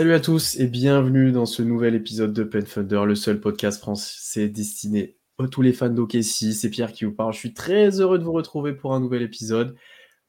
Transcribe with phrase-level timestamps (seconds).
[0.00, 3.80] Salut à tous et bienvenue dans ce nouvel épisode de Pen Thunder, le seul podcast
[3.80, 6.54] français destiné à tous les fans d'OKC.
[6.54, 7.34] C'est Pierre qui vous parle.
[7.34, 9.76] Je suis très heureux de vous retrouver pour un nouvel épisode.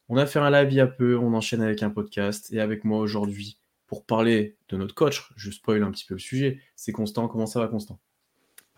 [0.10, 2.60] On a fait un live il y a peu, on enchaîne avec un podcast et
[2.60, 5.32] avec moi aujourd'hui pour parler de notre coach.
[5.38, 6.60] Je spoil un petit peu le sujet.
[6.76, 7.30] C'est Constant.
[7.30, 8.02] Comment ça va, Constant?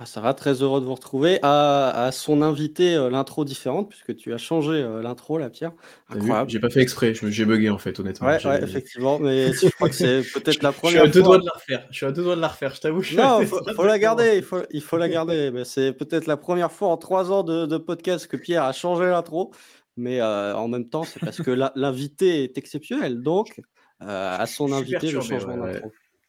[0.06, 1.40] Ça va, très heureux de vous retrouver.
[1.44, 5.72] À, à son invité, euh, l'intro différente, puisque tu as changé euh, l'intro, là, Pierre.
[6.10, 6.50] Incroyable.
[6.50, 7.14] J'ai pas fait exprès.
[7.14, 8.28] je me- J'ai bugué en fait, honnêtement.
[8.28, 11.24] Ouais, effectivement, mais je crois que c'est peut-être la Je suis à première deux fois.
[11.24, 11.88] doigts de la refaire.
[11.92, 12.76] Je suis à deux doigts de la refaire.
[12.76, 13.02] Je t'avoue.
[13.16, 15.52] Non, faut, faut la garder, il faut, il faut la garder.
[15.52, 18.74] Mais c'est peut-être la première fois en trois ans de, de podcast que Pierre a
[18.74, 19.52] changé l'intro.
[19.96, 23.22] Mais euh, en même temps, c'est parce que la- l'invité est exceptionnel.
[23.22, 23.62] Donc,
[24.02, 25.82] euh, à son invité, le changement ouais, ouais.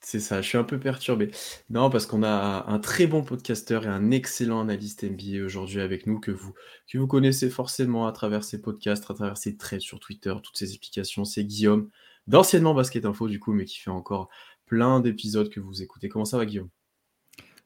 [0.06, 1.30] C'est ça, je suis un peu perturbé.
[1.70, 6.06] Non, parce qu'on a un très bon podcasteur et un excellent analyste NBA aujourd'hui avec
[6.06, 6.52] nous que vous,
[6.86, 10.58] que vous connaissez forcément à travers ses podcasts, à travers ses threads sur Twitter, toutes
[10.58, 11.24] ses explications.
[11.24, 11.88] C'est Guillaume,
[12.26, 14.28] d'anciennement Basket Info du coup, mais qui fait encore
[14.66, 16.10] plein d'épisodes que vous écoutez.
[16.10, 16.68] Comment ça va, Guillaume?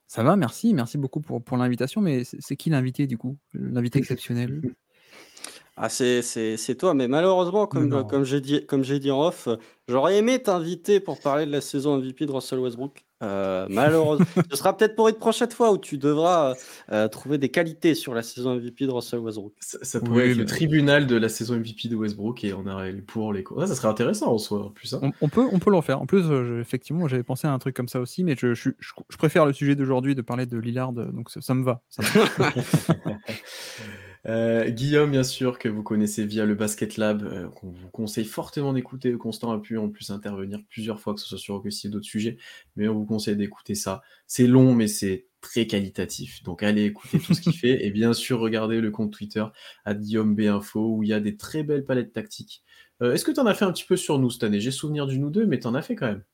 [0.06, 3.36] Ça va, merci, merci beaucoup pour, pour l'invitation, mais c'est qui l'invité du coup?
[3.52, 4.62] L'invité exceptionnel
[5.80, 8.04] Ah, c'est, c'est, c'est toi, mais malheureusement, comme, non.
[8.04, 9.48] comme j'ai dit, comme j'ai dit en off,
[9.86, 13.04] j'aurais aimé t'inviter pour parler de la saison MVP de Russell Westbrook.
[13.22, 16.54] Euh, malheureusement, ce sera peut-être pour une prochaine fois où tu devras
[16.92, 19.52] euh, trouver des qualités sur la saison MVP de Russell Westbrook.
[19.60, 22.64] Ça, ça Oui, pourrait être le tribunal de la saison MVP de Westbrook et on
[22.66, 23.62] aurait les pour, les contre.
[23.62, 24.94] Ah, ça serait intéressant en soi, en plus.
[24.94, 25.00] hein.
[25.02, 26.00] on, on peut, on peut le refaire.
[26.00, 28.54] En plus, euh, je- effectivement, j'avais pensé à un truc comme ça aussi, mais je,
[28.54, 31.64] je, je- je préfère le sujet d'aujourd'hui de parler de Lillard, donc ça, ça me
[31.64, 31.82] va.
[31.88, 32.50] ça me va.
[34.26, 38.24] Euh, Guillaume, bien sûr, que vous connaissez via le Basket Lab, euh, qu'on vous conseille
[38.24, 39.12] fortement d'écouter.
[39.12, 42.04] Constant a pu en plus intervenir plusieurs fois, que ce soit sur OKC et d'autres
[42.06, 42.36] sujets,
[42.76, 44.02] mais on vous conseille d'écouter ça.
[44.26, 46.42] C'est long, mais c'est très qualitatif.
[46.42, 47.86] Donc allez écouter tout ce qu'il fait.
[47.86, 49.44] Et bien sûr, regardez le compte Twitter
[49.84, 52.62] à Guillaume B Info, où il y a des très belles palettes tactiques.
[53.02, 54.60] Euh, Est-ce que tu en as fait un petit peu sur nous cette année?
[54.60, 56.24] J'ai souvenir du nous deux, mais tu en as fait quand même.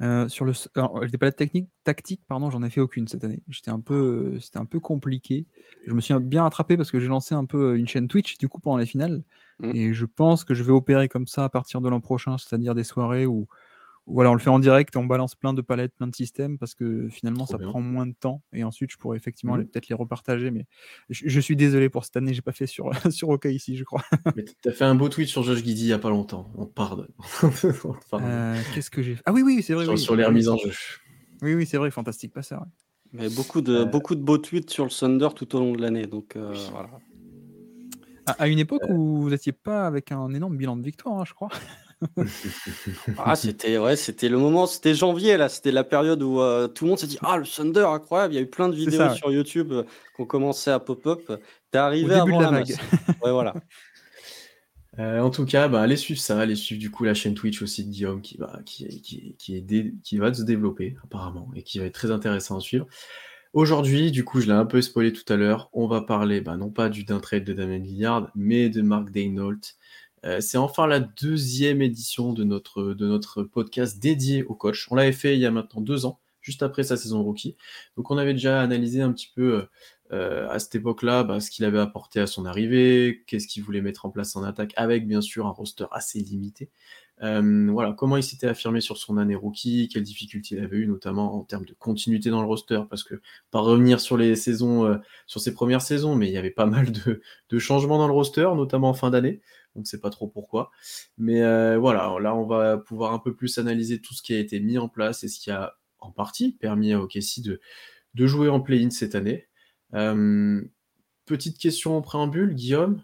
[0.00, 3.42] Euh, sur le, alors, les palettes techniques, tactiques, pardon, j'en ai fait aucune cette année.
[3.48, 5.46] J'étais un peu, euh, c'était un peu compliqué.
[5.86, 8.38] Je me suis bien rattrapé parce que j'ai lancé un peu euh, une chaîne Twitch
[8.38, 9.22] du coup pendant les finales,
[9.62, 9.70] Mm.
[9.74, 12.74] et je pense que je vais opérer comme ça à partir de l'an prochain, c'est-à-dire
[12.74, 13.46] des soirées où,
[14.06, 16.58] voilà, on le fait en direct, et on balance plein de palettes, plein de systèmes
[16.58, 17.68] parce que finalement Trop ça bien.
[17.68, 20.50] prend moins de temps, et ensuite je pourrais effectivement les- peut-être les repartager.
[20.50, 20.66] Mais
[21.08, 23.84] je, je suis désolé pour cette année, j'ai pas fait sur sur OK ici, je
[23.84, 24.02] crois.
[24.36, 26.50] Mais tu as fait un beau tweet sur Josh Giddy il y a pas longtemps.
[26.56, 27.08] On te pardonne.
[28.14, 29.22] Euh, Qu'est-ce que j'ai fait?
[29.26, 29.84] Ah oui, oui, c'est vrai.
[29.84, 29.98] sur, oui.
[29.98, 30.70] sur les remises en jeu.
[31.42, 32.60] Oui, oui, c'est vrai, fantastique passeur.
[32.62, 32.66] ouais.
[33.12, 33.84] Mais beaucoup de, Euh.
[33.84, 36.06] beaucoup de beaux tweets sur le Thunder tout au long de l'année.
[36.06, 36.88] Donc, euh, voilà.
[38.26, 41.24] À, à une époque où vous n'étiez pas avec un énorme bilan de victoire, hein,
[41.26, 41.48] je crois.
[43.18, 46.84] Ah, c'était ouais, c'était le moment, c'était janvier là, c'était la période où euh, tout
[46.84, 48.98] le monde s'est dit ah le Thunder incroyable, il y a eu plein de vidéos
[48.98, 49.16] ça, ouais.
[49.16, 49.82] sur YouTube euh,
[50.16, 51.20] qui ont commencé à pop-up.
[51.70, 52.70] T'es arrivé Au début avant de la la vague.
[52.70, 53.16] masse.
[53.22, 53.54] Ouais voilà.
[54.98, 57.62] Euh, en tout cas, bah, allez suivre ça, allez suivre du coup la chaîne Twitch
[57.62, 61.50] aussi de Guillaume qui va, qui, qui, qui, est dé- qui va se développer apparemment
[61.56, 62.86] et qui va être très intéressant à suivre.
[63.54, 66.56] Aujourd'hui, du coup, je l'ai un peu spoilé tout à l'heure, on va parler bah,
[66.58, 69.54] non pas du d'un trade de Damien Lillard, mais de Mark Daynault.
[70.24, 74.86] Euh, c'est enfin la deuxième édition de notre, podcast dédié au coach.
[74.90, 77.56] On l'avait fait il y a maintenant deux ans, juste après sa saison rookie.
[77.96, 79.62] Donc on avait déjà analysé un petit peu euh,
[80.12, 83.80] euh, à cette époque-là bah, ce qu'il avait apporté à son arrivée, qu'est-ce qu'il voulait
[83.80, 86.70] mettre en place en attaque, avec bien sûr un roster assez limité.
[87.20, 91.36] Voilà, comment il s'était affirmé sur son année rookie, quelles difficultés il avait eu, notamment
[91.36, 93.14] en termes de continuité dans le roster, parce que
[93.52, 96.90] pas revenir sur les saisons, sur ses premières saisons, mais il y avait pas mal
[96.90, 99.40] de changements dans le roster, notamment en fin d'année.
[99.74, 100.70] On ne sait pas trop pourquoi.
[101.18, 104.38] Mais euh, voilà, là, on va pouvoir un peu plus analyser tout ce qui a
[104.38, 107.60] été mis en place et ce qui a en partie permis à OKC de,
[108.26, 109.46] jouer en play-in cette année.
[109.94, 110.62] Euh,
[111.24, 113.02] petite question en préambule, Guillaume.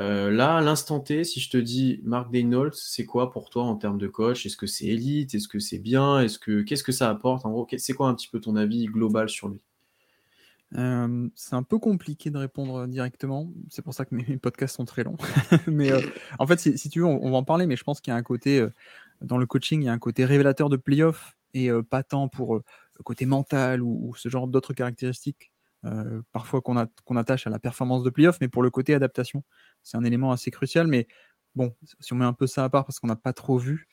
[0.00, 3.62] Euh, là, à l'instant T, si je te dis Mark Daynault, c'est quoi pour toi
[3.64, 4.44] en termes de coach?
[4.44, 5.34] Est-ce que c'est élite?
[5.34, 6.20] Est-ce que c'est bien?
[6.20, 7.46] Est-ce que qu'est-ce que ça apporte?
[7.46, 9.60] En gros, c'est quoi un petit peu ton avis global sur lui?
[10.76, 13.52] Euh, c'est un peu compliqué de répondre directement.
[13.70, 15.16] C'est pour ça que mes, podcasts sont très longs.
[15.66, 16.00] mais euh,
[16.38, 18.16] en fait, si, tu veux, on, va en parler, mais je pense qu'il y a
[18.16, 18.72] un côté, euh,
[19.20, 22.56] dans le coaching, il y a un côté révélateur de playoff et pas tant pour
[22.56, 25.52] le côté mental ou, ce genre d'autres caractéristiques,
[26.32, 29.44] parfois qu'on attache à la performance de playoff, mais pour le côté adaptation.
[29.84, 30.88] C'est un élément assez crucial.
[30.88, 31.06] Mais
[31.54, 33.86] bon, si on met un peu ça à part parce qu'on n'a pas trop vu,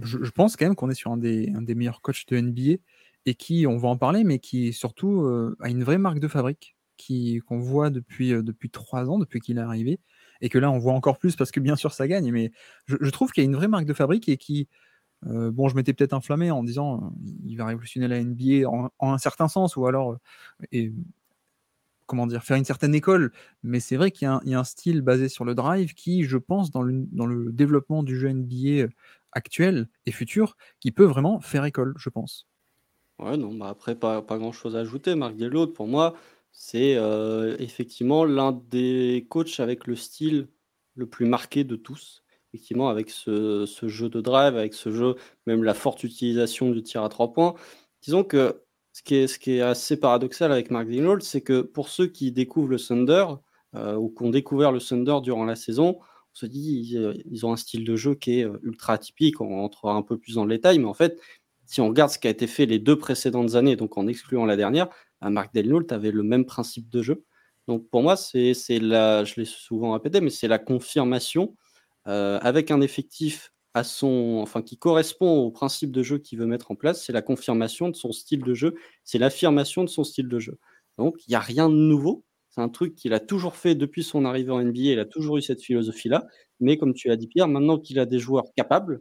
[0.00, 2.40] je, je pense quand même qu'on est sur un des, un des meilleurs coachs de
[2.40, 2.78] NBA
[3.26, 5.26] et qui, on va en parler, mais qui surtout
[5.60, 9.58] a une vraie marque de fabrique qui qu'on voit depuis, depuis trois ans, depuis qu'il
[9.58, 10.00] est arrivé,
[10.40, 12.52] et que là on voit encore plus parce que bien sûr ça gagne, mais
[12.86, 14.68] je, trouve qu'il y a une vraie marque de fabrique et qui,
[15.22, 17.12] bon, je m'étais peut-être inflammé en disant
[17.44, 20.18] il va révolutionner la NBA en, un certain sens ou alors
[22.12, 23.32] comment dire, faire une certaine école,
[23.62, 26.70] mais c'est vrai qu'il y, a un style basé sur le drive qui, je pense,
[26.70, 28.88] dans le, dans le développement du jeu NBA
[29.32, 32.46] actuel et futur, qui peut vraiment faire école, je pense.
[33.22, 35.14] Ouais, non, bah après, pas, pas grand-chose à ajouter.
[35.14, 36.14] Marc Delot, pour moi,
[36.50, 40.48] c'est euh, effectivement l'un des coachs avec le style
[40.96, 42.24] le plus marqué de tous.
[42.52, 45.14] Effectivement, avec ce, ce jeu de drive, avec ce jeu,
[45.46, 47.54] même la forte utilisation du tir à trois points.
[48.02, 51.62] Disons que ce qui est, ce qui est assez paradoxal avec Mark Dingle, c'est que
[51.62, 53.26] pour ceux qui découvrent le Thunder
[53.74, 57.46] euh, ou qui ont découvert le Thunder durant la saison, on se dit ils, ils
[57.46, 59.40] ont un style de jeu qui est euh, ultra atypique.
[59.40, 61.18] On rentrera un peu plus dans le détail, mais en fait,
[61.72, 64.44] si on regarde ce qui a été fait les deux précédentes années, donc en excluant
[64.44, 64.90] la dernière,
[65.22, 67.24] bah, Mark Delnault avait le même principe de jeu.
[67.66, 71.56] Donc pour moi, c'est la, je l'ai souvent répété, mais c'est la confirmation
[72.08, 76.44] euh, avec un effectif à son, enfin, qui correspond au principe de jeu qu'il veut
[76.44, 77.06] mettre en place.
[77.06, 80.58] C'est la confirmation de son style de jeu, c'est l'affirmation de son style de jeu.
[80.98, 82.26] Donc il n'y a rien de nouveau.
[82.50, 84.80] C'est un truc qu'il a toujours fait depuis son arrivée en NBA.
[84.80, 86.26] Il a toujours eu cette philosophie-là.
[86.60, 89.00] Mais comme tu l'as dit, Pierre, maintenant qu'il a des joueurs capables,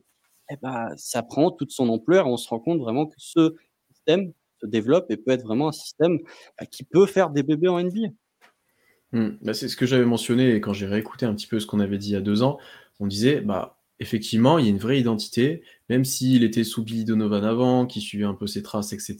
[0.51, 3.55] eh ben, ça prend toute son ampleur et on se rend compte vraiment que ce
[3.91, 6.19] système se développe et peut être vraiment un système
[6.59, 8.09] bah, qui peut faire des bébés en NBA.
[9.13, 9.53] Mmh.
[9.53, 12.09] C'est ce que j'avais mentionné quand j'ai réécouté un petit peu ce qu'on avait dit
[12.09, 12.57] il y a deux ans.
[12.99, 17.05] On disait, bah, effectivement, il y a une vraie identité, même s'il était sous Billy
[17.05, 19.15] Donovan avant, qui suivait un peu ses traces, etc.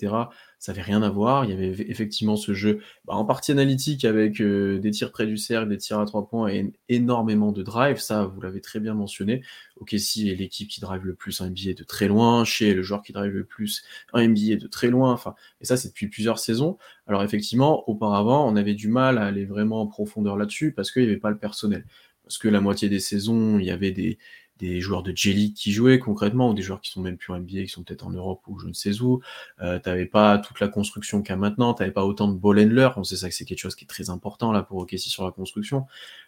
[0.57, 1.45] Ça n'avait rien à voir.
[1.45, 5.27] Il y avait effectivement ce jeu, bah, en partie analytique, avec euh, des tirs près
[5.27, 7.97] du cercle, des tirs à trois points et énormément de drive.
[7.97, 9.43] Ça, vous l'avez très bien mentionné.
[9.75, 13.03] Ok, si l'équipe qui drive le plus en NBA de très loin, chez le joueur
[13.03, 13.83] qui drive le plus
[14.13, 15.13] en NBA de très loin.
[15.13, 16.79] Enfin, et ça, c'est depuis plusieurs saisons.
[17.05, 21.03] Alors effectivement, auparavant, on avait du mal à aller vraiment en profondeur là-dessus parce qu'il
[21.03, 21.85] n'y avait pas le personnel
[22.31, 24.17] parce que la moitié des saisons, il y avait des,
[24.61, 27.39] des joueurs de Jelly qui jouaient concrètement, ou des joueurs qui sont même plus en
[27.39, 29.19] NBA, qui sont peut-être en Europe ou je ne sais où.
[29.61, 32.59] Euh, t'avais pas toute la construction a maintenant, t'avais pas autant de ball.
[32.95, 35.25] On sait ça que c'est quelque chose qui est très important là pour OKC sur
[35.25, 35.87] la construction.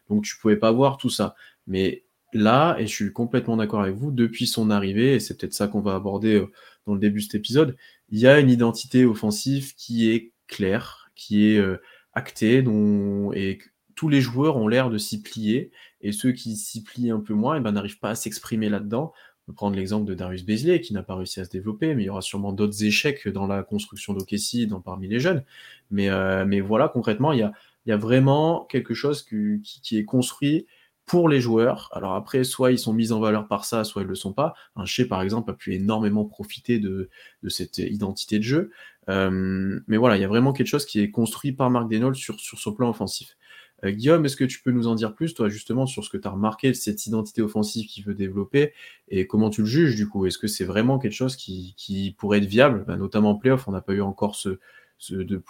[0.09, 1.35] Donc tu pouvais pas voir tout ça.
[1.67, 2.03] Mais
[2.33, 5.67] là, et je suis complètement d'accord avec vous, depuis son arrivée, et c'est peut-être ça
[5.67, 6.51] qu'on va aborder euh,
[6.87, 7.77] dans le début de cet épisode,
[8.09, 11.77] il y a une identité offensive qui est claire, qui est euh,
[12.13, 13.59] actée, dont, et
[13.95, 15.71] tous les joueurs ont l'air de s'y plier,
[16.03, 19.13] et ceux qui s'y plient un peu moins, eh ben, n'arrivent pas à s'exprimer là-dedans.
[19.45, 22.03] On peut prendre l'exemple de Darius Bezley, qui n'a pas réussi à se développer, mais
[22.03, 25.43] il y aura sûrement d'autres échecs dans la construction d'Okessi, dans parmi les jeunes.
[25.91, 27.51] Mais, euh, mais voilà, concrètement, il y a,
[27.85, 30.65] y a vraiment quelque chose qui, qui, est construit
[31.05, 31.89] pour les joueurs.
[31.91, 34.53] Alors après, soit ils sont mis en valeur par ça, soit ils le sont pas.
[34.77, 37.09] Un Shea, par exemple, a pu énormément profiter de,
[37.43, 38.71] de cette identité de jeu.
[39.09, 42.15] Euh, mais voilà, il y a vraiment quelque chose qui est construit par Marc Denol
[42.15, 43.35] sur, sur son plan offensif.
[43.83, 46.17] Euh, Guillaume, est-ce que tu peux nous en dire plus, toi, justement, sur ce que
[46.17, 48.73] tu as remarqué cette identité offensive qu'il veut développer
[49.09, 50.25] et comment tu le juges, du coup?
[50.25, 52.85] Est-ce que c'est vraiment quelque chose qui, pourrait être viable?
[52.87, 54.59] Bah, Notamment en playoff, on n'a pas eu encore ce.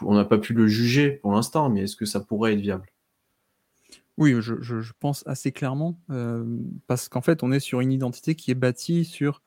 [0.01, 2.87] on n'a pas pu le juger pour l'instant, mais est-ce que ça pourrait être viable?
[4.17, 6.45] Oui, je, pense assez clairement, euh,
[6.85, 9.41] parce qu'en fait, on est sur une identité qui est bâtie sur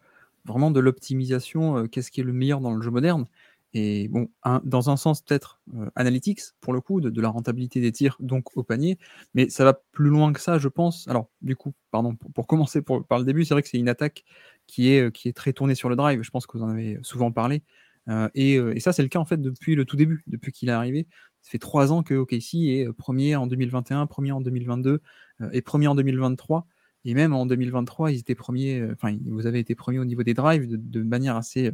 [0.45, 3.27] vraiment de l'optimisation, euh, qu'est-ce qui est le meilleur dans le jeu moderne.
[3.75, 4.31] Et bon,
[4.65, 8.57] dans un sens peut-être euh, analytics, pour le coup, de, la rentabilité des tirs, donc
[8.57, 8.99] au panier,
[9.35, 11.07] mais ça va plus loin que ça, je pense.
[11.09, 14.25] Alors, du coup, pardon, pour, commencer par le début, c'est vrai que c'est une attaque
[14.67, 16.99] qui est, qui est très tournée sur le drive, je pense que vous en avez
[17.03, 17.63] souvent parlé.
[18.09, 20.69] Euh, euh, et, ça, c'est le cas en fait depuis le tout début, depuis qu'il
[20.69, 21.07] est arrivé.
[21.43, 25.01] Ça fait trois ans que OKC est premier en 2021, premier en 2022
[25.53, 26.67] et premier en 2023.
[27.05, 30.35] Et même en 2023, ils étaient premiers, enfin, vous avez été premier au niveau des
[30.35, 31.71] drives de manière assez,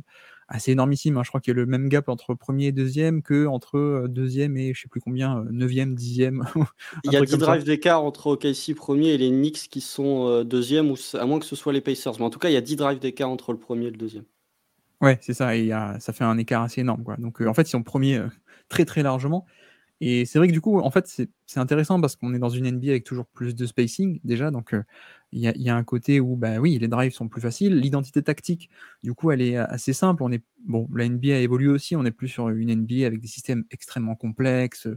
[0.52, 1.16] assez énormissime.
[1.16, 1.22] Hein.
[1.24, 4.06] Je crois qu'il y a le même gap entre premier et deuxième que entre euh,
[4.08, 6.44] deuxième et je sais plus combien, euh, neuvième, dixième.
[7.04, 10.44] Il y a 10 drives d'écart entre OKC premier et les Knicks qui sont euh,
[10.44, 12.14] deuxième, ou à moins que ce soit les Pacers.
[12.18, 13.96] Mais en tout cas, il y a 10 drives d'écart entre le premier et le
[13.96, 14.24] deuxième.
[15.00, 15.56] Ouais, c'est ça.
[15.56, 17.02] Et ça fait un écart assez énorme.
[17.02, 17.16] Quoi.
[17.16, 18.22] Donc en fait, ils sont premiers
[18.68, 19.46] très très largement.
[20.04, 22.68] Et c'est vrai que du coup, en fait, c'est intéressant parce qu'on est dans une
[22.68, 24.50] NBA avec toujours plus de spacing déjà.
[24.50, 24.74] Donc,
[25.30, 27.78] il y, a un côté où, bah oui, les drives sont plus faciles.
[27.78, 28.68] L'identité tactique,
[29.04, 30.24] du coup, elle est assez simple.
[30.24, 31.94] On est, bon, la NBA a évolué aussi.
[31.94, 34.88] On est plus sur une NBA avec des systèmes extrêmement complexes,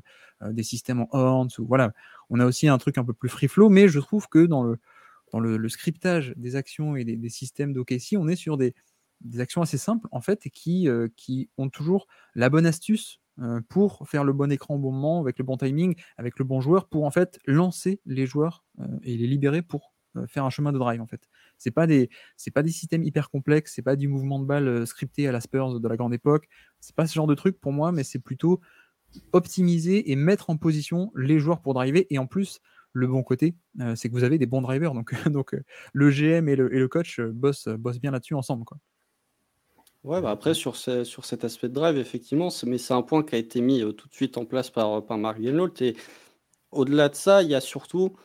[0.43, 1.49] des systèmes en horns.
[1.59, 1.93] Ou, voilà.
[2.31, 3.69] On a aussi un truc un peu plus free flow.
[3.69, 4.79] Mais je trouve que dans le,
[5.31, 8.73] dans le, scriptage des actions et des, systèmes d'OKC, on est sur des,
[9.21, 13.24] des actions assez simples, en fait, qui, qui ont toujours la bonne astuce euh,
[13.69, 16.61] pour faire le bon écran au bon moment, avec le bon timing, avec le bon
[16.61, 20.49] joueur, pour en fait lancer les joueurs euh, et les libérer pour euh, faire un
[20.49, 21.27] chemin de drive en fait.
[21.57, 24.87] C'est pas des c'est pas des systèmes hyper complexes, c'est pas du mouvement de balle
[24.87, 26.47] scripté à la Spurs de la grande époque.
[26.79, 28.61] C'est pas ce genre de truc pour moi, mais c'est plutôt
[29.31, 32.59] optimiser et mettre en position les joueurs pour driver et en plus
[32.91, 33.55] le bon côté,
[33.95, 34.93] c'est que vous avez des bons drivers.
[34.93, 35.53] Donc, donc
[35.91, 38.63] le GM et le, et le coach bossent, bossent bien là-dessus ensemble.
[40.05, 43.33] Ouais, bah après, sur, sur cet aspect de drive, effectivement, mais c'est un point qui
[43.33, 45.39] a été mis tout de suite en place par, par Mark.
[45.39, 45.95] Et
[46.71, 48.15] au-delà de ça, il y a surtout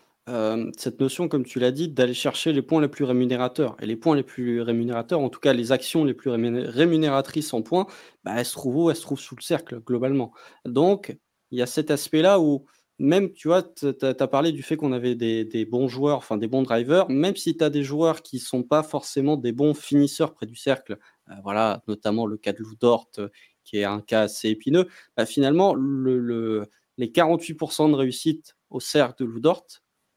[0.77, 3.77] cette notion, comme tu l'as dit, d'aller chercher les points les plus rémunérateurs.
[3.81, 7.63] Et les points les plus rémunérateurs, en tout cas les actions les plus rémunératrices en
[7.63, 7.87] points,
[8.25, 8.91] bah, elles se trouvent où?
[8.91, 10.33] Elles se trouvent sous le cercle, globalement.
[10.67, 11.17] Donc,
[11.51, 12.67] il y a cet aspect-là où,
[12.99, 16.47] même, tu vois, tu as parlé du fait qu'on avait des, bons joueurs, enfin des
[16.49, 19.75] bons drivers, même si tu as des joueurs qui ne sont pas forcément des bons
[19.75, 20.97] finisseurs près du cercle, euh,
[21.43, 23.29] voilà, notamment le cas de Lou Dort, euh,
[23.65, 26.67] qui est un cas assez épineux, bah, finalement, le,
[26.99, 29.67] les 48% de réussite au cercle de Lou Dort,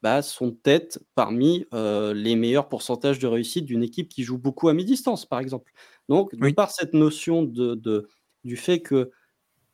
[0.02, 4.68] bah, sont peut-être parmi euh, les meilleurs pourcentages de réussite d'une équipe qui joue beaucoup
[4.68, 5.72] à mi-distance, par exemple.
[6.10, 8.08] Donc, de par cette notion de,
[8.44, 9.12] du fait que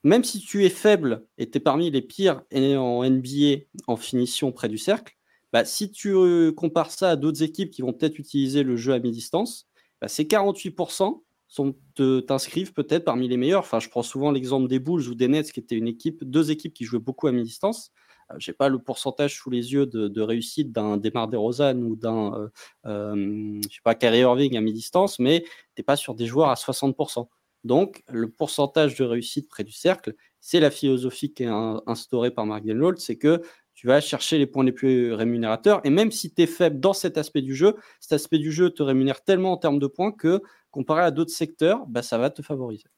[0.03, 4.51] même si tu es faible et tu es parmi les pires en NBA en finition
[4.51, 5.17] près du cercle,
[5.51, 6.13] bah, si tu
[6.55, 9.67] compares ça à d'autres équipes qui vont peut-être utiliser le jeu à mi-distance,
[10.01, 11.24] bah, ces 48%
[11.56, 13.62] t'inscrivent peut-être parmi les meilleurs.
[13.62, 16.51] Enfin, je prends souvent l'exemple des Bulls ou des Nets, qui étaient une équipe, deux
[16.51, 17.91] équipes qui jouaient beaucoup à mi-distance.
[18.32, 21.96] Euh, je n'ai pas le pourcentage sous les yeux de, réussite d'un Demar DeRozan ou
[21.96, 22.50] d'un, euh,
[22.86, 26.50] euh, je sais pas, Kyrie Irving à mi-distance, mais tu n'es pas sur des joueurs
[26.50, 27.27] à 60%.
[27.65, 31.50] Donc, le pourcentage de réussite près du cercle, c'est la philosophie qui est
[31.88, 33.41] instaurée par Mark Denlold, c'est que
[33.79, 35.79] tu vas chercher les points les plus rémunérateurs.
[35.86, 38.71] Et même si tu es faible dans cet aspect du jeu, cet aspect du jeu
[38.71, 42.29] te rémunère tellement en termes de points que, comparé à d'autres secteurs, bah, ça va
[42.29, 42.89] te favoriser.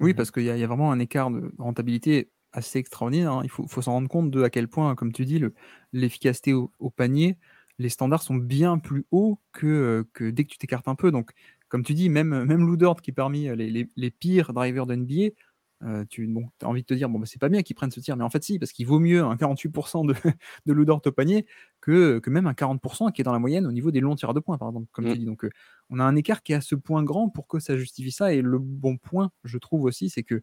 [0.00, 3.30] Oui, parce qu'il y, a vraiment un écart de rentabilité assez extraordinaire.
[3.30, 3.42] Hein.
[3.44, 5.40] Il faut, s'en rendre compte de à quel point, comme tu dis,
[5.92, 7.36] l'efficacité au, panier,
[7.78, 11.12] les standards sont bien plus hauts que, que dès que tu t'écartes un peu.
[11.12, 11.30] Donc,
[11.68, 15.28] comme tu dis, même, même Ludort, qui est parmi les, les, pires drivers d'NBA,
[15.82, 17.90] euh, tu bon, as envie de te dire, bon, bah, c'est pas bien qu'ils prennent
[17.90, 20.14] ce tir, mais en fait, si, parce qu'il vaut mieux un 48% de,
[20.66, 21.46] de Ludort au panier
[21.80, 24.34] que, que même un 40% qui est dans la moyenne au niveau des longs tirs
[24.34, 25.18] de points, par exemple, comme tu mmh.
[25.18, 25.24] dis.
[25.24, 25.50] Donc, euh,
[25.88, 28.32] on a un écart qui est à ce point grand pour que ça justifie ça.
[28.34, 30.40] Et le bon point, je trouve aussi, c'est que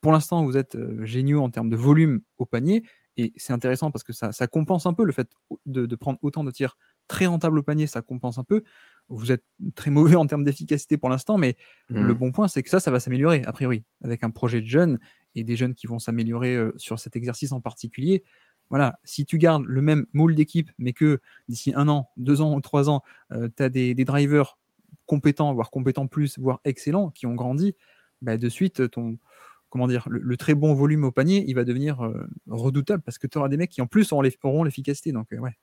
[0.00, 2.82] pour l'instant, vous êtes euh, géniaux en termes de volume au panier.
[3.18, 5.28] Et c'est intéressant parce que ça, ça, compense un peu le fait
[5.66, 8.62] de, de, prendre autant de tirs très rentables au panier, ça compense un peu
[9.08, 9.44] vous êtes
[9.74, 11.56] très mauvais en termes d'efficacité pour l'instant, mais
[11.88, 12.18] le mmh.
[12.18, 14.98] bon point, c'est que ça, ça va s'améliorer, a priori, avec un projet de jeunes
[15.34, 18.22] et des jeunes qui vont s'améliorer euh, sur cet exercice en particulier.
[18.70, 22.54] Voilà, si tu gardes le même moule d'équipe, mais que d'ici un an, deux ans
[22.54, 24.58] ou trois ans, euh, tu as des, drivers
[25.06, 27.74] compétents, voire compétents plus, voire excellents, qui ont grandi,
[28.22, 29.18] bah, de suite, ton,
[29.68, 33.26] comment dire, le, très bon volume au panier, il va devenir euh, redoutable parce que
[33.26, 35.12] tu auras des mecs qui en plus auront l'efficacité.
[35.12, 35.58] Donc, ouais,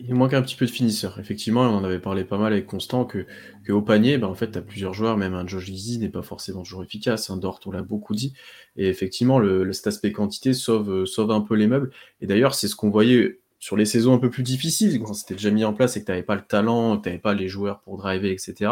[0.00, 1.18] il manque un petit peu de finisseur.
[1.20, 3.26] Effectivement, on en avait parlé pas mal avec Constant que,
[3.68, 6.22] au panier, ben en fait, tu as plusieurs joueurs, même un Josh Lizzy n'est pas
[6.22, 7.30] forcément toujours efficace.
[7.30, 8.32] Un Dort, on l'a beaucoup dit.
[8.76, 11.90] Et effectivement, le, cet aspect quantité sauve, euh, sauve un peu les meubles.
[12.20, 15.34] Et d'ailleurs, c'est ce qu'on voyait sur les saisons un peu plus difficiles, quand c'était
[15.34, 17.34] déjà mis en place et que tu n'avais pas le talent, que tu n'avais pas
[17.34, 18.70] les joueurs pour driver, etc.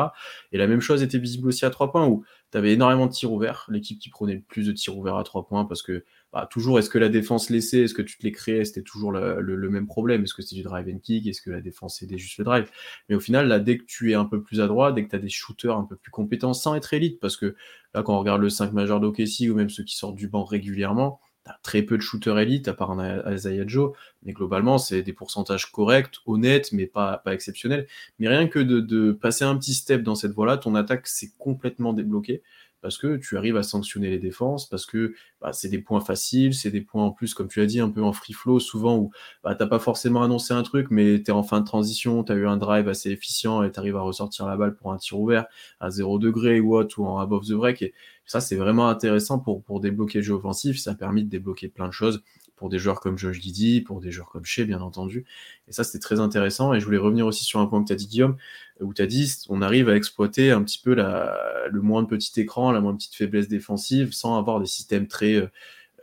[0.53, 3.11] Et la même chose était visible aussi à trois points, où tu avais énormément de
[3.11, 6.05] tirs ouverts, l'équipe qui prenait le plus de tirs ouverts à trois points, parce que
[6.33, 9.11] bah, toujours, est-ce que la défense laissait, est-ce que tu te les créais, c'était toujours
[9.11, 10.23] le, même problème.
[10.23, 12.71] Est-ce que c'était du drive and kick, est-ce que la défense aidait juste le drive?
[13.09, 15.11] Mais au final, là, dès que tu es un peu plus à droite, dès que
[15.11, 17.57] tu as des shooters un peu plus compétents, sans être élite, parce que
[17.95, 20.45] là, quand on regarde le 5 majeur d'OKC ou même ceux qui sortent du banc
[20.45, 24.79] régulièrement, tu as très peu de shooters élites, à part un Isaiah Joe, mais globalement,
[24.79, 27.87] c'est des pourcentages corrects, honnêtes, mais pas, pas exceptionnels.
[28.19, 31.33] Mais rien que de, de passer un petit step dans cette voie-là, ton attaque s'est
[31.39, 32.43] complètement débloquée
[32.85, 36.53] parce que tu arrives à sanctionner les défenses, parce que bah, c'est des points faciles,
[36.53, 38.99] c'est des points en plus, comme tu as dit, un peu en free flow, souvent
[38.99, 39.11] où
[39.43, 42.23] bah, tu n'as pas forcément annoncé un truc, mais tu es en fin de transition,
[42.25, 44.93] tu as eu un drive assez efficient et tu arrives à ressortir la balle pour
[44.93, 45.47] un tir ouvert
[45.81, 47.81] à 0 degré ou autre, ou en above the break.
[47.81, 47.95] Et
[48.26, 50.79] ça, c'est vraiment intéressant pour, pour débloquer le jeu offensif.
[50.79, 52.23] Ça a permis de débloquer plein de choses
[52.56, 55.25] pour des joueurs comme Josh Didi, pour des joueurs comme Shea, bien entendu.
[55.68, 56.73] Et ça, c'était très intéressant.
[56.75, 58.37] Et je voulais revenir aussi sur un point que tu as dit, Guillaume,
[58.80, 62.40] où tu as dit on arrive à exploiter un petit peu le moins de petit
[62.40, 65.49] écran, la moins petite faiblesse défensive, sans avoir des systèmes très, euh,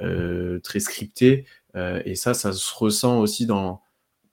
[0.01, 1.45] euh, très scriptés.
[1.75, 3.81] Euh, et ça, ça se ressent aussi dans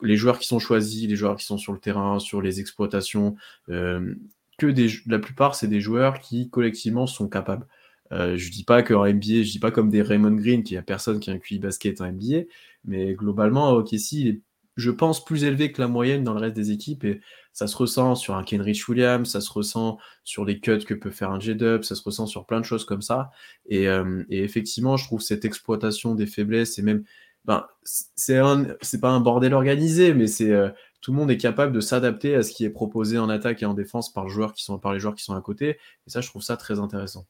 [0.02, 3.36] les joueurs qui sont choisis, les joueurs qui sont sur le terrain, sur les exploitations.
[3.66, 7.66] que des, la plupart, c'est des joueurs qui collectivement sont capables.
[8.12, 10.82] Euh, je dis pas qu'en NBA, je dis pas comme des Raymond Green, qui a
[10.82, 12.44] personne qui a un QI basket en NBA,
[12.84, 14.42] mais globalement, OKC, il est,
[14.76, 17.20] je pense, plus élevé que la moyenne dans le reste des équipes, et
[17.52, 21.10] ça se ressent sur un Kenrich Williams, ça se ressent sur les cuts que peut
[21.10, 23.30] faire un J-Dub, ça se ressent sur plein de choses comme ça,
[23.66, 27.04] et, euh, et, effectivement, je trouve cette exploitation des faiblesses, et même,
[27.44, 30.68] ben, c'est pas un bordel organisé, mais c'est euh,
[31.00, 33.66] tout le monde est capable de s'adapter à ce qui est proposé en attaque et
[33.66, 35.70] en défense par, qui sont, par les joueurs qui sont à côté,
[36.06, 37.26] et ça, je trouve ça très intéressant.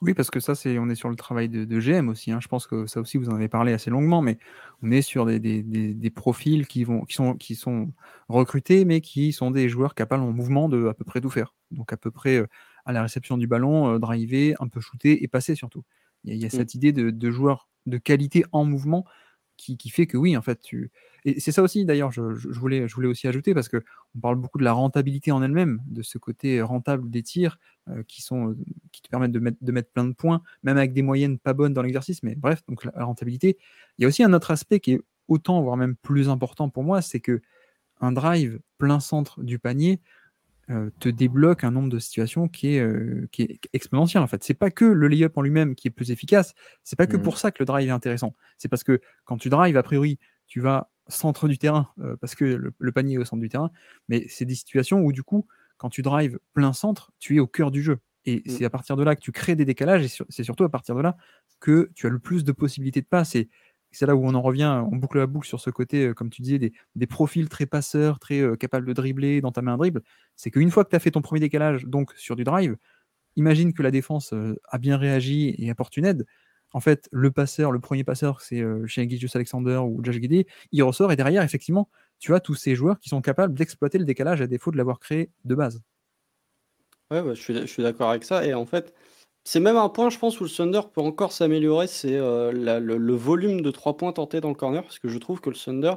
[0.00, 2.30] Oui, parce que ça, c'est, on est sur le travail de, GM aussi.
[2.30, 2.38] Hein.
[2.40, 4.38] Je pense que ça aussi, vous en avez parlé assez longuement, mais
[4.82, 7.92] on est sur des, profils qui, vont, qui, sont, qui sont
[8.28, 11.54] recrutés, mais qui sont des joueurs capables en mouvement de à peu près tout faire.
[11.72, 12.46] Donc à peu près euh,
[12.84, 15.82] à la réception du ballon, euh, driver, un peu shooter et passer surtout.
[16.24, 16.50] Il y a, mmh.
[16.50, 19.04] cette idée de, de joueurs de qualité en mouvement
[19.58, 20.90] qui, fait que oui, en fait, tu.
[21.24, 23.80] Et c'est ça aussi, d'ailleurs, je, voulais, je voulais aussi ajouter, parce qu'on
[24.20, 27.58] parle beaucoup de la rentabilité en elle-même, de ce côté rentable des tirs
[27.88, 28.56] euh, qui, sont, euh,
[28.92, 31.54] qui te permettent de mettre, de mettre plein de points, même avec des moyennes pas
[31.54, 32.22] bonnes dans l'exercice.
[32.22, 33.58] Mais bref, donc la, rentabilité.
[33.98, 36.84] Il y a aussi un autre aspect qui est autant, voire même plus important pour
[36.84, 37.40] moi, c'est que
[38.00, 40.00] un drive plein centre du panier,
[40.70, 44.44] euh, te débloque un nombre de situations qui est, euh, qui est exponentiel en fait.
[44.44, 46.52] C'est pas que le layup en lui-même qui est plus efficace,
[46.84, 47.22] c'est pas que mmh.
[47.22, 48.34] pour ça que le drive est intéressant.
[48.58, 50.18] C'est parce que quand tu drives, a priori,
[50.48, 53.70] tu vas centre du terrain euh, parce que le, panier est au centre du terrain,
[54.08, 57.46] mais c'est des situations où du coup, quand tu drives plein centre, tu es au
[57.46, 57.98] cœur du jeu.
[58.24, 58.50] Et mmh.
[58.50, 60.94] c'est à partir de là que tu crées des décalages et c'est surtout à partir
[60.94, 61.16] de là
[61.60, 63.34] que tu as le plus de possibilités de passe.
[63.36, 63.48] Et
[63.90, 66.30] c'est là où on en revient, on boucle la boucle sur ce côté, euh, comme
[66.30, 70.02] tu disais, des, profils très passeurs, très euh, capables de dribbler, d'entamer un dribble.
[70.36, 72.76] C'est qu'une fois que tu as fait ton premier décalage, donc sur du drive,
[73.36, 76.26] imagine que la défense euh, a bien réagi et apporte une aide.
[76.72, 80.82] En fait, le passeur, le premier passeur, c'est chez Gigius Alexander ou Josh Gidey, il
[80.82, 84.42] ressort et derrière, effectivement, tu as tous ces joueurs qui sont capables d'exploiter le décalage
[84.42, 85.80] à défaut de l'avoir créé de base.
[87.10, 88.44] Ouais, je suis, je suis d'accord avec ça.
[88.44, 88.94] Et en fait,
[89.44, 93.14] c'est même un point, je pense, où le Thunder peut encore s'améliorer, c'est euh, le,
[93.14, 95.94] volume de 3 points tentés dans le corner, parce que je trouve que le Thunder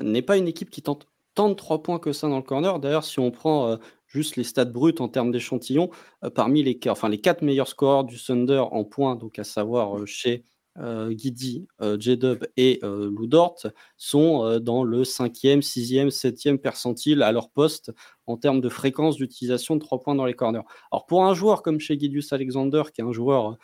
[0.00, 2.78] n'est pas une équipe qui tente tant de 3 points que ça dans le corner.
[2.78, 3.76] D'ailleurs, si on prend euh,
[4.12, 5.90] juste les stats bruts en termes d'échantillons,
[6.24, 10.44] euh, parmi les, 4 meilleurs scores du Thunder en points, donc à savoir chez
[10.78, 13.56] euh, Guidi, euh, J-Dub et euh, Ludort
[13.98, 17.92] sont dans le 5e, 6e, 7e percentile à leur poste
[18.26, 20.62] en termes de fréquence d'utilisation de 3 points dans les corners.
[20.90, 23.58] Alors pour un joueur comme chez Gidius Alexander, qui est un joueur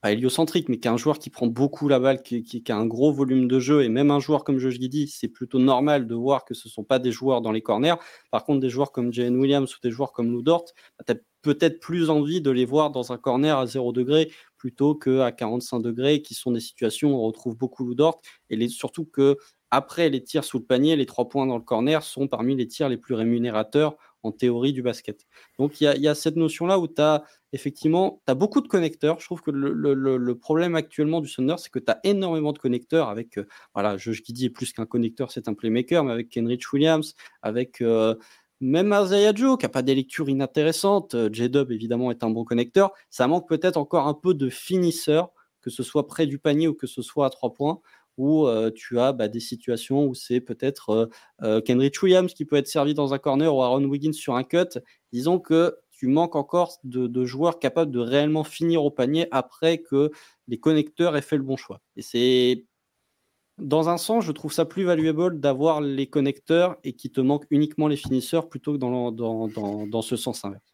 [0.00, 2.86] pas héliocentrique, mais qui est un joueur qui prend beaucoup la balle, qui, a un
[2.86, 6.14] gros volume de jeu, et même un joueur comme Josh Giddy, c'est plutôt normal de
[6.14, 7.96] voir que ce ne sont pas des joueurs dans les corners.
[8.30, 10.66] Par contre, des joueurs comme Jalen Williams ou des joueurs comme Lou Dort,
[11.06, 15.32] bah, peut-être plus envie de les voir dans un corner à 0 degré plutôt qu'à
[15.32, 19.36] 45 degrés, qui sont des situations où on retrouve beaucoup Lou Dort, et surtout que
[19.70, 22.66] après les tirs sous le panier, les trois points dans le corner sont parmi les
[22.66, 25.26] tirs les plus rémunérateurs en théorie du basket.
[25.58, 29.20] Donc il y, a cette notion-là où tu as effectivement as beaucoup de connecteurs.
[29.20, 33.08] Je trouve que le, problème actuellement du Thunder, c'est que tu as énormément de connecteurs
[33.08, 36.72] avec, euh, voilà, je, je dis plus qu'un connecteur, c'est un playmaker, mais avec Kenrich
[36.72, 38.14] Williams, avec euh,
[38.60, 41.14] même Isaiah Joe, qui n'a pas des lectures inintéressantes.
[41.14, 42.92] Euh, J-Dub, évidemment, est un bon connecteur.
[43.10, 46.74] Ça manque peut-être encore un peu de finisseur, que ce soit près du panier ou
[46.74, 47.80] que ce soit à trois points
[48.18, 51.08] où tu as bah, des situations où c'est peut-être
[51.64, 54.80] Kenrich Williams qui peut être servi dans un corner ou Aaron Wiggins sur un cut.
[55.12, 60.12] Disons que tu manques encore de, joueurs capables de réellement finir au panier après que
[60.46, 61.80] les connecteurs aient fait le bon choix.
[61.96, 62.66] Et c'est
[63.58, 67.46] dans un sens, je trouve ça plus valuable d'avoir les connecteurs et qui te manquent
[67.50, 70.67] uniquement les finisseurs plutôt que dans, dans, dans ce sens inverse.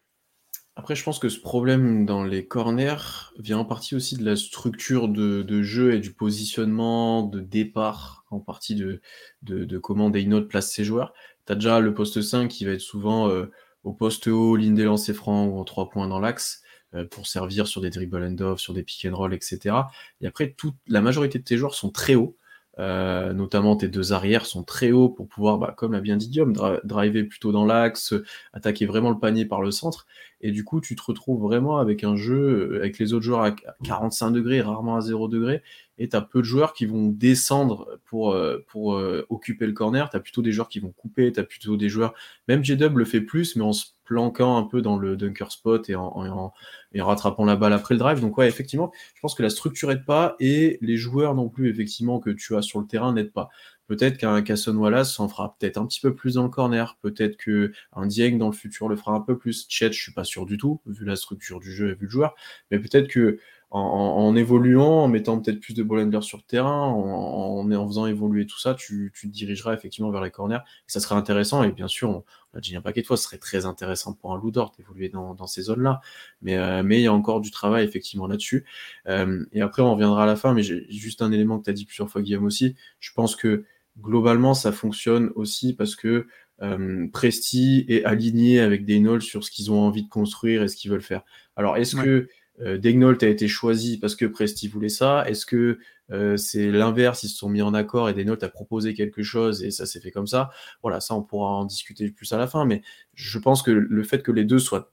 [0.77, 4.35] Après, je pense que ce problème dans les corners vient en partie aussi de la
[4.35, 9.01] structure de, jeu et du positionnement de départ, en partie de,
[9.43, 11.13] de, comment Daynote place ses joueurs.
[11.47, 13.53] Tu déjà le poste 5 qui va être souvent euh,
[13.85, 16.63] au poste haut, ligne des lancers francs ou en 3 points dans l'axe
[16.95, 19.77] euh, pour servir sur des dribble and off, sur des pick and roll, etc.
[20.21, 22.37] Et après, toute, la majorité de tes joueurs sont très hauts.
[22.81, 26.29] Euh, notamment tes deux arrières sont très hauts pour pouvoir, bah, comme l'a bien dit
[26.29, 26.53] Guillaume,
[26.85, 28.15] driver plutôt dans l'axe,
[28.53, 30.07] attaquer vraiment le panier par le centre.
[30.41, 33.43] Et du coup, tu te retrouves vraiment avec un jeu, euh, avec les autres joueurs
[33.43, 33.53] à
[33.85, 35.63] 45 degrés, rarement à 0 degré,
[35.99, 40.11] et tu as peu de joueurs qui vont descendre pour, euh, pour occuper le corner.
[40.11, 42.15] Tu as plutôt des joueurs qui vont couper, tu as plutôt des joueurs,
[42.49, 45.89] même J-Dub le fait plus, mais en se planquant un peu dans le dunker spot
[45.89, 46.53] et en,
[46.97, 48.21] rattrapant la balle après le drive.
[48.21, 51.71] Donc ouais, effectivement, je pense que la structure aide pas et les joueurs non plus,
[51.71, 53.49] effectivement, que tu as sur le terrain n'aident pas.
[53.87, 56.97] Peut-être qu'un Casson Wallace en fera peut-être un petit peu plus dans le corner.
[57.03, 59.67] Peut-être qu'un Dieng dans le futur le fera un peu plus.
[59.69, 62.11] Chet, je suis pas sûr du tout, vu la structure du jeu et vu le
[62.11, 62.35] joueur.
[62.71, 63.39] Mais peut-être que
[63.77, 68.47] en, évoluant, en mettant peut-être plus de ball sur le terrain, en, en, faisant évoluer
[68.47, 70.61] tout ça, tu, te dirigeras effectivement vers les corners.
[70.65, 71.65] Et ça serait intéressant.
[71.65, 74.33] Et bien sûr, on, l'a dit un paquet de fois, ce serait très intéressant pour
[74.33, 76.01] un Loudort d'évoluer dans, dans, ces zones-là.
[76.41, 78.65] Mais, euh, mais il y a encore du travail effectivement là-dessus.
[79.09, 80.55] Euh, et après, on reviendra à la fin.
[80.55, 82.77] Mais j'ai juste un élément que tu as dit plusieurs fois, Guillaume aussi.
[83.01, 83.65] Je pense que
[84.01, 86.29] globalement, ça fonctionne aussi parce que
[86.63, 90.77] euh, Presti est aligné avec Daynold sur ce qu'ils ont envie de construire et ce
[90.77, 91.25] qu'ils veulent faire.
[91.57, 92.29] Alors, est-ce que
[92.61, 95.79] euh, a été choisi parce que Presti voulait ça Est-ce que
[96.13, 97.23] euh, c'est l'inverse?
[97.23, 100.01] Ils se sont mis en accord et Daynold a proposé quelque chose et ça s'est
[100.01, 100.51] fait comme ça
[100.83, 102.65] Voilà, ça, on pourra en discuter plus à la fin.
[102.65, 102.83] Mais
[103.15, 104.93] je pense que le fait que les deux soient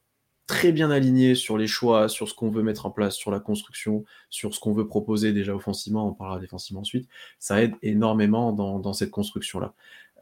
[0.51, 3.39] très bien aligné sur les choix, sur ce qu'on veut mettre en place, sur la
[3.39, 7.07] construction, sur ce qu'on veut proposer déjà offensivement, on parlera défensivement ensuite,
[7.39, 9.73] ça aide énormément dans, cette construction-là.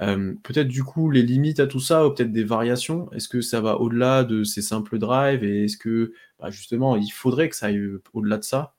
[0.01, 3.11] Euh, peut-être du coup les limites à tout ça, ou peut-être des variations?
[3.11, 5.43] Est-ce que ça va au-delà de ces simples drives?
[5.43, 7.81] Et est-ce que bah, justement il faudrait que ça aille
[8.13, 8.75] au-delà de ça?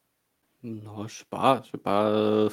[0.63, 2.07] Non, je sais pas, je sais pas.
[2.09, 2.49] Euh,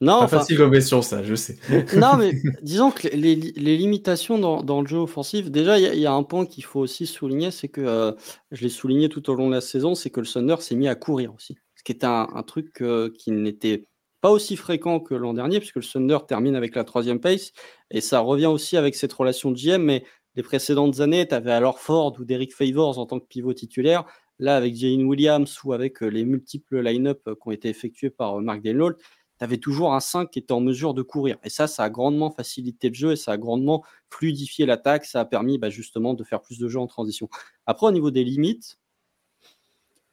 [0.00, 1.58] non, pas facile comme question, ça, je sais.
[1.96, 6.22] non, mais disons que les, limitations dans, le jeu offensif, déjà, il y, a un
[6.22, 8.12] point qu'il faut aussi souligner, c'est que euh,
[8.52, 10.88] je l'ai souligné tout au long de la saison, c'est que le Thunder s'est mis
[10.88, 11.56] à courir aussi.
[11.76, 13.86] Ce qui était un, truc euh, qui n'était
[14.20, 17.52] pas aussi fréquent que l'an dernier, puisque le Thunder termine avec la troisième pace,
[17.90, 20.04] et ça revient aussi avec cette relation de GM, mais
[20.36, 24.04] les précédentes années, tu avais alors Ford ou Derek Favors en tant que pivot titulaire.
[24.38, 28.38] Là, avec Jane Williams ou avec euh, les multiples line-up qui ont été effectués par
[28.42, 28.98] Mark Denholt,
[29.38, 31.38] tu avais toujours un 5 qui était en mesure de courir.
[31.42, 35.04] Et ça, ça a grandement facilité le jeu et ça a grandement fluidifié l'attaque.
[35.06, 37.28] Ça a permis bah, justement de faire plus de jeux en transition.
[37.66, 38.78] Après, au niveau des limites,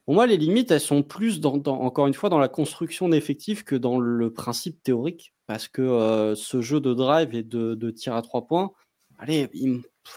[0.06, 3.63] pour moi, les limites, elles sont plus, dans, encore une fois, dans la construction d'effectifs
[3.63, 5.34] que dans le principe théorique.
[5.48, 8.72] Parce que euh, ce jeu de drive et de, tir à trois points,
[9.18, 9.50] allez,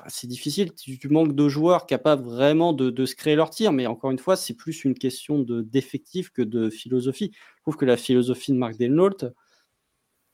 [0.08, 0.72] c'est difficile.
[0.74, 4.36] Tu, manques de joueurs capables vraiment de, se créer leur tir, mais encore une fois,
[4.36, 7.30] c'est plus une question de d'effectif que de philosophie.
[7.58, 9.26] Je trouve que la philosophie de Mark Denholt,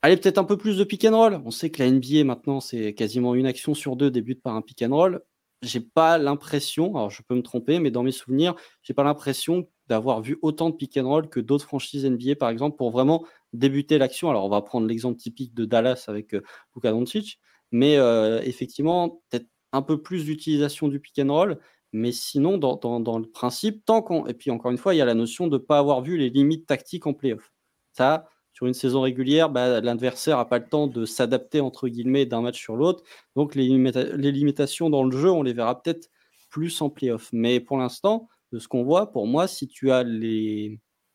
[0.01, 1.41] elle est peut-être un peu plus de pick and roll.
[1.45, 4.61] On sait que la NBA maintenant, c'est quasiment une action sur deux débute par un
[4.61, 5.21] pick and roll.
[5.63, 9.67] J'ai pas l'impression, alors je peux me tromper, mais dans mes souvenirs, j'ai pas l'impression
[9.87, 13.25] d'avoir vu autant de pick and roll que d'autres franchises NBA, par exemple, pour vraiment
[13.53, 14.29] débuter l'action.
[14.29, 16.41] Alors on va prendre l'exemple typique de Dallas avec euh,
[16.83, 17.39] Doncic
[17.73, 21.59] mais euh, effectivement, peut-être un peu plus d'utilisation du pick and roll.
[21.91, 24.25] Mais sinon, dans, le principe, tant qu'on.
[24.27, 26.17] Et puis encore une fois, il y a la notion de ne pas avoir vu
[26.17, 27.51] les limites tactiques en playoff.
[27.91, 28.25] Ça,
[28.63, 32.41] sur une saison régulière, bah, l'adversaire n'a pas le temps de s'adapter entre guillemets d'un
[32.41, 33.03] match sur l'autre.
[33.35, 36.09] Donc les, limitations dans le jeu, on les verra peut-être
[36.49, 37.29] plus en playoff.
[37.33, 40.03] Mais pour l'instant, de ce qu'on voit, pour moi, si tu as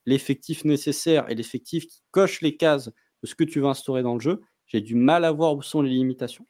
[0.04, 2.90] l'effectif nécessaire et l'effectif qui coche les cases
[3.22, 5.62] de ce que tu veux instaurer dans le jeu, j'ai du mal à voir où
[5.62, 6.46] sont les limitations.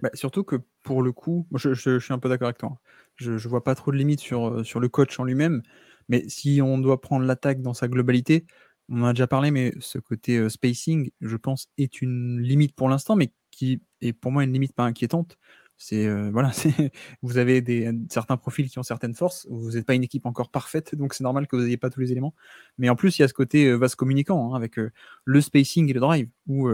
[0.00, 2.70] Bah, surtout que pour le coup, je, suis un peu d'accord avec toi.
[2.72, 2.78] Hein.
[3.16, 5.60] Je, ne vois pas trop de limites euh, sur le coach en lui-même,
[6.08, 8.46] mais si on doit prendre l'attaque dans sa globalité,
[8.92, 12.74] on en a déjà parlé, mais ce côté euh, spacing, je pense, est une limite
[12.74, 15.38] pour l'instant, mais qui est pour moi une limite pas inquiétante.
[15.84, 16.30] C'est euh,
[17.22, 19.48] vous avez des, certains profils qui ont certaines forces.
[19.50, 21.98] Vous n'êtes pas une équipe encore parfaite, donc c'est normal que vous n'ayez pas tous
[21.98, 22.34] les éléments.
[22.78, 24.92] Mais en plus, il y a ce côté euh, vaste communicant hein, avec euh,
[25.24, 26.68] le spacing et le drive, où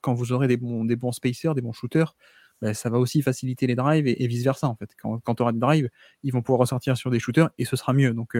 [0.00, 2.16] quand vous aurez des bons, des bons spacers, des bons shooters,
[2.62, 4.90] bah, ça va aussi faciliter les drives et, vice versa en fait.
[5.00, 5.88] Quand, quand tu auras des drives,
[6.22, 8.12] ils vont pouvoir ressortir sur des shooters et ce sera mieux.
[8.12, 8.36] Donc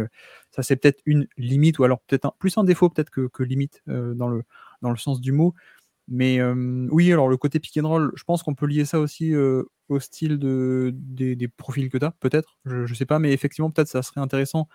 [0.51, 3.83] ça c'est peut-être une limite ou alors peut-être plus un défaut peut-être que, que limite
[3.87, 4.43] dans le
[4.83, 5.55] dans le sens du mot.
[6.09, 6.43] Mais
[6.91, 10.01] oui, alors le côté pick and roll, je pense qu'on peut lier ça aussi au
[10.01, 12.59] style de, des, profils que tu as, peut-être.
[12.65, 14.69] Je ne sais pas, mais effectivement, peut-être ça serait intéressant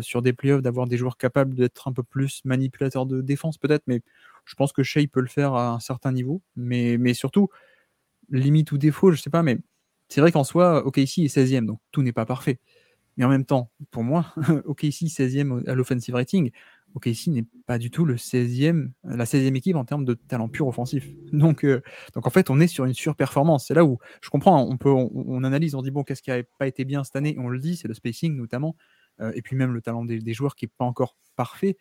[0.00, 3.84] sur des playoffs d'avoir des joueurs capables d'être un peu plus manipulateurs de défense, peut-être.
[3.86, 4.02] Mais
[4.44, 6.42] je pense que Shea peut le faire à un certain niveau.
[6.56, 7.48] Mais, mais surtout,
[8.30, 9.58] limite ou défaut, je sais pas, mais
[10.08, 12.60] c'est vrai qu'en soi, OKC est 16e, donc tout n'est pas parfait.
[13.16, 14.34] Mais en même temps, pour moi,
[14.66, 16.50] OKC 16e à l'offensive rating,
[16.94, 20.66] OKC n'est pas du tout le 16e, la 16e équipe en termes de talent pur
[20.66, 21.06] offensif.
[21.32, 21.82] Donc, euh,
[22.14, 23.66] donc en fait, on est sur une surperformance.
[23.66, 26.42] C'est là où je comprends, on, peut, on, analyse, on dit bon, qu'est-ce qui n'a
[26.58, 27.36] pas été bien cette année?
[27.38, 28.76] On le dit, c'est le spacing notamment,
[29.20, 31.76] euh, et puis même le talent des, joueurs qui n'est pas encore parfait.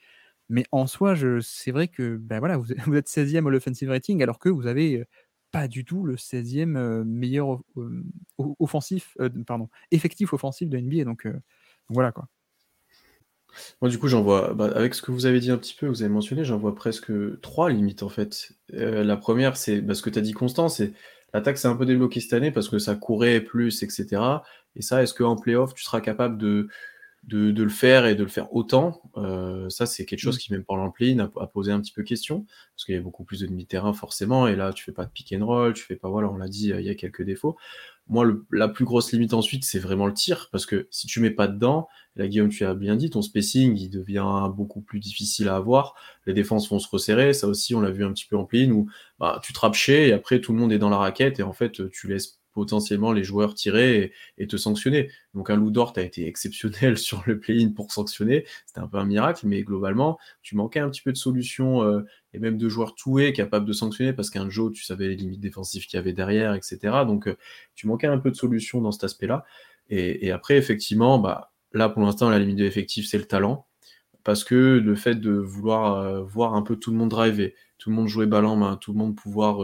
[0.50, 2.78] Mais en soi, c'est vrai que ben voilà, vous, êtes
[3.08, 5.06] 16e au offensive rating alors que vous avez euh,
[5.56, 7.62] pas du tout le 16e meilleur
[8.60, 9.16] offensif,
[9.48, 11.06] pardon, effectif offensif de NBA.
[11.06, 11.42] Donc, donc
[11.88, 12.28] voilà quoi.
[13.82, 15.88] Moi, du coup, j'en vois, bah, avec ce que vous avez dit un petit peu,
[15.88, 18.52] vous avez mentionné, j'en vois presque trois limites en fait.
[18.68, 20.92] La première, c'est bah, ce que tu as dit, Constant, c'est
[21.34, 24.22] l'attaque s'est un peu débloquée cette année parce que ça courait plus, etc.
[24.76, 26.68] Et ça, est-ce qu'en playoff, tu seras capable de,
[27.28, 30.40] de, le faire et de le faire autant euh, Ça, c'est quelque chose mmh.
[30.40, 32.98] qui, même pendant le play a, a, posé un petit peu question parce qu'il y
[32.98, 34.48] a beaucoup plus de demi-terrain forcément.
[34.48, 36.48] Et là, tu fais pas de pick and roll, tu fais pas, voilà, on l'a
[36.48, 37.58] dit, il y a quelques défauts.
[38.08, 41.32] Moi, la plus grosse limite ensuite, c'est vraiment le tir, parce que si tu mets
[41.32, 45.50] pas dedans, la Guillaume, tu as bien dit, ton spacing, il devient beaucoup plus difficile
[45.50, 45.96] à avoir.
[46.28, 47.34] Les défenses vont se resserrer.
[47.34, 48.88] Ça aussi, on l'a vu un petit peu en play où
[49.20, 51.54] bah, tu te chez et après tout le monde est dans la raquette et en
[51.54, 55.12] fait, tu laisses potentiellement les joueurs tirer et, te sanctionner.
[55.34, 58.98] Donc un Lou Dort a été exceptionnel sur le play-in pour sanctionner, c'était un peu
[58.98, 62.02] un miracle, mais globalement, tu manquais un petit peu de solutions euh,
[62.34, 65.42] et même de joueurs toués capables de sanctionner parce qu'un Joe, tu savais les limites
[65.42, 66.80] défensives qu'il y avait derrière, etc.
[67.06, 67.36] Donc euh,
[67.76, 69.46] tu manquais un peu de solutions dans cet aspect-là.
[69.90, 73.68] Et, après, effectivement, bah, là pour l'instant, la limite de l'effectif, c'est le talent.
[74.24, 77.92] Parce que le fait de vouloir euh, voir un peu tout le monde driver, tout
[77.92, 79.60] le monde jouer balle en main, tout le monde pouvoir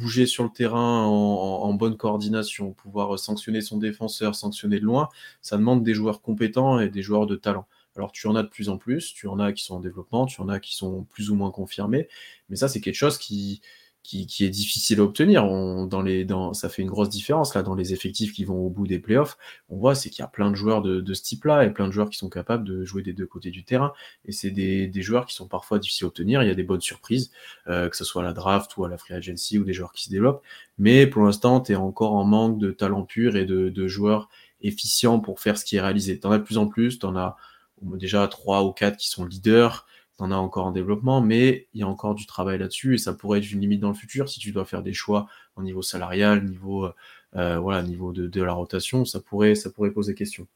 [0.00, 5.08] bouger sur le terrain en, bonne coordination, pouvoir sanctionner son défenseur, sanctionner de loin,
[5.40, 7.66] ça demande des joueurs compétents et des joueurs de talent.
[7.96, 10.26] Alors tu en as de plus en plus, tu en as qui sont en développement,
[10.26, 12.08] tu en as qui sont plus ou moins confirmés,
[12.48, 13.60] mais ça c'est quelque chose qui,
[14.02, 15.44] qui, est difficile à obtenir.
[15.44, 18.66] On, dans les, dans, ça fait une grosse différence là dans les effectifs qui vont
[18.66, 19.38] au bout des playoffs.
[19.68, 21.86] On voit c'est qu'il y a plein de joueurs de, de ce type-là et plein
[21.86, 23.92] de joueurs qui sont capables de jouer des deux côtés du terrain.
[24.24, 26.42] Et c'est des, des, joueurs qui sont parfois difficiles à obtenir.
[26.42, 27.30] Il y a des bonnes surprises,
[27.68, 29.92] euh, que ce soit à la draft ou à la free agency ou des joueurs
[29.92, 30.42] qui se développent.
[30.78, 34.28] Mais pour l'instant, tu es encore en manque de talent pur et de, de joueurs
[34.62, 36.18] efficients pour faire ce qui est réalisé.
[36.18, 37.36] Tu en as de plus en plus, tu en as
[37.82, 39.86] déjà trois ou quatre qui sont leaders
[40.16, 43.12] t'en as encore en développement, mais il y a encore du travail là-dessus et ça
[43.12, 45.82] pourrait être une limite dans le futur si tu dois faire des choix au niveau
[45.82, 46.88] salarial, niveau,
[47.36, 50.46] euh, voilà, niveau de, de, la rotation, ça pourrait, ça pourrait poser question.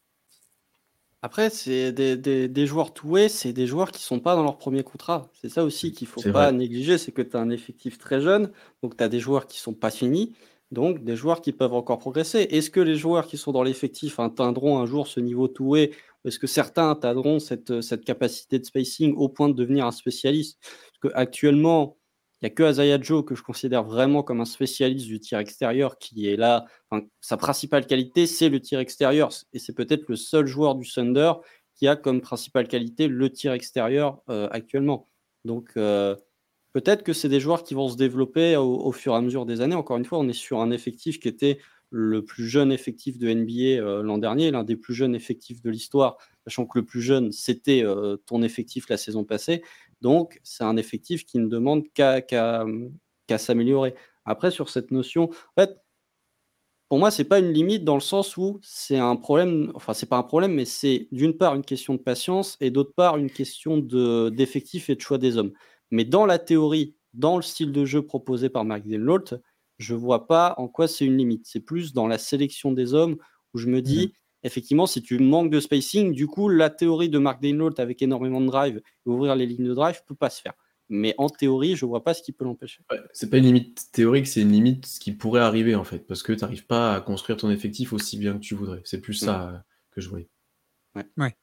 [1.23, 4.57] Après, c'est des, des, des, joueurs toués, c'est des joueurs qui sont pas dans leur
[4.57, 5.29] premier contrat.
[5.33, 8.51] C'est ça aussi qu'il faut pas négliger, c'est que tu as un effectif très jeune,
[8.83, 10.35] donc tu as des joueurs qui sont pas finis,
[10.71, 12.41] donc des joueurs qui peuvent encore progresser.
[12.51, 15.91] Est-ce que les joueurs qui sont dans l'effectif atteindront un jour ce niveau toué
[16.27, 20.59] est-ce que certains atteindront cette, cette capacité de spacing au point de devenir un spécialiste?
[20.61, 21.97] Parce qu'actuellement,
[22.41, 25.39] il n'y a que Azaya Joe que je considère vraiment comme un spécialiste du tir
[25.39, 26.65] extérieur qui est là.
[27.19, 29.29] sa principale qualité, c'est le tir extérieur.
[29.53, 31.33] Et c'est peut-être le seul joueur du Thunder
[31.75, 35.09] qui a comme principale qualité le tir extérieur euh, actuellement.
[35.45, 36.15] Donc, euh,
[36.73, 39.61] peut-être que c'est des joueurs qui vont se développer au, fur et à mesure des
[39.61, 39.75] années.
[39.75, 41.59] Encore une fois, on est sur un effectif qui était
[41.89, 45.69] le plus jeune effectif de NBA euh, l'an dernier, l'un des plus jeunes effectifs de
[45.69, 49.63] l'histoire, sachant que le plus jeune, c'était euh, ton effectif la saison passée.
[50.01, 52.23] Donc, c'est un effectif qui ne demande qu'à
[53.37, 53.95] s'améliorer.
[54.25, 55.77] Après, sur cette notion, en fait,
[56.89, 60.05] pour moi, c'est pas une limite dans le sens où c'est un problème, enfin, c'est
[60.05, 63.29] pas un problème, mais c'est d'une part une question de patience et d'autre part une
[63.29, 65.51] question d'effectif et de choix des hommes.
[65.91, 69.35] Mais dans la théorie, dans le style de jeu proposé par Mark Denholt,
[69.77, 71.45] je vois pas en quoi c'est une limite.
[71.45, 73.17] C'est plus dans la sélection des hommes
[73.53, 74.13] où je me dis,
[74.43, 78.41] effectivement, si tu manques de spacing, du coup, la théorie de Mark Dainlaut avec énormément
[78.41, 80.53] de drive et ouvrir les lignes de drive peut pas se faire.
[80.89, 82.81] Mais en théorie, je vois pas ce qui peut l'empêcher.
[82.89, 86.07] Ouais, c'est pas une limite théorique, c'est une limite ce qui pourrait arriver en fait,
[86.07, 88.81] parce que tu n'arrives pas à construire ton effectif aussi bien que tu voudrais.
[88.85, 89.57] C'est plus ça euh,
[89.91, 90.29] que je voyais.
[90.95, 91.35] Ouais.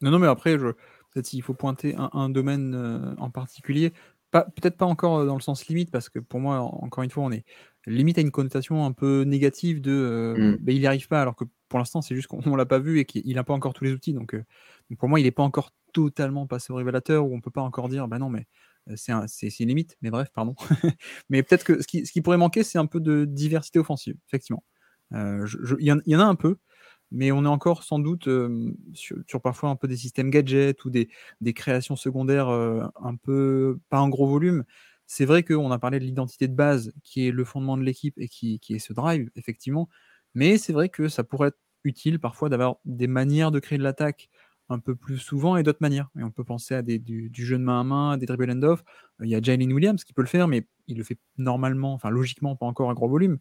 [0.00, 0.68] Non, non, mais après, je...
[1.12, 3.92] peut-être s'il faut pointer un, domaine euh, en particulier
[4.30, 7.32] peut-être pas encore dans le sens limite, parce que pour moi, encore une fois, on
[7.32, 7.44] est
[7.86, 10.56] limite à une connotation un peu négative de mmh.
[10.64, 12.98] bah, il n'y arrive pas, alors que pour l'instant, c'est juste qu'on l'a pas vu
[12.98, 14.12] et qu'il n'a pas encore tous les outils.
[14.12, 14.36] Donc,
[14.98, 17.88] pour moi, il n'est pas encore totalement passé au révélateur, où on peut pas encore
[17.88, 18.46] dire bah non, mais
[18.96, 20.54] c'est une limite, mais bref, pardon.
[21.28, 24.16] mais peut-être que ce qui, ce qui, pourrait manquer, c'est un peu de diversité offensive,
[24.28, 24.64] effectivement.
[25.12, 25.46] Il
[25.80, 26.58] y, y, en a un peu,
[27.10, 28.28] mais on est encore sans doute
[28.94, 31.08] sur, parfois un peu des systèmes gadgets ou des,
[31.54, 34.64] créations secondaires un peu, pas en gros volume.
[35.06, 38.14] C'est vrai qu'on a parlé de l'identité de base qui est le fondement de l'équipe
[38.16, 39.88] et qui, est ce drive, effectivement,
[40.34, 43.82] mais c'est vrai que ça pourrait être utile parfois d'avoir des manières de créer de
[43.82, 44.28] l'attaque
[44.68, 46.08] un peu plus souvent et d'autres manières.
[46.18, 48.62] Et on peut penser à des, du, jeu de main à main, des dribble and
[48.62, 48.84] off.
[49.20, 52.10] Il y a Jalen Williams qui peut le faire, mais il le fait normalement, enfin
[52.10, 53.38] logiquement, pas encore à gros volume.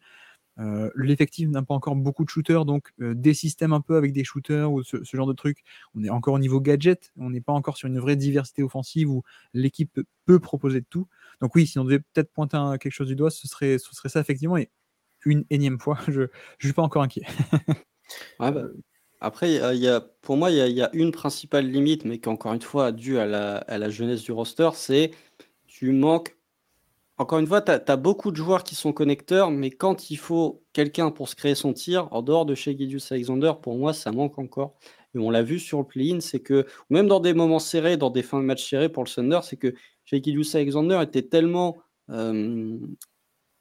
[0.60, 4.12] Euh, l'effectif n'a pas encore beaucoup de shooters, donc euh, des systèmes un peu avec
[4.12, 5.64] des shooters ou ce, genre de trucs.
[5.96, 9.10] On est encore au niveau gadget, on n'est pas encore sur une vraie diversité offensive
[9.10, 11.08] où l'équipe peut, proposer de tout.
[11.42, 14.58] Donc oui, si on devait peut-être pointer quelque chose du doigt, ce serait, ça effectivement.
[14.58, 14.70] Et
[15.26, 16.28] une énième fois, je ne
[16.60, 17.26] suis pas encore inquiet.
[18.40, 18.52] Bah,
[19.22, 19.60] après,
[20.24, 23.28] pour moi, il y, a une principale limite, mais qui encore une fois due à
[23.28, 25.12] la, à la jeunesse du roster, c'est
[25.68, 26.39] tu manques
[27.20, 30.64] encore une fois, tu as, beaucoup de joueurs qui sont connecteurs, mais quand il faut
[30.72, 34.14] quelqu'un pour se créer son tir, en dehors de chez Gideus Alexander, pour moi, ça
[34.14, 34.76] manque encore.
[35.14, 38.10] Et on l'a vu sur le play-in, c'est que, même dans des moments serrés, dans
[38.10, 39.74] des fins de match serrés pour le Thunder, c'est que
[40.06, 41.80] chez Gideus Alexander était tellement
[42.10, 42.78] euh,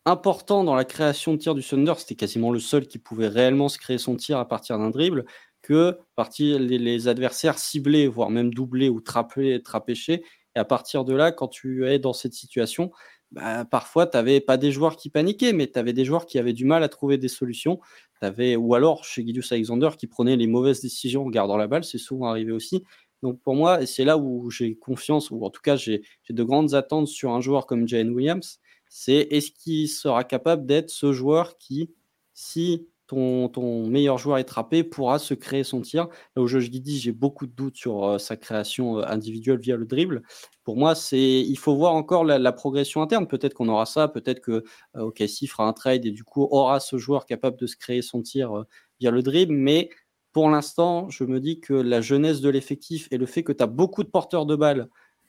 [0.04, 3.68] important dans la création de tir du Thunder, c'était quasiment le seul qui pouvait réellement
[3.68, 5.24] se créer son tir à partir d'un dribble,
[5.62, 10.22] que partir les, adversaires ciblés, voire même doublés ou trapés, trapéchés.
[10.54, 12.92] Et à partir de là, quand tu es dans cette situation,
[13.32, 16.38] bah, parfois, tu n'avais pas des joueurs qui paniquaient, mais tu avais des joueurs qui
[16.38, 17.80] avaient du mal à trouver des solutions.
[18.20, 21.84] Avais, ou alors, chez Gideus Alexander, qui prenait les mauvaises décisions en gardant la balle,
[21.84, 22.84] c'est souvent arrivé aussi.
[23.22, 26.74] Donc pour moi, c'est là où j'ai confiance, ou en tout cas j'ai de grandes
[26.74, 31.58] attentes sur un joueur comme Jane Williams, c'est est-ce qu'il sera capable d'être ce joueur
[31.58, 31.90] qui,
[32.34, 36.08] si ton, meilleur joueur étrappé pourra se créer son tir.
[36.36, 39.76] Là où je, dis, j'ai beaucoup de doutes sur euh, sa création euh, individuelle via
[39.76, 40.22] le dribble.
[40.62, 43.26] Pour moi, c'est il faut voir encore la, progression interne.
[43.26, 44.64] Peut-être qu'on aura ça, peut-être que
[44.96, 45.10] euh,
[45.48, 48.64] fera un trade et du coup aura ce joueur capable de se créer son tir
[49.00, 49.54] via le dribble.
[49.54, 49.88] Mais
[50.32, 53.62] pour l'instant, je me dis que la jeunesse de l'effectif et le fait que tu
[53.62, 54.88] as beaucoup de porteurs de balles,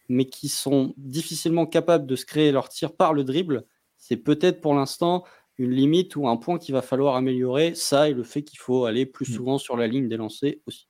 [0.10, 3.66] mais qui sont difficilement capables de se créer leur tir par le dribble,
[3.98, 5.24] c'est peut-être pour l'instant
[5.60, 7.76] une limite ou un point qu'il va falloir améliorer.
[7.76, 9.36] Ça et le fait qu'il faut aller plus mmh.
[9.36, 10.88] souvent sur la ligne des lancers aussi.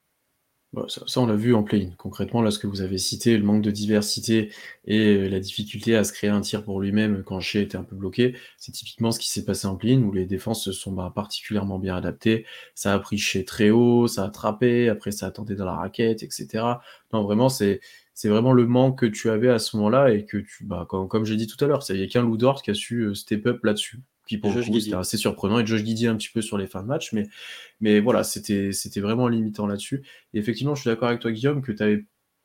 [0.88, 1.90] Ça, on l'a vu en play-in.
[1.98, 4.52] Concrètement, là, ce que vous avez cité, le manque de diversité
[4.86, 7.84] et euh, la difficulté à se créer un tir pour lui-même quand Shea était un
[7.84, 10.92] peu bloqué, c'est typiquement ce qui s'est passé en play-in où les défenses se sont
[10.92, 12.46] bah, particulièrement bien adaptées.
[12.76, 15.74] Ça a pris Shea très haut, ça a attrapé, après ça a tenté dans la
[15.74, 16.64] raquette, etc.
[17.14, 17.82] Non, vraiment, c'est
[18.14, 21.08] c'est vraiment le manque que tu avais à ce moment-là et que tu, bah, comme,
[21.08, 23.06] comme j'ai dit tout à l'heure, il n'y a qu'un Lou Dort qui a su
[23.06, 26.16] euh, step up là-dessus qui pour le coup c'était assez surprenant et Josh Giddy un
[26.16, 27.28] petit peu sur les fins de match mais
[27.82, 30.04] mais voilà c'était c'était vraiment limitant là-dessus.
[30.34, 31.84] Et effectivement je suis d'accord avec toi Guillaume que tu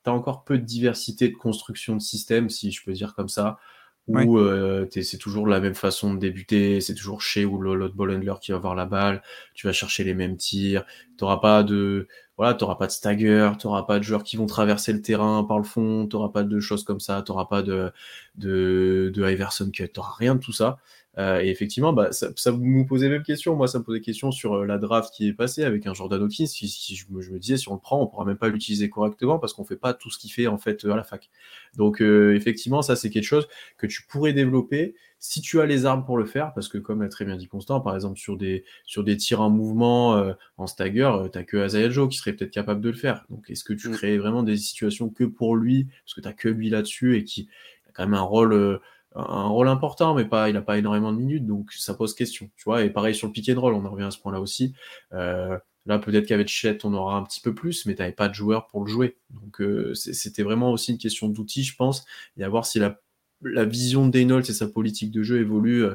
[0.07, 3.59] as encore peu de diversité de construction de système si je peux dire comme ça
[4.07, 8.11] où euh, c'est toujours la même façon de débuter, c'est toujours chez ou l'autre ball
[8.11, 9.23] handler qui va avoir la balle,
[9.55, 10.85] tu vas chercher les mêmes tirs,
[11.17, 14.37] tu n'auras pas de voilà, t'auras pas de stagger, tu n'auras pas de joueurs qui
[14.37, 17.33] vont traverser le terrain par le fond, tu n'auras pas de choses comme ça, tu
[17.33, 17.93] n'auras pas de
[18.35, 20.79] de, de Iverson cut, tu rien de tout ça.
[21.19, 23.55] Euh, et effectivement, bah, ça, ça, nous posait même question.
[23.55, 26.21] Moi, ça me posait question sur euh, la draft qui est passée avec un Jordan
[26.23, 26.47] Hawkins.
[26.47, 29.53] Si, je, me, disais, si on le prend, on pourra même pas l'utiliser correctement parce
[29.53, 31.31] qu'on fait pas tout ce qu'il fait en fait à la fac.
[31.77, 33.47] Donc, euh, effectivement, ça c'est quelque chose
[33.79, 37.01] que tu pourrais développer si tu as les armes pour le faire, parce que comme
[37.01, 40.23] l'a très bien dit Constant, par exemple sur des sur des tirs en mouvement
[40.59, 43.25] en stagger, tu n'as que Azael Joe qui serait peut-être capable de le faire.
[43.31, 43.93] Donc, est-ce que tu mm.
[43.93, 47.25] crées vraiment des situations que pour lui, parce que tu n'as que lui là-dessus et
[47.25, 47.49] qui
[47.89, 48.81] a quand même un rôle
[49.15, 52.51] un rôle important, mais pas, il n'a pas énormément de minutes, donc ça pose question,
[52.57, 52.83] tu vois.
[52.83, 54.75] Et pareil sur le pick and roll, on en revient à ce point-là aussi.
[55.13, 58.29] Euh, là, peut-être qu'avec Chet, on aura un petit peu plus, mais tu n'avais pas
[58.29, 59.17] de joueur pour le jouer.
[59.31, 62.05] Donc euh, c'était vraiment aussi une question d'outils, je pense,
[62.37, 63.01] et à voir si la,
[63.43, 65.95] la vision de Daynold et sa politique de jeu évolue euh,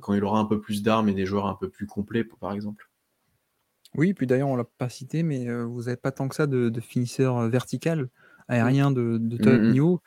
[0.00, 2.52] quand il aura un peu plus d'armes et des joueurs un peu plus complets, par
[2.52, 2.88] exemple.
[3.96, 6.68] Oui, puis d'ailleurs, on l'a pas cité, mais vous n'avez pas tant que ça de,
[6.68, 8.08] de finisseurs vertical,
[8.46, 10.00] aérien de, de top niveau.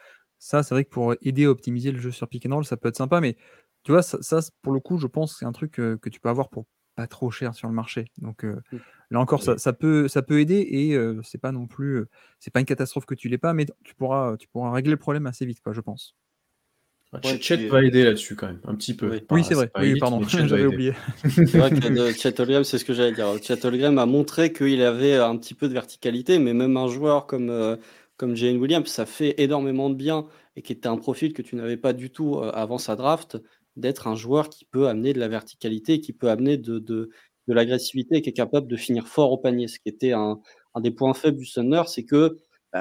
[0.44, 2.76] Ça, c'est vrai que pour aider à optimiser le jeu sur pick and roll, ça
[2.76, 3.38] peut être sympa, mais
[3.84, 6.28] tu vois, ça, pour le coup, je pense que c'est un truc que tu peux
[6.28, 6.66] avoir pour
[6.98, 8.12] pas trop cher sur le marché.
[8.18, 8.78] Donc mmh.
[9.12, 12.04] là encore, ça, peut, ça peut aider et c'est pas non plus,
[12.40, 14.98] c'est pas une catastrophe que tu l'aies pas, mais tu pourras, tu pourras régler le
[14.98, 16.14] problème assez vite, quoi, je pense.
[17.40, 19.22] Chet va aider là-dessus quand même, un petit peu.
[19.30, 19.72] Oui, c'est vrai.
[19.80, 20.94] Oui, pardon, j'avais oublié.
[21.30, 23.28] c'est vrai que Chet Holgrim, c'est ce que j'allais dire.
[23.42, 27.28] Chet Holgrim a montré qu'il avait un petit peu de verticalité, mais même un joueur
[27.28, 27.78] comme
[28.24, 31.58] comme Jane Williams, ça fait énormément de bien et qui était un profil que tu
[31.58, 33.38] n'avais pas du tout euh, avant sa draft,
[33.76, 37.10] d'être un joueur qui peut amener de la verticalité, qui peut amener de, de,
[37.50, 39.68] de l'agressivité qui est capable de finir fort au panier.
[39.68, 40.40] Ce qui était un,
[40.80, 42.38] des points faibles du Thunder, c'est que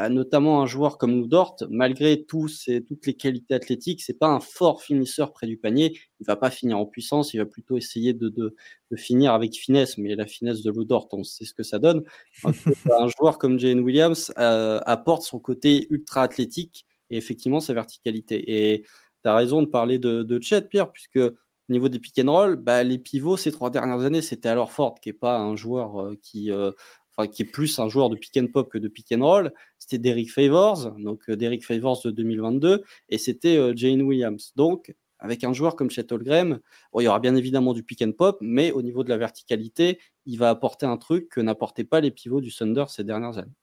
[0.09, 4.83] notamment un joueur comme Noudort, malgré tous toutes les qualités athlétiques, c'est pas un fort
[4.83, 5.99] finisseur près du panier.
[6.21, 8.57] Il va pas finir en puissance, il va plutôt essayer de, de,
[8.91, 9.99] de finir avec finesse.
[9.99, 12.05] Mais la finesse de Noudort, on sait ce que ça donne.
[12.45, 18.73] un joueur comme Jane Williams euh, apporte son côté ultra athlétique et effectivement sa verticalité.
[18.73, 18.83] Et
[19.23, 22.33] tu as raison de parler de, de Chet, Pierre, puisque au niveau des pick and
[22.33, 25.55] roll, bah, les pivots ces trois dernières années, c'était alors Ford, qui est pas un
[25.55, 26.73] joueur euh, qui euh,
[27.17, 29.53] enfin qui est plus un joueur de pick and pop que de pick and roll,
[29.79, 34.53] c'était Derek Favors, donc euh, Derek Favors de 2022, et c'était euh, Jane Williams.
[34.57, 36.61] Donc, avec un joueur comme Chet Holmgren,
[36.99, 39.99] il y aura bien évidemment du pick and pop, mais au niveau de la verticalité,
[40.27, 43.55] il va apporter un truc que n'apportaient pas les pivots du Thunder ces dernières années.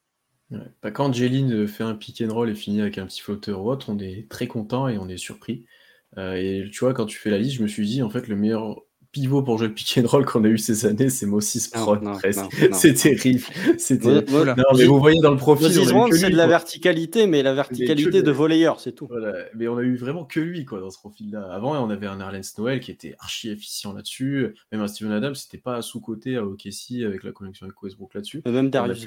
[0.82, 3.70] Bah, quand Jeline fait un pick and roll et finit avec un petit flotteur ou
[3.70, 5.66] autre, on est très content et on est surpris.
[6.18, 8.28] Euh, et tu vois, quand tu fais la liste, je me suis dit, en fait,
[8.28, 8.82] le meilleur
[9.12, 12.02] pivot pour jouer le pick and roll qu'on a eu ces années, c'est Moses Prod
[12.74, 13.44] C'est terrible.
[13.78, 14.22] C'était.
[14.22, 15.72] Non, mais vous voyez dans le profil.
[15.72, 19.10] c'est de la verticalité, mais la verticalité de volleyeur, c'est tout.
[19.56, 21.50] Mais on a eu vraiment que lui quoi dans ce profil-là.
[21.52, 24.56] Avant, on avait un Arlen Noël qui était archi efficient là-dessus.
[24.72, 28.14] Même un Steven Adams, c'était pas sous côté à OKC avec la connexion avec Westbrook
[28.14, 28.42] là-dessus.
[28.46, 29.06] Même Darius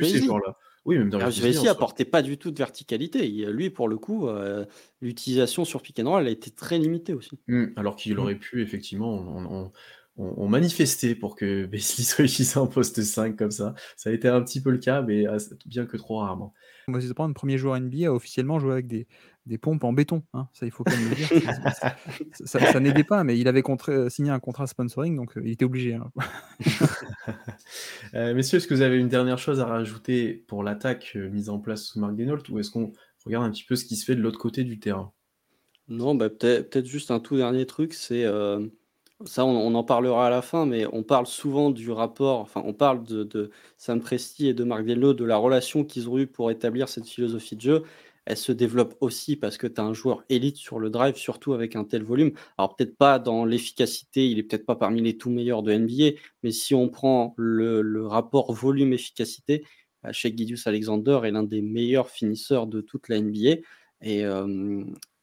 [0.85, 3.27] Oui, même Darius Vesey apportait pas du tout de verticalité.
[3.47, 4.65] Lui, pour le coup, euh,
[5.01, 7.39] l'utilisation sur pick and roll, elle a été très limitée aussi.
[7.47, 8.19] Mmh, alors qu'il mmh.
[8.19, 9.15] aurait pu effectivement.
[9.15, 9.71] on,
[10.17, 13.75] ont, manifesté pour que Beasley soit utilisé en poste 5 comme ça.
[13.97, 15.25] Ça a été un petit peu le cas, mais
[15.67, 16.53] bien que trop rarement.
[16.89, 19.07] Moi, c'est le premier joueur NBA à officiellement jouer avec des,
[19.47, 20.23] des pompes en béton.
[20.35, 20.49] Hein.
[20.53, 21.29] Ça, il faut quand même le dire.
[22.45, 23.63] ça, n'aidait pas, mais il avait
[24.09, 25.95] signé un contrat sponsoring, donc euh, il était obligé.
[25.95, 26.11] Hein.
[28.15, 31.49] Euh, messieurs, est-ce que vous avez une dernière chose à rajouter pour l'attaque euh, mise
[31.49, 32.93] en place sous Mark Denault, ou est-ce qu'on
[33.25, 35.13] regarde un petit peu ce qui se fait de l'autre côté du terrain?
[35.89, 38.27] Non, bah, peut-être juste un tout dernier truc, c'est
[39.27, 42.73] ça, on, en parlera à la fin, mais on parle souvent du rapport, enfin, on
[42.73, 46.51] parle de, Sam Presti et de Marc Dello, de la relation qu'ils ont eue pour
[46.51, 47.83] établir cette philosophie de jeu.
[48.25, 51.55] Elle se développe aussi parce que tu as un joueur élite sur le drive, surtout
[51.55, 52.33] avec un tel volume.
[52.59, 56.17] Alors, peut-être pas dans l'efficacité, il est peut-être pas parmi les tout meilleurs de NBA,
[56.43, 59.65] mais si on prend le, rapport volume-efficacité,
[60.03, 63.57] bah, chez Gidius Alexander est l'un des meilleurs finisseurs de toute la NBA.
[64.03, 64.25] Et,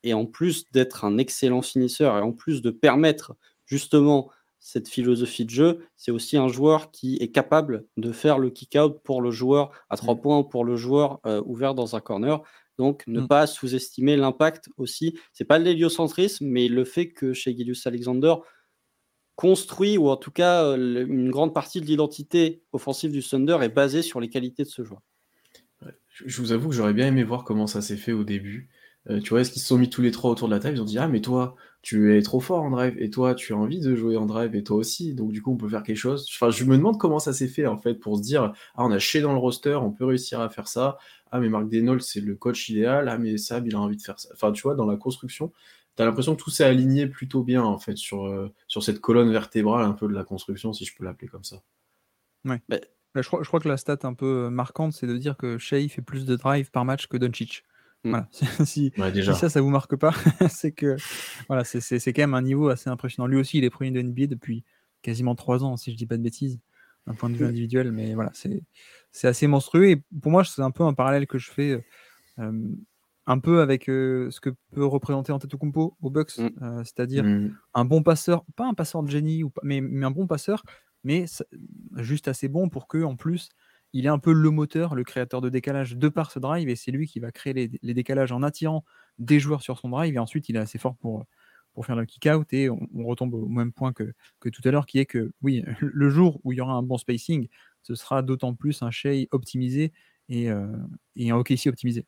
[0.03, 3.35] Et en plus d'être un excellent finisseur et en plus de permettre
[3.65, 4.29] justement
[4.59, 8.99] cette philosophie de jeu, c'est aussi un joueur qui est capable de faire le kick-out
[9.03, 10.21] pour le joueur à trois Mm.
[10.21, 12.41] points ou pour le joueur euh, ouvert dans un corner.
[12.79, 13.27] Donc, ne Mm.
[13.27, 15.19] pas sous-estimer l'impact aussi.
[15.33, 18.35] C'est pas l'héliocentrisme, mais le fait que chez Gilius Alexander
[19.35, 23.69] construit, ou en tout cas, euh, une grande partie de l'identité offensive du Thunder est
[23.69, 25.01] basée sur les qualités de ce joueur.
[26.25, 28.69] Je vous avoue que j'aurais bien aimé voir comment ça s'est fait au début.
[29.09, 30.77] Euh, tu vois, est-ce qu'ils se sont mis tous les trois autour de la table?
[30.77, 33.53] Ils ont dit, ah, mais toi, tu es trop fort en drive, et toi, tu
[33.53, 35.13] as envie de jouer en drive, et toi aussi.
[35.15, 36.27] Donc, du coup, on peut faire quelque chose.
[36.33, 38.91] Enfin, je me demande comment ça s'est fait, en fait, pour se dire, ah, on
[38.91, 40.97] a chez dans le roster, on peut réussir à faire ça.
[41.31, 43.09] Ah, mais Marc Denol, c'est le coach idéal.
[43.09, 44.29] Ah, mais Sab, il a envie de faire ça.
[44.33, 45.51] Enfin, tu vois, dans la construction,
[45.95, 49.31] t'as l'impression que tout s'est aligné plutôt bien, en fait, sur, euh, sur cette colonne
[49.31, 51.63] vertébrale un peu de la construction, si je peux l'appeler comme ça.
[53.15, 55.57] Bah, je, crois, je crois que la stat un peu marquante, c'est de dire que
[55.57, 57.63] Shea fait plus de drive par match que Doncic.
[58.03, 58.09] Mm.
[58.11, 58.27] Voilà.
[58.65, 60.13] si, Ouais, si ça, ça vous marque pas,
[60.49, 60.95] c'est que
[61.47, 63.27] voilà, c'est c'est- c'est quand même un niveau assez impressionnant.
[63.27, 64.63] Lui aussi, il est premier de NBA depuis
[65.01, 66.59] quasiment trois ans, si je dis pas de bêtises,
[67.07, 67.49] d'un point de vue Mm.
[67.49, 67.91] individuel.
[67.91, 68.61] Mais voilà, c'est
[69.11, 69.89] c'est assez monstrueux.
[69.89, 71.83] Et pour moi, c'est un peu un parallèle que je fais.
[72.39, 72.51] euh,
[73.31, 76.49] un peu avec euh, ce que peut représenter Antetokounmpo au Bucks, Mm.
[76.63, 77.55] euh, c'est-à-dire Mm.
[77.75, 80.63] un bon passeur, pas un passeur de génie, ou pas, mais, mais un bon passeur,
[81.03, 81.25] mais
[81.97, 83.49] juste assez bon pour que en plus
[83.93, 86.75] il est un peu le moteur, le créateur de décalage de par ce drive, et
[86.75, 88.83] c'est lui qui va créer les, décalages en attirant
[89.17, 91.25] des joueurs sur son drive, et ensuite il est assez fort pour,
[91.83, 95.05] faire le kick-out, et on, retombe au même point que, tout à l'heure, qui est
[95.05, 97.47] que oui, le jour où il y aura un bon spacing,
[97.83, 99.93] ce sera d'autant plus un Shea optimisé
[100.27, 100.67] et, euh,
[101.15, 102.05] et un OKC optimisé.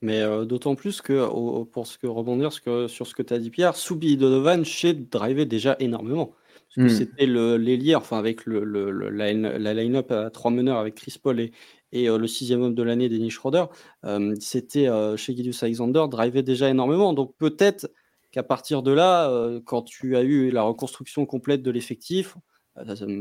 [0.00, 3.50] Mais euh, d'autant plus que, pour ce que rebondir sur ce que tu as dit,
[3.50, 6.34] Pierre, Soubi Donovan, chez drivait déjà énormément.
[6.74, 6.96] Parce que Mm.
[6.96, 11.16] c'était l'ailier, enfin, avec le, le- le- la, la line-up à trois meneurs avec Chris
[11.22, 11.52] Paul et,
[11.92, 13.64] et euh, le sixième homme de l'année, Dennis Schroeder,
[14.04, 17.14] euh, c'était euh, chez Gilius Alexander, drivait déjà énormément.
[17.14, 17.90] Donc peut-être
[18.30, 22.36] qu'à partir de là, euh, quand tu as eu la reconstruction complète de l'effectif,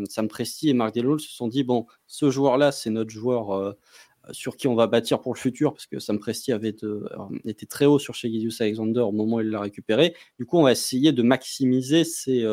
[0.09, 3.75] Sam- Presti et Mark Delol se sont dit bon, ce joueur-là, c'est notre joueur
[4.31, 7.07] sur qui on va bâtir pour le futur, parce que Sam Presti avait euh,
[7.45, 10.13] été très haut sur chez Gilius Alexander au moment où il l'a récupéré.
[10.37, 12.43] Du coup, on va essayer de maximiser ses,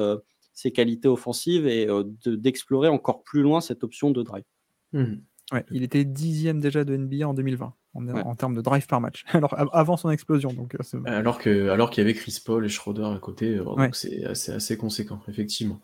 [0.54, 4.44] ses qualités offensives et euh, de- d'explorer encore plus loin cette option de drive.
[4.92, 5.14] Mm.
[5.52, 8.22] Ouais, il était dixième déjà de NBA en 2020, en, Ouais.
[8.22, 10.52] en termes de drive par match, alors av- avant son explosion.
[10.54, 13.64] Donc, euh, Alors que, alors qu'il y avait Chris Paul et Schroeder à côté, euh,
[13.64, 13.90] donc Ouais.
[13.92, 15.80] c'est assez, assez conséquent, effectivement.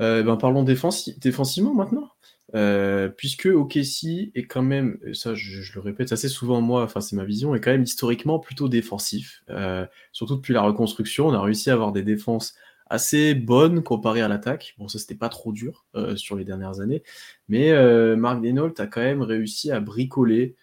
[0.00, 2.10] Euh, ben parlons défensi- défensivement maintenant,
[2.54, 6.84] Euh, puisque OKC est quand même, et ça je, je le répète assez souvent moi,
[6.84, 9.42] enfin c'est ma vision, est quand même historiquement plutôt défensif.
[9.50, 12.54] Euh, surtout depuis la reconstruction, on a réussi à avoir des défenses
[12.86, 14.74] assez bonnes comparées à l'attaque.
[14.78, 17.02] Bon ça c'était pas trop dur euh, sur les dernières années,
[17.48, 20.56] mais euh, Mark Denault a quand même réussi à bricoler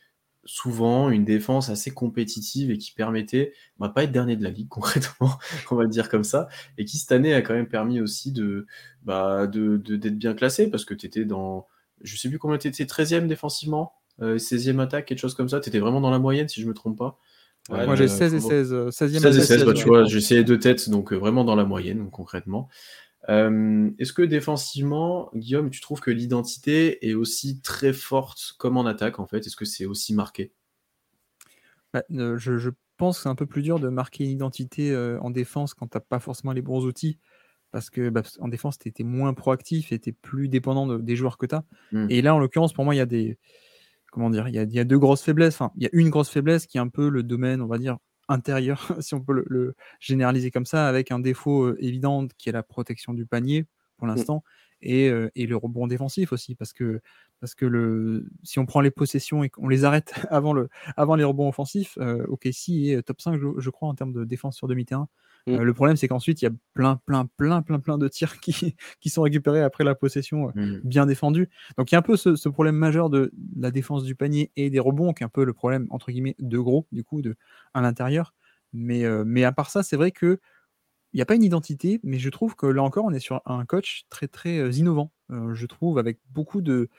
[0.43, 4.49] souvent une défense assez compétitive et qui permettait on va pas être dernier de la
[4.49, 5.37] ligue concrètement,
[5.71, 6.47] on va le dire comme ça,
[6.77, 8.65] et qui cette année a quand même permis aussi de
[9.03, 11.67] bah, d'être bien classé parce que tu étais dans
[12.03, 15.59] je sais plus combien tu étais 13e défensivement, euh, 16e attaque, quelque chose comme ça,
[15.59, 17.19] tu étais vraiment dans la moyenne si je me trompe pas.
[17.69, 19.73] Ouais, Moi j'ai Euh, 16 et faut- 16, euh, 16e 16 et à 16, bah,
[19.73, 22.69] 16, tu vois, j'ai essayé deux têtes, donc euh, vraiment dans la moyenne, concrètement.
[23.29, 28.85] Euh, Est-ce que défensivement, Guillaume, tu trouves que l'identité est aussi très forte comme en
[28.85, 29.45] attaque, en fait?
[29.45, 30.51] Est-ce que c'est aussi marqué?
[31.93, 34.91] Bah, euh, je, je pense que c'est un peu plus dur de marquer une identité
[34.91, 37.19] euh, en défense quand tu n'as pas forcément les bons outils.
[37.71, 41.15] Parce que bah, en défense, tu étais moins proactif et tu plus dépendant de- des
[41.15, 41.63] joueurs que tu as.
[41.91, 42.07] Hmm.
[42.09, 43.37] Et là, en l'occurrence, pour moi, il y a des.
[44.11, 45.55] Comment dire Il y a, il y a deux grosses faiblesses.
[45.55, 47.77] Enfin, il y a une grosse faiblesse qui est un peu le domaine, on va
[47.77, 47.97] dire,
[48.27, 52.49] intérieur, si on peut le, le généraliser comme ça, avec un défaut euh, évident qui
[52.49, 53.65] est la protection du panier
[53.97, 54.43] pour l'instant.
[54.83, 57.01] Et, euh, et le rebond défensif aussi, parce que,
[57.39, 61.15] parce que le, si on prend les possessions et qu'on les arrête avant, le, avant
[61.15, 64.57] les rebonds offensifs, euh, OKC est top 5, je, je crois, en termes de défense
[64.57, 65.07] sur demi-terrain.
[65.47, 65.57] Mm.
[65.57, 68.39] Euh, le problème, c'est qu'ensuite, il y a plein, plein, plein, plein, plein de tirs
[68.39, 70.81] qui, qui sont récupérés après la possession euh, Hmm.
[70.83, 71.49] bien défendue.
[71.77, 74.51] Donc, il y a un peu ce, ce problème majeur de la défense du panier
[74.55, 77.21] et des rebonds, qui est un peu le problème, entre guillemets, de gros, du coup,
[77.21, 77.35] de,
[77.73, 78.33] à l'intérieur.
[78.73, 80.39] Mais, euh, mais à part ça, c'est vrai que
[81.13, 83.41] il n'y a pas une identité, mais je trouve que là encore, on est sur
[83.45, 85.11] un coach très, très innovant.
[85.53, 86.89] Je trouve avec beaucoup de.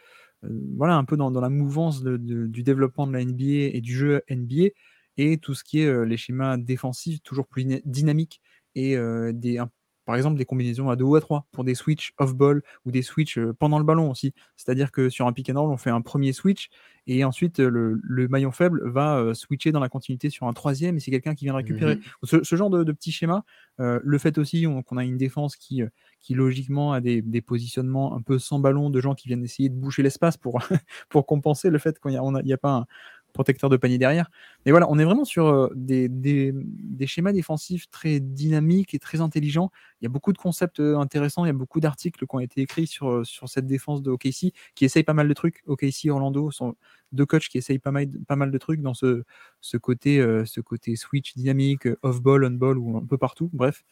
[0.43, 3.80] voilà, un peu dans, dans la mouvance de- de- du développement de la NBA et
[3.80, 4.68] du jeu NBA
[5.17, 8.41] et tout ce qui est les schémas défensifs toujours plus dyna- dynamiques
[8.75, 8.97] et
[9.33, 9.71] des, un-
[10.05, 13.03] par exemple des combinaisons à 2 ou à 3 pour des switches off-ball ou des
[13.03, 14.33] switches pendant le ballon aussi.
[14.57, 16.71] C'est-à-dire que sur un pick and roll, on fait un premier switch
[17.07, 21.01] et ensuite le, le maillon faible va switcher dans la continuité sur un troisième et
[21.01, 21.97] c'est quelqu'un qui vient récupérer.
[21.97, 22.03] Mhm.
[22.25, 23.43] Ce, ce genre de, de petits schémas,
[23.81, 25.83] euh, le fait aussi on- qu'on a une défense qui,
[26.19, 29.69] qui logiquement a des, des positionnements un peu sans ballon de gens qui viennent essayer
[29.69, 30.59] de boucher l'espace pour,
[31.11, 32.87] pour compenser le fait qu'il n'y a, a- a pas un-
[33.33, 34.30] protecteur de panier derrière.
[34.64, 39.20] Mais voilà, on est vraiment sur des, des, des, schémas défensifs très dynamiques et très
[39.20, 39.70] intelligents.
[40.01, 42.62] Il y a beaucoup de concepts intéressants, il y a beaucoup d'articles qui ont été
[42.62, 45.62] écrits sur, sur cette défense de OKC qui essaye pas mal de trucs.
[45.66, 46.74] OKC, Orlando sont
[47.12, 49.22] deux coachs qui essayent pas mal, pas mal de trucs dans ce,
[49.61, 53.51] ce, côté, ce côté switch dynamique, off-ball, on-ball ou un peu partout.
[53.53, 53.85] Bref.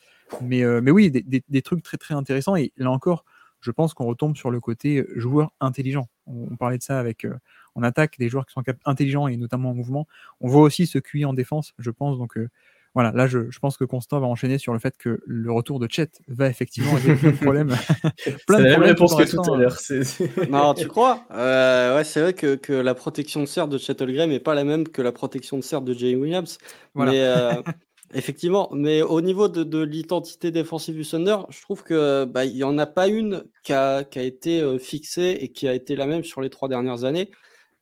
[0.42, 2.56] Mais, mais oui, des, des trucs très très intéressants.
[2.56, 3.24] Et là encore,
[3.60, 6.08] je pense qu'on retombe sur le côté joueur intelligent.
[6.26, 7.26] On, parlait de ça avec
[7.74, 10.06] en attaque, des joueurs qui sont intelligents et notamment en mouvement.
[10.40, 12.18] On voit aussi ce QI en défense, je pense.
[12.18, 12.36] Donc
[12.94, 15.86] voilà, là, je, pense que Constant va enchaîner sur le fait que le retour de
[15.88, 17.76] Chet va effectivement régler plein de problèmes.
[18.48, 19.76] plein de la même réponse que tout à l'heure.
[20.50, 21.24] non, tu crois?
[21.30, 24.54] Euh, Ouais, c'est vrai que, que, la protection de serre de Chet Holmgren n'est pas
[24.54, 26.58] la même que la protection de serre de Jay Williams.
[26.94, 27.12] Voilà.
[27.12, 27.62] Mais, euh,
[28.12, 32.64] Effectivement, mais au niveau de, l'identité défensive du Thunder, je trouve que bah, il y
[32.64, 36.24] en a pas une qui a, été euh, fixée et qui a été la même
[36.24, 37.30] sur les trois dernières années.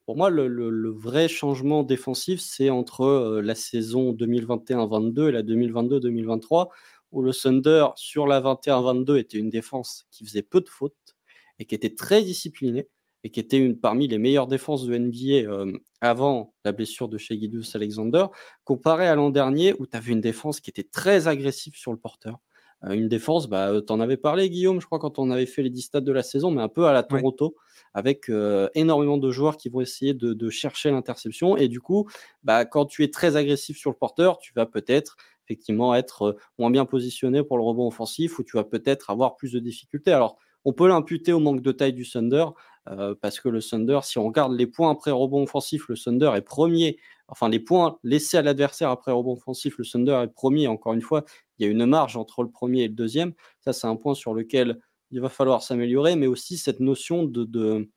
[0.05, 6.69] Pour moi, le, vrai changement défensif, c'est entre euh, la saison 2021-22 et la 2022-2023,
[7.13, 11.17] où le Thunder sur la 21-22 était une défense qui faisait peu de fautes
[11.59, 12.87] et qui était très disciplinée
[13.25, 17.37] et qui était une parmi les meilleures défenses de NBA avant la blessure de chez
[17.37, 18.27] Guidus Alexander,
[18.65, 21.99] comparé à l'an dernier où tu avais une défense qui était très agressive sur le
[21.99, 22.39] porteur.
[22.85, 25.71] une défense, bah, tu en avais parlé, Guillaume, je crois, quand on avait fait les
[25.71, 27.57] 10 stades de la saison, mais un peu à la Toronto,
[27.93, 28.31] avec
[28.75, 31.57] énormément de joueurs qui vont essayer de, chercher l'interception.
[31.57, 32.09] Et du coup,
[32.45, 35.17] bah, quand tu es très agressif sur le porteur, tu vas peut-être
[35.49, 39.53] effectivement être moins bien positionné pour le rebond offensif ou tu vas peut-être avoir plus
[39.53, 40.13] de difficultés.
[40.13, 42.47] Alors, on peut l'imputer au manque de taille du Thunder,
[42.91, 46.33] euh, parce que le Thunder, si on regarde les points après rebond offensif, le Thunder
[46.37, 46.99] est premier.
[47.29, 50.69] Enfin, les points laissés à l'adversaire après rebond offensif, le Thunder est premier.
[50.69, 51.25] Encore une fois,
[51.59, 53.35] il y a une marge entre le premier et le deuxième.
[53.61, 54.81] Ça, c'est un point sur lequel
[55.11, 57.89] il va falloir s'améliorer, mais aussi cette notion de,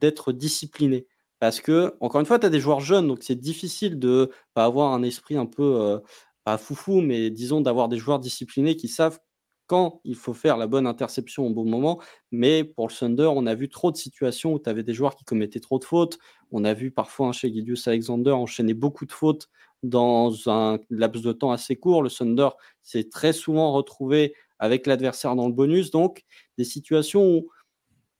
[0.00, 1.06] d'être discipliné.
[1.38, 4.64] Parce que, encore une fois, tu as des joueurs jeunes, donc c'est difficile de pas
[4.64, 5.80] avoir un esprit un peu,
[6.46, 9.18] euh, foufou, mais disons d'avoir des joueurs disciplinés qui savent
[9.66, 12.00] quand il faut faire la bonne interception au bon moment.
[12.32, 15.14] Mais pour le Thunder, on a vu trop de situations où tu avais des joueurs
[15.14, 16.18] qui commettaient trop de fautes.
[16.50, 19.48] On a vu parfois un chez Gideus Alexander enchaîner beaucoup de fautes
[19.82, 22.02] dans un laps de temps assez court.
[22.02, 22.50] Le Thunder
[22.82, 25.90] s'est très souvent retrouvé avec l'adversaire dans le bonus.
[25.90, 26.24] Donc,
[26.58, 27.50] des situations où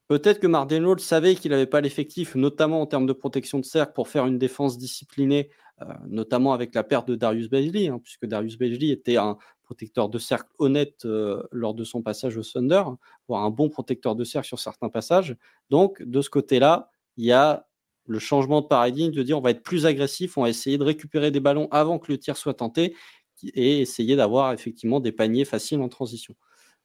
[0.09, 3.93] peut-être que Mardenol savait qu'il n'avait pas l'effectif, notamment en termes de protection de cercle,
[3.95, 5.51] pour faire une défense disciplinée,
[5.83, 9.37] euh, notamment avec la perte de Darius Bailey, hein, puisque Darius Bailey était un,
[9.67, 12.85] protecteur de cercle honnête euh, lors de son passage au Thunder,
[13.29, 15.37] voire un bon protecteur de cercle sur certains passages.
[15.69, 17.67] Donc, de ce côté-là, il y a
[18.07, 20.85] le changement de paradigme de dire on va être plus agressif, on va essayer de
[20.85, 22.95] récupérer des ballons avant que le tir soit tenté
[23.43, 26.37] et essayer d'avoir effectivement des paniers faciles en transition.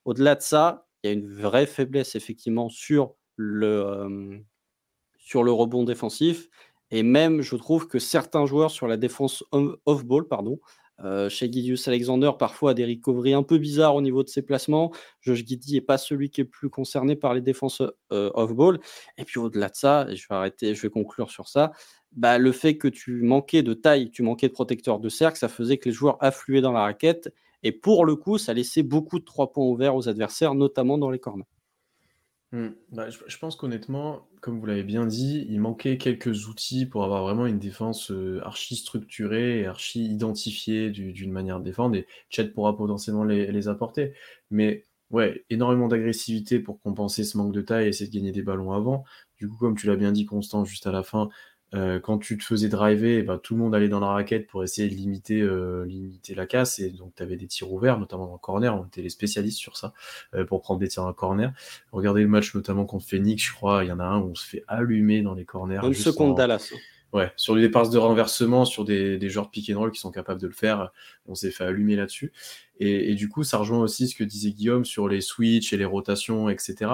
[0.04, 4.38] Au-delà de ça, il y a une vraie faiblesse effectivement sur le, euh,
[5.18, 6.50] sur le rebond défensif.
[6.90, 9.44] Et même, je trouve que certains joueurs sur la défense
[9.86, 10.60] off-ball, pardon,
[11.04, 14.92] euh, chez Gidius Alexander, parfois des recoveries un peu bizarres au niveau de ses placements.
[15.22, 17.82] Josh Giddy n'est pas celui qui est plus concerné par les défenses
[18.12, 18.80] euh, off-ball.
[19.18, 21.72] Et puis au-delà de ça, je vais arrêter, je vais conclure sur ça.
[22.12, 25.48] Bah, le fait que tu manquais de taille, tu manquais de protecteur de cercle, ça
[25.48, 27.34] faisait que les joueurs affluaient dans la raquette.
[27.64, 31.10] Et pour le coup, ça laissait beaucoup de trois points ouverts aux adversaires, notamment dans
[31.10, 31.46] les corners.
[32.54, 32.68] Mmh.
[32.92, 37.24] Bah, je, pense qu'honnêtement, comme vous l'avez bien dit, il manquait quelques outils pour avoir
[37.24, 38.12] vraiment une défense
[38.44, 41.96] archi structurée et archi identifiée d'une manière de défendre.
[41.96, 44.14] Et Chet pourra potentiellement les, apporter.
[44.50, 48.44] Mais ouais, énormément d'agressivité pour compenser ce manque de taille et essayer de gagner des
[48.44, 49.06] ballons avant.
[49.38, 51.30] Du coup, comme tu l'as bien dit, Constant, juste à la fin,
[51.74, 54.64] euh, quand tu te faisais driver, bah, tout le monde allait dans la raquette pour
[54.64, 56.80] essayer de limiter, euh, limiter la casse.
[56.80, 58.76] Et donc, tu avais des tirs ouverts, notamment dans le corner.
[58.78, 59.94] On était les spécialistes sur ça,
[60.34, 61.54] euh, pour prendre des tirs en corner.
[61.92, 63.86] Regardez le match, notamment contre Phoenix, je crois.
[63.86, 65.80] Il y en a un où on se fait allumer dans les corners.
[65.84, 66.74] Une seconde Dallas.
[67.14, 70.12] Ouais, sur les passes de renversement, sur des, des joueurs pick and roll qui sont
[70.12, 70.94] capables de le faire,
[71.26, 72.32] on s'est fait allumer là-dessus.
[72.80, 75.78] Et, et, du coup, ça rejoint aussi ce que disait Guillaume sur les switches et
[75.78, 76.90] les rotations, etc.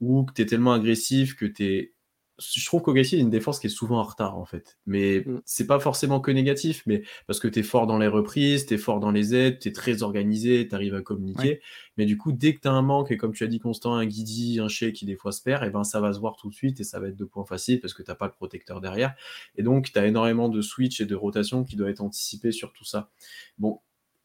[0.00, 1.92] Où tu es tellement agressif que tu es
[2.40, 4.78] je trouve qu'OKC est une défense qui est souvent en retard en fait.
[4.86, 5.42] Mais mm.
[5.44, 8.74] c'est pas forcément que négatif, mais parce que tu es fort dans les reprises, tu
[8.74, 11.60] es fort dans les aides, tu es très organisé, tu arrives à communiquer.
[11.96, 13.94] Mais du coup, dès que tu as un manque, et comme tu as dit Constant,
[13.94, 16.36] un Guidi, un Shea qui des fois se perd, et ben ça va se voir
[16.36, 18.32] tout de suite et ça va être deux points faciles parce que tu pas le
[18.32, 19.14] protecteur derrière.
[19.56, 22.72] Et donc, tu as énormément de switch et de rotation qui doit être anticipé sur
[22.72, 23.10] tout ça.
[23.58, 23.80] Bon,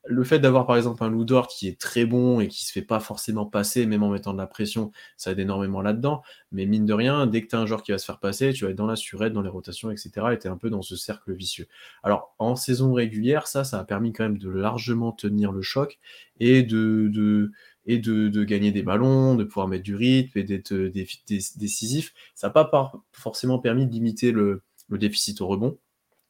[0.08, 2.82] le fait d'avoir par exemple un Loudort qui est très bon et qui se fait
[2.82, 6.22] pas forcément passer, même en mettant de la pression, ça aide énormément là-dedans.
[6.52, 8.54] Mais mine de rien, dès que tu as un joueur qui va se faire passer,
[8.54, 10.12] tu vas être dans la surette, dans les rotations, etc.
[10.32, 11.68] Et tu es un peu dans ce cercle vicieux.
[12.04, 16.00] Alors en saison régulière, ça, ça a permis quand même de largement tenir le choc
[16.40, 17.52] et de,
[17.86, 22.14] et de, gagner des ballons, de pouvoir mettre du rythme et d'être décisif.
[22.36, 25.78] Ça n'a pas forcément permis de limiter le déficit au rebond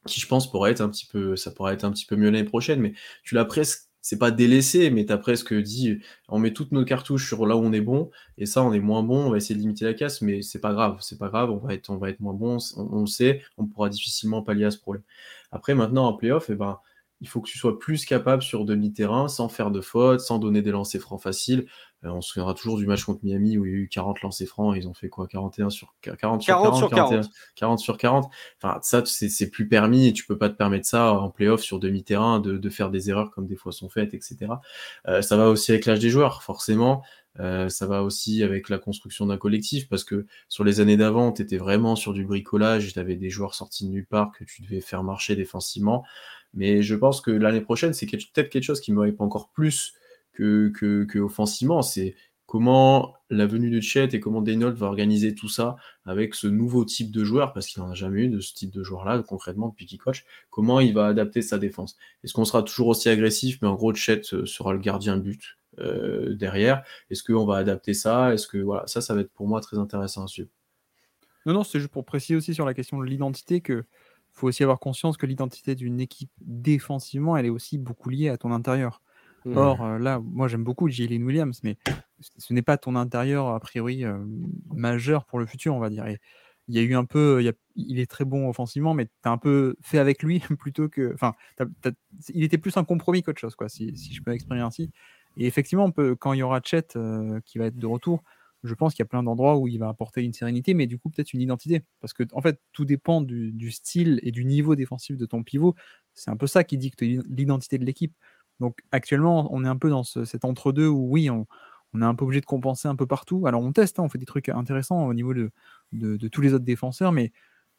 [0.05, 2.29] qui je pense pourrait être un petit peu, ça pourrait être un petit peu mieux
[2.29, 2.93] l'année prochaine, mais
[3.23, 5.99] tu l'as presque, c'est pas délaissé, mais tu as presque dit,
[6.29, 8.79] on met toutes nos cartouches sur là où on est bon, et ça on est
[8.79, 11.29] moins bon, on va essayer de limiter la casse, mais c'est pas grave, c'est pas
[11.29, 14.41] grave, on va être, on va être moins bon, on, le sait, on pourra difficilement
[14.43, 15.03] pallier à ce problème.
[15.51, 16.79] Après maintenant en playoff, et eh ben
[17.22, 20.61] il faut que tu sois plus capable sur demi-terrain, sans faire de fautes, sans donner
[20.61, 21.66] des lancers francs faciles.
[22.03, 24.22] Euh, on se souviendra toujours du match contre Miami où il y a eu 40
[24.22, 27.30] lancers francs, ils ont fait quoi 41 sur 40 sur 40, sur 40.
[27.55, 28.32] 40 sur 40.
[28.61, 31.80] Enfin, ça, c'est plus permis et tu peux pas te permettre ça en playoff sur
[31.80, 34.51] demi-terrain, de, faire des erreurs comme des fois sont faites, etc.
[35.07, 37.03] Euh, ça va aussi avec l'âge des joueurs, forcément.
[37.39, 41.34] Euh, ça va aussi avec la construction d'un collectif parce que sur les années d'avant,
[41.34, 44.45] tu étais vraiment sur du bricolage, tu avais des joueurs sortis de nulle part que
[44.45, 46.05] tu devais faire marcher défensivement.
[46.55, 49.93] Mais je pense que l'année prochaine, c'est peut-être quelque chose qui me pas encore plus
[50.33, 51.81] que, que, offensivement.
[51.81, 55.75] C'est comment la venue de Chet et comment Daynold va organiser tout ça
[56.05, 58.71] avec ce nouveau type de joueur, parce qu'il n'en a jamais eu de ce type
[58.71, 61.97] de joueur-là, concrètement, depuis qu'il coach, comment il va adapter sa défense?
[62.23, 65.57] Est-ce qu'on sera toujours aussi agressif, mais en gros, Chet euh, sera le gardien but
[65.79, 68.33] euh, derrière Est-ce qu'on va adapter ça?
[68.33, 70.49] Est-ce que voilà, ça, ça va être pour moi très intéressant à suivre.
[71.45, 73.85] Non, non, c'est juste pour préciser aussi sur la question de l'identité que
[74.36, 78.38] faut aussi avoir conscience que l'identité d'une équipe défensivement, elle est aussi beaucoup liée à
[78.38, 79.01] ton intérieur.
[79.45, 79.57] Mmh.
[79.57, 81.77] Or, euh, là, moi j'aime beaucoup Jalen Williams, mais
[82.19, 84.17] ce n'est pas ton intérieur a priori euh,
[84.73, 86.05] majeur pour le futur, on va dire.
[86.67, 87.43] il y a eu un peu,
[87.75, 91.13] il, est très bon offensivement, mais tu as un peu fait avec lui plutôt que.
[91.13, 91.33] Enfin,
[92.29, 94.91] il était plus un compromis qu'autre chose, quoi, si, je peux m'exprimer ainsi.
[95.38, 98.23] Et effectivement, on peut, quand il y aura Chet euh, qui va être de retour,
[98.66, 100.97] je pense qu'il y a plein d'endroits où il va apporter une sérénité, mais du
[100.97, 101.84] coup peut-être une identité.
[102.01, 105.76] Parce que en fait, tout dépend du, style et du niveau défensif de ton pivot.
[106.13, 108.13] C'est un peu ça qui dicte l'identité de l'équipe.
[108.59, 111.45] Donc actuellement, on est un peu dans cet entre-deux où oui, on,
[112.01, 113.47] est un peu obligé de compenser un peu partout.
[113.47, 115.51] Alors on teste, hein, on fait des trucs intéressants au niveau de,
[116.30, 117.32] tous les autres défenseurs, mais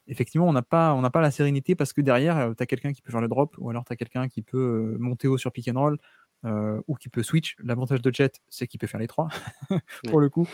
[0.06, 3.02] effectivement, on n'a pas, pas la sérénité parce que derrière, euh, tu as quelqu'un qui
[3.02, 5.52] peut faire le drop, ou alors tu as quelqu'un qui peut euh, monter haut sur
[5.52, 5.98] pick and roll,
[6.44, 7.56] euh, ou qui peut switch.
[7.62, 9.28] L'avantage de Jet, c'est qu'il peut faire les trois,
[10.08, 10.46] pour le coup.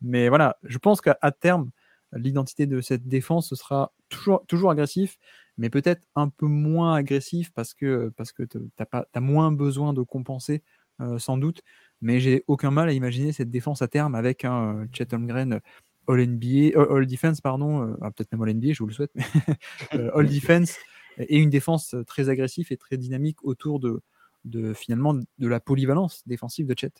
[0.00, 1.70] Mais voilà, je pense qu'à terme,
[2.12, 5.18] l'identité de cette défense, ce sera toujours, toujours agressif,
[5.56, 10.02] mais peut-être un peu moins agressif parce que, parce que tu as, moins besoin de
[10.02, 10.62] compenser,
[11.00, 11.62] euh, sans doute.
[12.00, 15.60] Mais j'ai aucun mal à imaginer cette défense à terme avec un Chet Holmgren
[16.08, 19.24] All NBA, All Defense, pardon, ah, peut-être même All NBA, je vous le souhaite, mais
[20.14, 20.76] All Defense
[21.18, 24.00] et une défense très agressive et très dynamique autour de,
[24.44, 26.92] de finalement de la polyvalence défensive de Chet.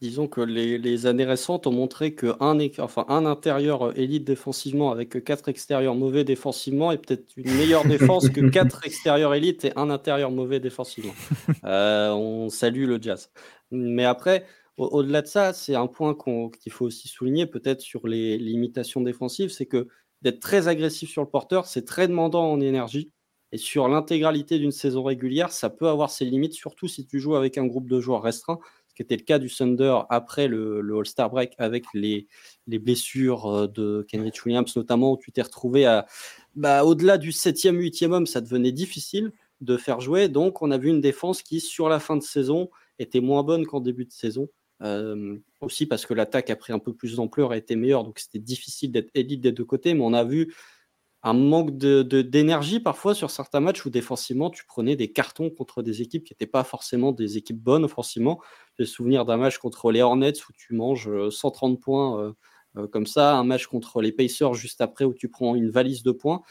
[0.00, 5.48] Disons que les, années récentes ont montré qu'un enfin, un intérieur élite défensivement avec quatre
[5.48, 10.30] extérieurs mauvais défensivement est peut-être une meilleure défense que quatre extérieurs élites et un intérieur
[10.30, 11.14] mauvais défensivement.
[11.64, 13.30] Euh, on salue le jazz.
[13.70, 14.44] Mais après,
[14.76, 16.16] au-delà de ça, c'est un point
[16.62, 19.88] qu'il faut aussi souligner peut-être sur les limitations défensives, c'est que
[20.22, 23.10] d'être très agressif sur le porteur, c'est très demandant en énergie.
[23.52, 27.34] Et sur l'intégralité d'une saison régulière, ça peut avoir ses limites, surtout si tu joues
[27.34, 30.82] avec un groupe de joueurs restreint, ce qui était le cas du Thunder après le,
[30.98, 32.26] All-Star Break avec les,
[32.66, 36.06] les, blessures euh, de Kenrich Williams, notamment où tu t'es retrouvé à
[36.56, 40.28] bah, au-delà du 7e, 8e homme, ça devenait difficile de faire jouer.
[40.28, 42.68] Donc, on a vu une défense qui, sur la fin de saison,
[42.98, 44.48] était moins bonne qu'en début de saison.
[44.82, 48.20] Euh, aussi parce que l'attaque a pris un peu plus d'ampleur et était meilleure, donc
[48.20, 50.54] c'était difficile d'être élite des deux côtés, mais on a vu
[51.22, 55.82] un manque d'énergie de, parfois sur certains matchs où défensivement tu prenais des cartons contre
[55.82, 58.40] des équipes qui n'étaient pas forcément des équipes bonnes offensivement.
[58.78, 62.32] J'ai souvenir d'un match contre les Hornets où tu manges 130 euh, points euh,
[62.76, 66.02] euh, comme ça, un match contre les Pacers juste après où tu prends une valise
[66.04, 66.42] de points.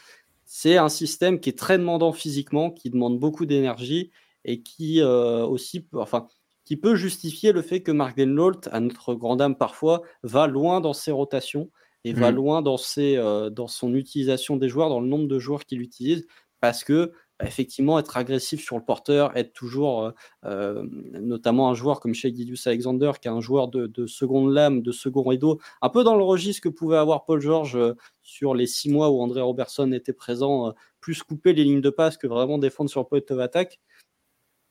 [0.44, 4.10] C'est un système qui est très demandant physiquement, qui demande beaucoup d'énergie
[4.44, 6.26] et qui aussi, enfin,
[6.64, 10.80] qui peut justifier le fait que Mark Denlolt, à notre grande âme parfois, va loin
[10.80, 11.70] dans ses rotations
[12.04, 12.34] et va mmh.
[12.34, 15.80] loin dans, ses, euh, dans son utilisation des joueurs, dans le nombre de joueurs qu'il
[15.80, 16.26] utilise,
[16.60, 20.12] parce que bah, effectivement, être agressif sur le porteur, être toujours,
[20.44, 24.52] euh, notamment un joueur comme chez Gideus Alexander, qui est un joueur de, de, seconde
[24.52, 27.78] lame, de second rideau, un peu dans le registre que pouvait avoir Paul George
[28.22, 32.16] sur les six mois où André Robertson était présent, plus couper les lignes de passe
[32.16, 33.80] que vraiment défendre sur le point of attack.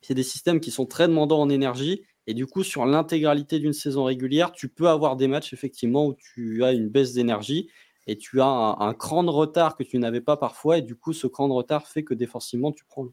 [0.00, 3.72] C'est des systèmes qui sont très demandants en énergie et du coup, sur l'intégralité d'une
[3.72, 7.70] saison régulière, tu peux avoir des matchs effectivement où tu as une baisse d'énergie
[8.06, 10.76] et tu as un, cran de retard que tu n'avais pas parfois.
[10.76, 13.06] Et du coup, ce cran de retard fait que défensivement, tu prends.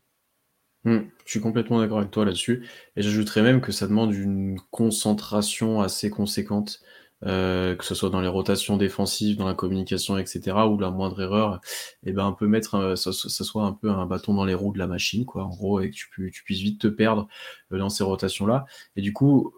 [0.83, 2.67] Mmh, je suis complètement d'accord avec toi là-dessus.
[2.97, 6.81] Et j'ajouterais même que ça demande une concentration assez conséquente
[7.25, 11.21] euh, que ce soit dans les rotations défensives, dans la communication, etc., ou la moindre
[11.21, 11.59] erreur,
[12.03, 14.73] eh ben, on peut mettre, euh, ça, soit un peu un bâton dans les roues
[14.73, 17.27] de la machine, quoi, en gros, et que tu, tu puisses vite te perdre
[17.71, 18.65] euh, dans ces rotations-là.
[18.95, 19.53] Et du coup,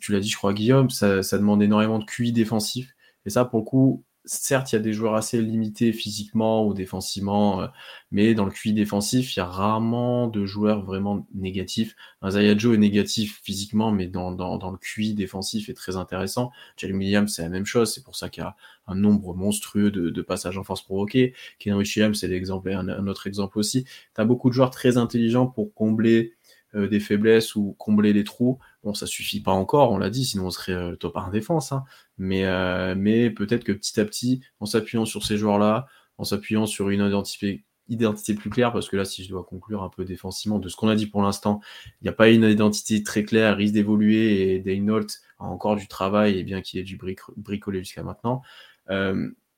[0.00, 2.94] tu l'as dit, je crois, Guillaume, ça, ça demande énormément de QI défensif.
[3.24, 6.74] Et ça, pour le coup, certes, il y a des joueurs assez limités physiquement ou
[6.74, 7.66] défensivement, euh,
[8.10, 11.96] mais dans le QI défensif, il y a rarement de joueurs vraiment négatifs.
[12.22, 16.52] Un est négatif physiquement, mais dans, dans, le QI défensif est très intéressant.
[16.76, 17.92] Jalen Williams, c'est la même chose.
[17.92, 18.56] C'est pour ça qu'il y a
[18.86, 21.34] un nombre monstrueux de, passages en force provoqués.
[21.58, 23.84] Ken Richie c'est l'exemple, un, un autre exemple aussi.
[23.84, 26.34] Tu as beaucoup de joueurs très intelligents pour combler
[26.74, 28.58] euh, des faiblesses ou combler les trous.
[28.82, 31.70] Bon, ça suffit pas encore, on l'a dit, sinon on serait euh, top 1 défense.
[31.70, 31.84] Hein.
[32.16, 36.64] Mais, euh, mais peut-être que petit à petit, en s'appuyant sur ces joueurs-là, en s'appuyant
[36.64, 40.06] sur une identité, identité plus claire, parce que là, si je dois conclure un peu
[40.06, 41.60] défensivement de ce qu'on a dit pour l'instant,
[42.00, 45.06] il n'y a pas une identité très claire, risque d'évoluer et Daynault
[45.40, 46.98] a encore du travail, et bien qu'il ait du
[47.36, 48.40] bricolé jusqu'à maintenant.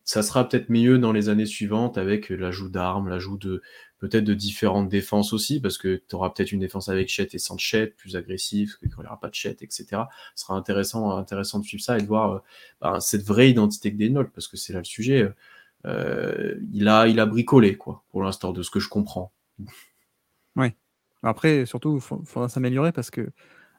[0.04, 3.62] ça sera peut-être mieux dans les années suivantes avec l'ajout d'armes, l'ajout de,
[4.08, 7.38] peut-être de différentes défenses aussi, parce que tu auras peut-être une défense avec Chet et
[7.38, 9.86] sans Chet, plus agressive, qu'il n'y aura pas de Chet, etc.
[10.34, 12.38] Ce sera intéressant, intéressant de suivre ça et de voir euh,
[12.82, 15.32] ben, cette vraie identité que des notes, parce que c'est là le sujet.
[15.86, 19.32] Euh, il, a, il a bricolé, quoi, pour l'instant, de ce que je comprends.
[20.56, 20.68] Oui.
[21.24, 23.28] Après, surtout, il faudra s'améliorer parce que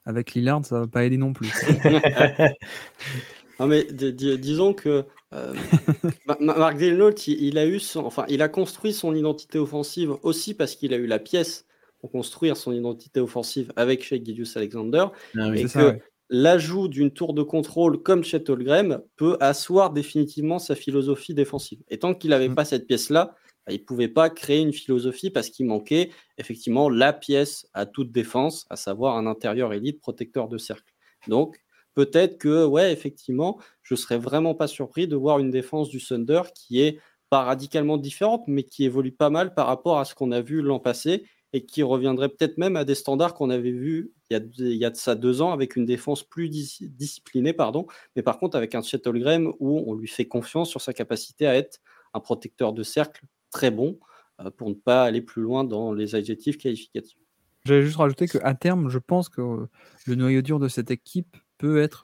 [0.04, 1.50] avec Lillard, ça va pas aider non plus.
[3.60, 5.54] non, mais disons que euh,
[6.40, 10.94] Marc Delnault, il, a eu enfin, il a construit son identité offensive aussi parce qu'il
[10.94, 11.66] a eu la pièce
[12.00, 15.08] pour construire son identité offensive avec Shea Gideus Alexander.
[15.38, 16.00] Ah et que
[16.30, 21.80] l'ajout d'une tour de contrôle comme Chet Holmgren peut asseoir définitivement sa philosophie défensive.
[21.90, 22.56] Et tant qu'il n'avait mm.
[22.56, 23.36] pas cette pièce-là,
[23.66, 27.86] bah, il ne pouvait pas créer une philosophie parce qu'il manquait effectivement la pièce à
[27.86, 30.94] toute défense, à savoir un intérieur élite protecteur de cercle.
[31.28, 31.58] Donc,
[31.96, 36.42] peut-être que, ouais, effectivement, je serais vraiment pas surpris de voir une défense du Thunder
[36.54, 40.32] qui est pas radicalement différente, mais qui évolue pas mal par rapport à ce qu'on
[40.32, 44.12] a vu l'an passé et qui reviendrait peut-être même à des standards qu'on avait vus
[44.30, 47.86] il y, a, de ça deux ans avec une défense plus disciplinée, pardon,
[48.16, 51.56] mais par contre avec un Graham où on lui fait confiance sur sa capacité à
[51.56, 51.80] être
[52.14, 54.00] un protecteur de cercle très bon
[54.42, 57.18] euh, pour ne pas aller plus loin dans les adjectifs qualificatifs.
[57.66, 59.68] J'allais juste rajouter qu'à terme, je pense que
[60.06, 62.02] le noyau dur de cette équipe peut être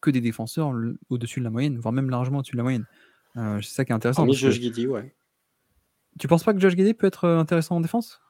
[0.00, 0.72] que des défenseurs
[1.08, 2.86] au-dessus de la moyenne, voire même largement au-dessus de la moyenne.
[3.34, 4.22] c'est ça qui est intéressant.
[4.22, 5.14] Hormis Josh Giddy, ouais.
[6.18, 8.20] Tu penses pas que Josh Giddy peut être intéressant en défense?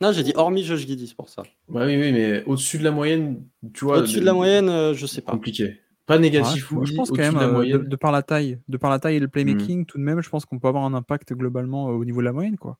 [0.00, 1.42] Non, j'ai dit hormis Josh Giddy, c'est pour ça.
[1.68, 3.98] oui, oui, mais au-dessus de la moyenne, tu vois.
[3.98, 5.32] Au-dessus de la moyenne, je sais pas.
[5.32, 5.78] Compliqué.
[6.06, 9.20] Pas négatif, Je pense quand même, de, par la taille, de par la taille et
[9.20, 9.86] le playmaking, mmh.
[9.86, 12.32] tout de même, je pense qu'on peut avoir un impact globalement au niveau de la
[12.32, 12.78] moyenne, quoi.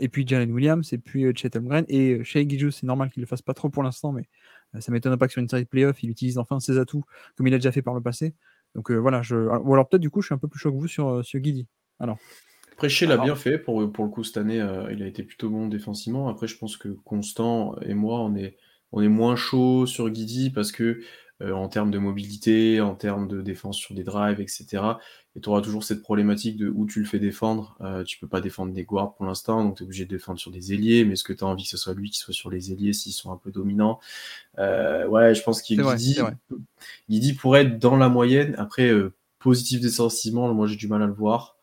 [0.00, 3.26] et puis Jalen Williams, et puis Chet Holmgren, et Shea Gijou, c'est normal qu'il le
[3.26, 4.24] fasse pas trop pour l'instant, mais euh,
[4.78, 7.04] ça m'étonne pas que sur une série de playoffs, il utilise enfin ses atouts
[7.36, 8.34] comme il a déjà fait par le passé.
[8.74, 9.36] Donc euh, voilà, je...
[9.36, 11.22] ou alors peut-être du coup, je suis un peu plus chaud que vous sur, euh,
[11.22, 11.66] sur Guidi.
[11.98, 12.18] Alors.
[12.72, 13.56] Après, l'a bien fait.
[13.56, 14.56] Pour, pour le coup, cette année,
[14.92, 16.28] il a été plutôt bon défensivement.
[16.28, 18.58] Après, je pense que Constant et moi, on est,
[18.92, 21.00] on est moins chaud sur Guidi parce que
[21.42, 24.82] euh, en termes de mobilité, en termes de défense sur des drives, etc.
[25.34, 27.76] Et tu auras toujours cette problématique de où tu le fais défendre.
[27.82, 30.38] Euh, tu peux pas défendre des guards pour l'instant, donc tu es obligé de défendre
[30.38, 31.04] sur des ailiers.
[31.04, 32.94] Mais est-ce que tu as envie que ce soit lui qui soit sur les ailiers
[32.94, 34.00] s'ils sont un peu dominants?
[34.58, 35.82] Euh, Ouais, je pense qu'il
[37.08, 38.54] dit, pourrait être dans la moyenne.
[38.56, 38.90] Après,
[39.38, 41.56] positif défensivement, moi j'ai du mal à le voir.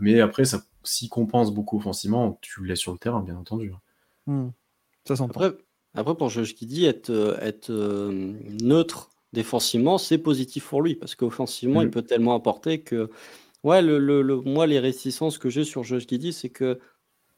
[0.00, 3.72] mais après, ça, s'il compense beaucoup offensivement, tu le laisses sur le terrain, bien entendu.
[4.26, 4.50] Hmm.
[5.04, 5.40] Ça s'entend.
[5.40, 5.58] Après,
[5.96, 11.14] après, pour Josh dit être, euh, être euh, neutre défensivement, c'est positif pour lui parce
[11.14, 11.92] qu'offensivement, il mmh.
[11.92, 13.10] peut tellement apporter que.
[13.64, 16.78] Ouais, le, le, moi, les réticences que j'ai sur Josh Giddy, c'est que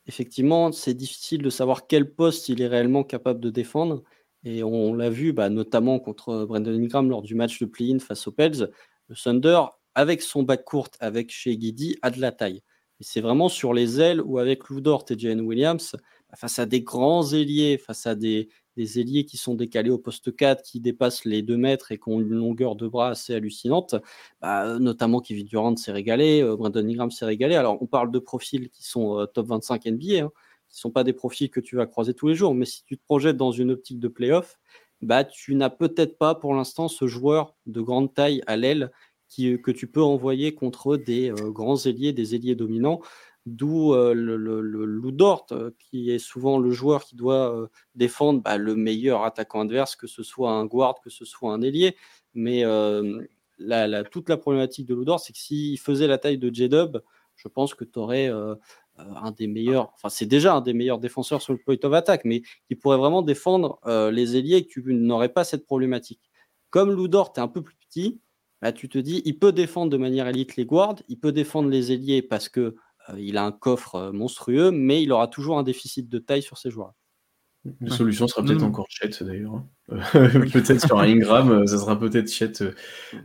[0.06, 4.02] effectivement, c'est difficile de savoir quel poste il est réellement capable de défendre.
[4.44, 8.26] Et on, l'a vu, bah, notamment contre Brandon Ingram lors du match de play-in face
[8.26, 8.70] aux Pels.
[9.08, 9.60] Le Thunder,
[9.94, 12.62] avec son back court, avec chez Giddy, a de la taille.
[13.00, 15.96] Et c'est vraiment sur les ailes ou avec Lou Dort et Jane Williams,
[16.36, 20.62] face à des grands ailiers, face à des, ailiers qui sont décalés au poste 4,
[20.62, 23.96] qui dépassent les 2 mètres et qui ont une longueur de bras assez hallucinante,
[24.40, 27.56] bah, notamment Kevin Durant s'est régalé, euh, Brandon Ingram s'est régalé.
[27.56, 30.30] Alors, on parle de profils qui sont euh, top 25 NBA, hein,
[30.68, 32.84] qui ne sont pas des profils que tu vas croiser tous les jours, mais si
[32.84, 34.58] tu te projettes dans une optique de playoff,
[35.02, 38.92] bah, tu n'as peut-être pas pour l'instant ce joueur de grande taille à l'aile
[39.36, 43.00] que tu peux envoyer contre des euh, grands ailiers, des ailiers dominants.
[43.48, 45.46] D'où le, le, loup d'or,
[45.78, 50.22] qui est souvent le joueur qui doit défendre bah, le meilleur attaquant adverse, que ce
[50.22, 51.96] soit un guard, que ce soit un ailier.
[52.34, 52.64] Mais
[53.58, 56.98] la, toute la problématique de Ludor, c'est que s'il faisait la taille de J-Dub,
[57.36, 58.28] je pense que tu aurais
[58.98, 62.24] un des meilleurs, enfin c'est déjà un des meilleurs défenseurs sur le point of attack,
[62.24, 63.80] mais qui pourrait vraiment défendre
[64.12, 66.20] les ailiers et que tu n'aurais pas cette problématique.
[66.70, 68.20] Comme Ludor, tu es un peu plus petit,
[68.60, 71.68] bah, tu te dis, il peut défendre de manière élite les guards, il peut défendre
[71.68, 72.76] les ailiers parce que euh,
[73.16, 76.58] il a un coffre euh, monstrueux, mais il aura toujours un déficit de taille sur
[76.58, 76.94] ses joueurs.
[77.80, 77.96] Une Ouais.
[77.96, 79.54] solution sera peut-être encore Chet d'ailleurs.
[79.54, 79.66] hein.
[79.90, 82.62] Euh, peut-être sur un Ingram, euh, ça sera peut-être Chet.
[82.62, 82.72] euh.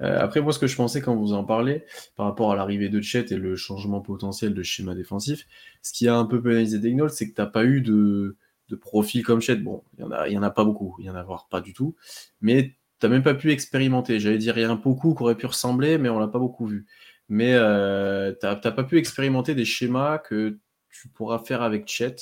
[0.01, 1.83] Euh, après, moi, ce que je pensais quand vous en parlez,
[2.15, 5.45] par rapport à l'arrivée de Chet et le changement potentiel de schéma défensif,
[5.81, 8.35] ce qui a un peu pénalisé Daignault, c'est que tu n'as pas eu de,
[8.69, 9.57] de profil comme Chet.
[9.57, 11.23] Bon, il n'y en, a- il y en a pas beaucoup, il y en a
[11.23, 11.95] voire pas du tout,
[12.41, 14.19] mais tu même pas pu expérimenter.
[14.19, 16.39] J'allais dire, il y en a beaucoup qui auraient pu ressembler, mais on l'a pas
[16.39, 16.85] beaucoup vu.
[17.29, 20.59] Mais euh, tu n'as pas pu expérimenter des schémas que
[20.89, 22.15] tu pourras faire avec Chet.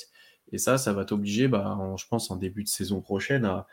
[0.52, 3.66] Et ça, ça va t'obliger, bah, je pense, en début de saison prochaine, à,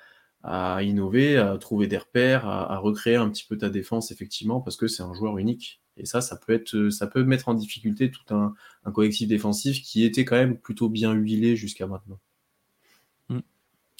[0.43, 4.61] à innover, à trouver des repères, à, à recréer un petit peu ta défense, effectivement,
[4.61, 5.81] parce que c'est un joueur unique.
[5.97, 8.53] Et ça, ça peut, être, ça peut mettre en difficulté tout un,
[8.85, 12.19] un collectif défensif qui était quand même plutôt bien huilé jusqu'à maintenant.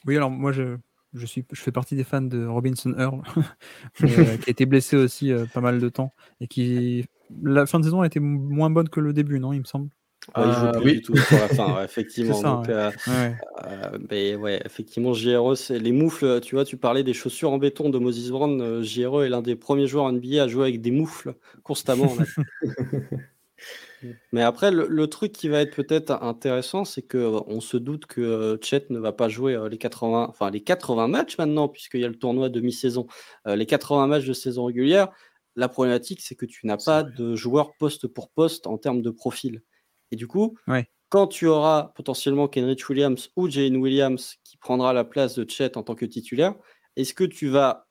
[0.06, 0.78] Oui, alors moi, je,
[1.14, 3.22] je, suis, je fais partie des fans de Robinson Earl,
[4.04, 6.14] euh, qui a été blessé aussi euh, pas mal de temps.
[6.42, 7.06] Et qui.
[7.44, 9.90] La fin de saison a été moins bonne que le début, non, il me semble?
[10.34, 10.96] Ah, il joue plus oui.
[10.98, 12.34] du tout sur la fin, ouais, effectivement.
[12.34, 12.74] C'est ça, Donc, ouais.
[12.74, 13.38] euh, Ouais.
[13.68, 16.42] euh, mais ouais, effectivement, JRE, c'est les moufles.
[16.42, 18.82] Tu vois, tu parlais des chaussures en béton de Moses Brown.
[18.84, 21.34] JRE est l'un des premiers joueurs NBA à jouer avec des moufles
[21.64, 22.14] constamment.
[24.32, 27.78] mais après, le, le truc qui va être peut-être intéressant, c'est que euh, on se
[27.78, 31.38] doute que euh, Chet ne va pas jouer euh, les 80, enfin les 80 matchs
[31.38, 33.08] maintenant, puisqu'il y a le tournoi de mi-saison,
[33.48, 35.10] Euh, les 80 matchs de saison régulière.
[35.56, 37.12] La problématique, c'est que tu n'as pas vrai.
[37.18, 39.62] de joueur poste pour poste en termes de profil.
[40.12, 40.90] Et du coup, Ouais.
[41.10, 45.76] quand tu auras potentiellement Kenrich Williams ou Jane Williams qui prendra la place de Chet
[45.78, 46.56] en tant que titulaire,
[46.96, 47.88] est-ce que tu vas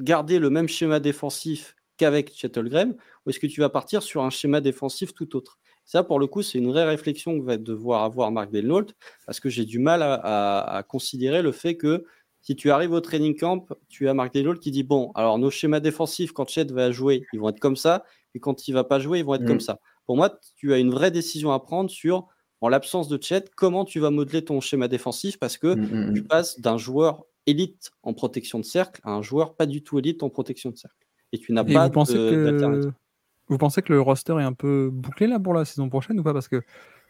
[0.00, 2.96] garder le même schéma défensif qu'avec Chet Holmgren
[3.28, 5.58] ou est-ce que tu vas partir sur un schéma défensif tout autre?
[5.84, 8.86] Ça, pour le coup, c'est une vraie réflexion que va devoir avoir Mark Delnault
[9.26, 12.04] parce que j'ai du mal à, à- à considérer le fait que
[12.40, 15.50] si tu arrives au training camp, tu as Mark Delnault qui dit bon, alors nos
[15.50, 18.04] schémas défensifs, quand Chet va jouer, ils vont être comme ça,
[18.34, 19.46] et quand il va pas jouer, ils vont être Mm.
[19.46, 19.78] comme ça.
[20.06, 22.26] Pour moi, tu as une vraie décision à prendre sur,
[22.60, 26.14] en l'absence de Chet, comment tu vas modeler ton schéma défensif parce que Mm, mm,
[26.14, 29.98] tu passes d'un joueur élite en protection de cercle à un joueur pas du tout
[29.98, 30.96] élite en protection de cercle.
[31.32, 32.90] Et tu n'as pas d'alternative.
[32.92, 33.07] que...
[33.48, 36.22] vous pensez que le roster est un peu bouclé là pour la saison prochaine ou
[36.22, 36.32] pas?
[36.32, 36.62] Parce que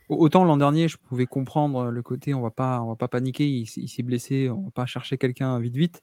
[0.09, 3.09] au- autant l'an dernier, je pouvais comprendre le côté on va pas, on va pas
[3.09, 6.03] paniquer, il, s'est blessé, on va pas chercher quelqu'un vite vite.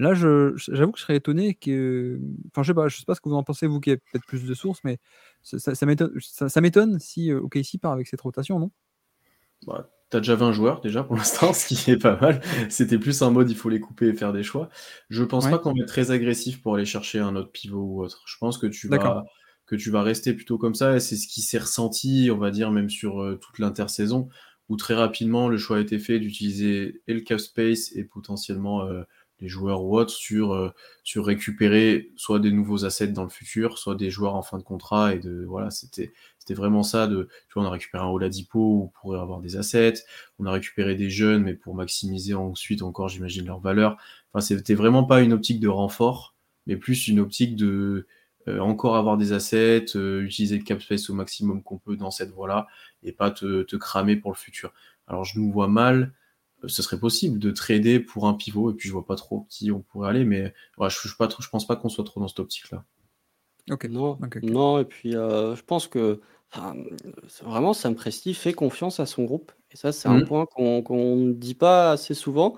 [0.00, 2.20] Là, j'avoue que je serais étonné que.
[2.50, 3.98] Enfin, je sais pas, je sais pas ce que vous en pensez, vous qui avez
[4.12, 4.98] peut-être plus de sources, mais
[5.42, 5.74] ça, ça-
[6.48, 8.70] ça m'étonne si euh, OKC part avec cette rotation, non?
[9.66, 12.40] Bah, T'as déjà 20 joueurs déjà pour l'instant, ce qui est pas mal.
[12.70, 14.68] C'était plus un mode il faut les couper et faire des choix.
[15.08, 15.50] Je pense Ouais.
[15.50, 18.22] pas qu'on être très agressif pour aller chercher un autre pivot ou autre.
[18.26, 19.24] Je pense que tu vas
[19.66, 22.50] que tu vas rester plutôt comme ça et c'est ce qui s'est ressenti, on va
[22.50, 24.28] dire même sur euh, toute l'intersaison
[24.68, 28.84] où très rapidement le choix a été fait d'utiliser et le cap space et potentiellement
[28.86, 29.02] euh,
[29.40, 30.70] les joueurs ou autres sur euh,
[31.02, 34.62] sur récupérer soit des nouveaux assets dans le futur, soit des joueurs en fin de
[34.62, 38.08] contrat et de voilà, c'était c'était vraiment ça de tu vois, on a récupéré un
[38.08, 40.04] Oladipo pour avoir des assets,
[40.38, 43.96] on a récupéré des jeunes, mais pour maximiser ensuite encore, j'imagine, leur valeur.
[44.32, 46.34] Enfin, c'était vraiment pas une optique de renfort,
[46.66, 48.06] mais plus une optique de
[48.60, 52.30] encore avoir des assets, euh, utiliser le cap space au maximum qu'on peut dans cette
[52.30, 52.66] voie-là,
[53.02, 54.72] et pas te, te cramer pour le futur.
[55.06, 56.14] Alors, je nous vois mal,
[56.64, 59.46] euh, ce serait possible de trader pour un pivot, et puis je vois pas trop
[59.50, 62.04] qui on pourrait aller, mais ouais, je, je, pas trop, je pense pas qu'on soit
[62.04, 62.84] trop dans cette optique-là.
[63.70, 63.84] Ok.
[63.86, 64.50] Non, Ok, ok.
[64.50, 66.20] non, et puis euh, je pense que
[66.52, 66.74] enfin,
[67.42, 69.52] vraiment Sam Presti fait confiance à son groupe.
[69.70, 70.20] Et ça, c'est un Mhm.
[70.20, 72.56] point qu'on qu'on ne dit pas assez souvent.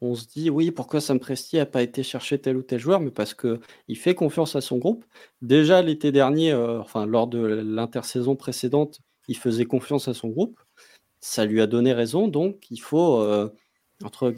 [0.00, 3.00] On se dit, oui, pourquoi Sam Presti n'a pas été chercher tel ou tel joueur,
[3.00, 5.04] mais parce que il fait confiance à son groupe.
[5.42, 10.60] Déjà l'été dernier, euh, enfin lors de l'intersaison précédente, il faisait confiance à son groupe.
[11.20, 13.48] Ça lui a donné raison, donc il faut, euh,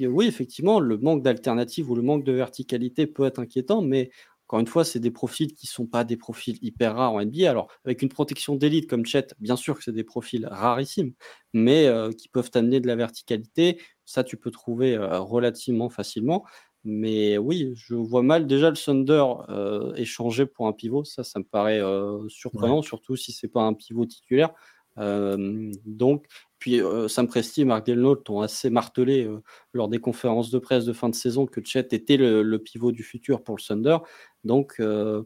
[0.08, 4.10] oui, effectivement, le manque d'alternative ou le manque de verticalité peut être inquiétant, mais
[4.50, 7.24] encore une fois, c'est des profils qui ne sont pas des profils hyper rares en
[7.24, 7.48] NBA.
[7.48, 11.12] Alors, avec une protection d'élite comme Chet, bien sûr que c'est des profils rarissimes,
[11.52, 13.80] mais euh, qui peuvent amener de la verticalité.
[14.06, 16.44] Ça, tu peux trouver euh, relativement facilement.
[16.82, 21.04] Mais oui, je vois mal déjà le Thunder euh, échanger pour un pivot.
[21.04, 21.80] Ça, ça me paraît
[22.26, 24.50] surprenant, surtout si c'est pas un pivot titulaire.
[24.96, 26.26] Donc,
[26.60, 29.42] puis euh, Sam Presti et Mark Delnault ont assez martelé euh,
[29.72, 33.02] lors des conférences de presse de fin de saison que Chet était le, pivot du
[33.02, 33.96] futur pour le Thunder.
[34.44, 35.22] Donc, euh,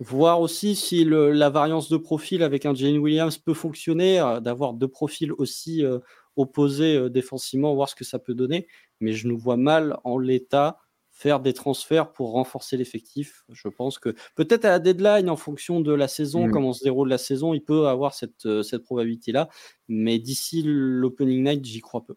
[0.00, 4.88] voir aussi si la variance de profil avec un Jane Williams peut fonctionner, d'avoir deux
[4.88, 5.84] profils aussi
[6.34, 8.66] opposés défensivement, voir ce que ça peut donner.
[9.00, 10.78] Mais je nous vois mal en l'état
[11.12, 13.44] faire des transferts pour renforcer l'effectif.
[13.50, 16.50] Je pense que peut-être à la deadline, en fonction de la saison, Mm.
[16.50, 19.48] comment se déroule la saison, il peut avoir cette, euh, cette probabilité-là.
[19.88, 22.14] Mais d'ici l'opening night, j'y crois peu.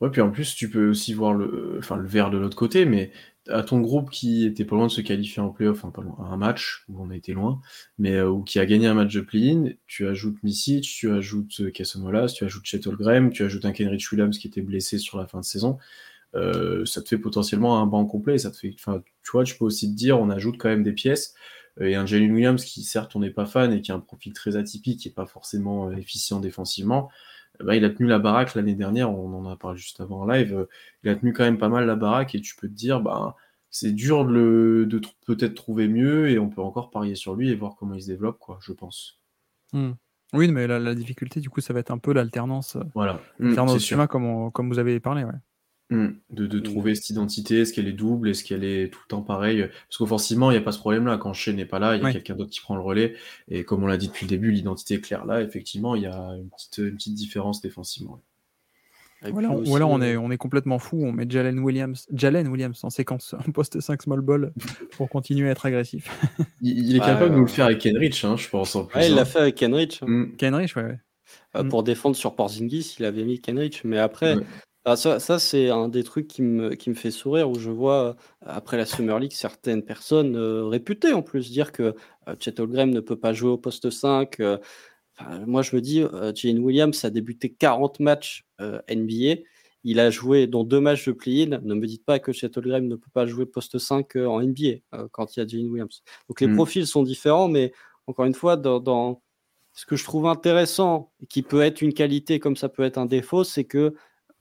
[0.00, 2.84] Ouais, puis en plus, tu peux aussi voir le, enfin, le verre de l'autre côté,
[2.84, 3.10] mais
[3.48, 6.16] à ton groupe qui était pas loin de se qualifier en playoff, enfin pas loin,
[6.30, 7.60] un match où on a été loin,
[7.96, 11.60] mais euh, ou qui a gagné un match de play-in, tu ajoutes Misic, tu ajoutes
[11.62, 15.18] euh, Casamolas, tu ajoutes Chet Graham, tu ajoutes un Kenrich Williams qui était blessé sur
[15.18, 15.78] la fin de saison.
[16.34, 18.38] Euh, ça te fait potentiellement un banc complet.
[18.38, 20.82] Ça te fait, enfin, tu vois, tu peux aussi te dire, on ajoute quand même
[20.82, 21.34] des pièces.
[21.80, 24.32] et un Jalen Williams qui, certes, on n'est pas fan et qui a un profil
[24.32, 27.10] très atypique, qui n'est pas forcément efficient défensivement.
[27.60, 30.26] Bah, il a tenu la baraque l'année dernière, on en a parlé juste avant en
[30.26, 30.66] live,
[31.02, 33.36] il a tenu quand même pas mal la baraque et tu peux te dire, bah,
[33.70, 37.54] c'est dur de, de peut-être trouver mieux et on peut encore parier sur lui et
[37.54, 39.18] voir comment il se développe, quoi, je pense.
[39.72, 39.90] Mmh.
[40.34, 42.76] Oui, mais la, difficulté, du coup, ça va être un peu l'alternance.
[42.76, 43.14] Euh, voilà.
[43.38, 45.32] Mmh, l'alternance comme, comme vous avez parlé, ouais.
[45.90, 46.08] Mmh.
[46.28, 49.68] De, trouver cette identité, est-ce qu'elle est double, est-ce qu'elle est tout le temps pareille?
[49.88, 51.16] Parce qu'offensivement, il n'y a pas ce problème-là.
[51.16, 53.14] Quand Shea n'est pas là, il y a quelqu'un d'autre qui prend le relais.
[53.48, 55.40] Et comme on l'a dit depuis le début, l'identité est claire là.
[55.40, 58.20] Effectivement, il y a une petite, une petite différence défensivement.
[59.32, 59.38] Ou
[59.74, 63.34] alors, on, est, on est complètement fou, on met Jalen Williams, Jalen Williams en séquence
[63.48, 64.52] en poste 5 small ball
[64.92, 66.08] pour continuer à être agressif.
[66.62, 68.76] il, est capable de nous le faire avec Kenrich, hein, je pense.
[68.76, 69.24] En plus, il l'a hein.
[69.24, 70.02] fait avec Kenrich.
[70.02, 70.36] Mmh.
[70.36, 70.98] Kenrich, ouais.
[71.56, 71.68] Euh, mmh.
[71.68, 73.82] Pour défendre sur Porzingis, il avait mis Kenrich.
[73.84, 74.36] Mais après,
[74.92, 78.16] ah, ça, c'est un des trucs qui me, qui me fait sourire, où je vois,
[78.40, 81.94] après la Summer League, certaines personnes euh, réputées en plus dire que
[82.28, 84.38] euh, Chet Holmgren ne peut pas jouer au poste 5.
[85.46, 86.02] moi, je me dis,
[86.34, 89.42] Jane Williams a débuté 40 matchs NBA.
[89.84, 91.60] Il a joué dans deux matchs de play-in.
[91.62, 95.08] Ne me dites pas que Chet Holmgren ne peut pas jouer poste 5 en NBA
[95.12, 96.02] quand il y a Jane Williams.
[96.28, 96.54] Donc les mmh.
[96.54, 97.72] profils sont différents, mais
[98.06, 99.20] encore une fois, dans,
[99.78, 102.98] ce que je trouve intéressant et qui peut être une qualité comme ça peut être
[102.98, 103.94] un défaut, c'est que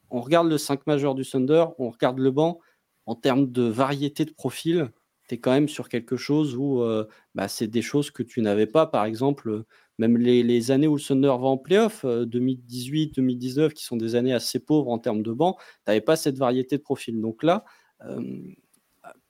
[0.10, 2.60] on regarde le 5 majeur du Thunder, on regarde le banc,
[3.05, 4.89] en termes de variété de profils,
[5.28, 7.05] tu es quand même sur quelque chose où euh,
[7.36, 8.86] bah, c'est des choses que tu n'avais pas.
[8.86, 9.64] Par exemple,
[9.97, 14.34] même les, années où le Thunder va en playoff, 2018, 2019, qui sont des années
[14.34, 17.20] assez pauvres en termes de banc, tu n'avais pas cette variété de profils.
[17.20, 17.66] Donc là,
[18.05, 18.22] euh,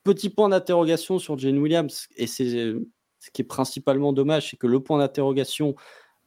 [0.04, 2.74] petit point d'interrogation sur Jane Williams, et c'est
[3.18, 5.74] ce qui est principalement dommage, c'est que le point d'interrogation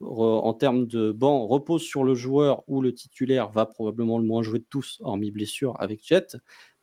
[0.04, 4.44] en termes de banc repose sur le joueur où le titulaire va probablement le moins
[4.44, 6.38] jouer de tous, hormis blessure, avec Jet.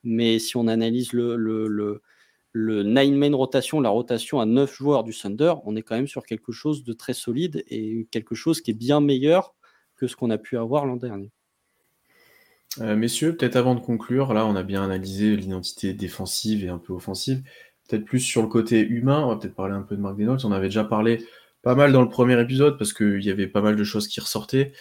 [0.05, 2.03] Mais si on analyse le, le, le,
[2.53, 6.25] le nine-main rotation, la rotation à 9 joueurs du Thunder, on est quand même sur
[6.25, 9.55] quelque chose de très solide et quelque chose qui est bien meilleur
[9.97, 11.31] que ce qu'on a pu avoir l'an dernier.
[12.81, 16.79] Euh, messieurs, peut-être avant de conclure, là on a bien analysé l'identité défensive et un
[16.79, 17.43] peu offensive.
[17.89, 20.45] Peut-être plus sur le côté humain, on va peut-être parler un peu de Mark Denotes.
[20.45, 21.25] On avait déjà parlé
[21.63, 24.21] pas mal dans le premier épisode parce qu'il y avait pas mal de choses qui
[24.21, 24.73] ressortaient.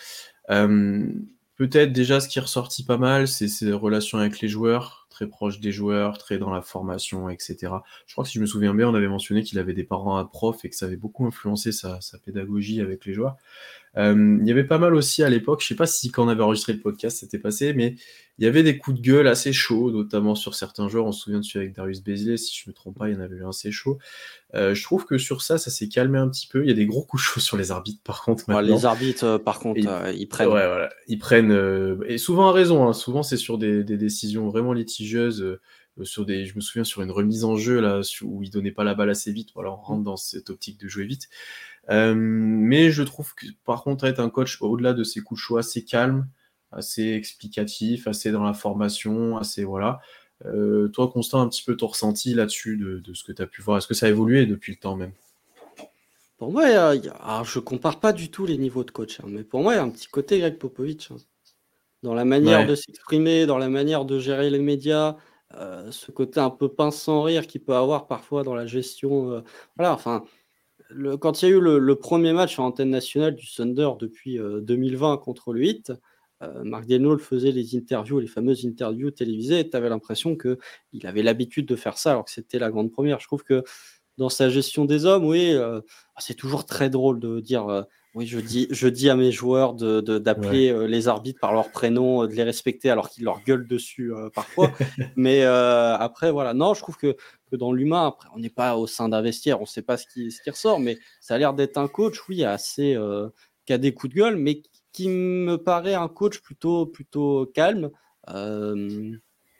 [0.49, 1.07] Euh,
[1.55, 5.28] peut-être déjà ce qui est ressorti pas mal, c'est ses relations avec les joueurs, très
[5.28, 7.57] proche des joueurs, très dans la formation, etc.
[8.05, 10.17] Je crois que si je me souviens bien, on avait mentionné qu'il avait des parents
[10.17, 13.36] à prof et que ça avait beaucoup influencé sa, sa pédagogie avec les joueurs.
[13.98, 16.30] Euh, il y avait pas mal aussi à l'époque, je sais pas si quand on
[16.30, 17.95] avait enregistré le podcast c'était passé, mais
[18.38, 21.08] il y avait des coups de gueule assez chauds, notamment sur certains joueurs.
[21.08, 23.18] On se souvient de celui avec Darius Bézier, si je me trompe pas, il y
[23.18, 23.98] en avait eu un assez chaud.
[24.54, 26.64] Euh, je trouve que sur ça, ça s'est calmé un petit peu.
[26.64, 28.45] Il y a des gros coups chauds sur les arbitres, par contre.
[28.62, 29.80] les arbitres, euh, par contre,
[30.14, 30.50] ils prennent.
[30.50, 30.89] Ouais, voilà.
[31.08, 32.00] Ils prennent.
[32.06, 32.88] et souvent à raison.
[32.88, 32.93] Hein.
[32.93, 35.58] Souvent, c'est sur des, des, décisions vraiment litigieuses.
[36.04, 38.84] sur des, je me souviens sur une remise en jeu là où il donnait pas
[38.84, 39.50] la balle assez vite.
[39.56, 41.28] Voilà, on rentre dans cette optique de jouer vite.
[41.90, 45.44] Euh, mais je trouve que par contre être un coach au-delà de ses coups de
[45.44, 46.28] choix assez calme,
[46.72, 50.00] assez explicatif, assez dans la formation, assez voilà.
[50.46, 53.62] Euh, toi, Constant, un petit peu ton ressenti là-dessus de, ce que tu as pu
[53.62, 53.78] voir?
[53.78, 55.14] Est-ce que ça a évolué depuis le temps même?
[56.38, 59.44] Pour moi, je ne je compare pas du tout les niveaux de coach, hein, mais
[59.44, 61.10] pour moi, il y a un petit côté Greg Popovich.
[61.12, 61.18] Hein.
[62.04, 65.18] Dans la manière de s'exprimer, dans la manière de gérer les médias,
[65.56, 69.44] euh, ce côté un peu pince sans rire qu'il peut avoir parfois dans la gestion.
[69.76, 70.24] voilà, enfin,
[71.20, 75.14] quand il y a eu le, premier match en antenne nationale du Thunder depuis 2020
[75.14, 75.94] euh, contre le 8,
[76.44, 81.08] euh, Marc Denol faisait les interviews, les fameuses interviews télévisées, et tu avais l'impression qu'il
[81.08, 83.20] avait l'habitude de faire ça alors que c'était la grande première.
[83.20, 83.64] Je trouve que
[84.18, 85.82] dans sa gestion des hommes, oui, euh,
[86.20, 87.86] c'est toujours très drôle de dire
[88.18, 92.26] oui, je dis, je dis à mes joueurs d'appeler de, les arbitres par leur prénom,
[92.26, 94.72] de les respecter alors qu'ils leur gueulent dessus parfois.
[95.15, 96.53] Mais après, voilà.
[96.53, 97.15] Non, je trouve que
[97.49, 98.07] que dans l'humain.
[98.07, 100.41] Après, on n'est pas au sein d'un vestiaire, on ne sait pas ce qui, ce
[100.41, 103.30] qui ressort, mais ça a l'air d'être un coach, oui, assez euh,
[103.65, 104.61] qui a des coups de gueule, mais
[104.91, 107.89] qui me paraît un coach plutôt, plutôt calme.
[108.30, 109.11] Euh,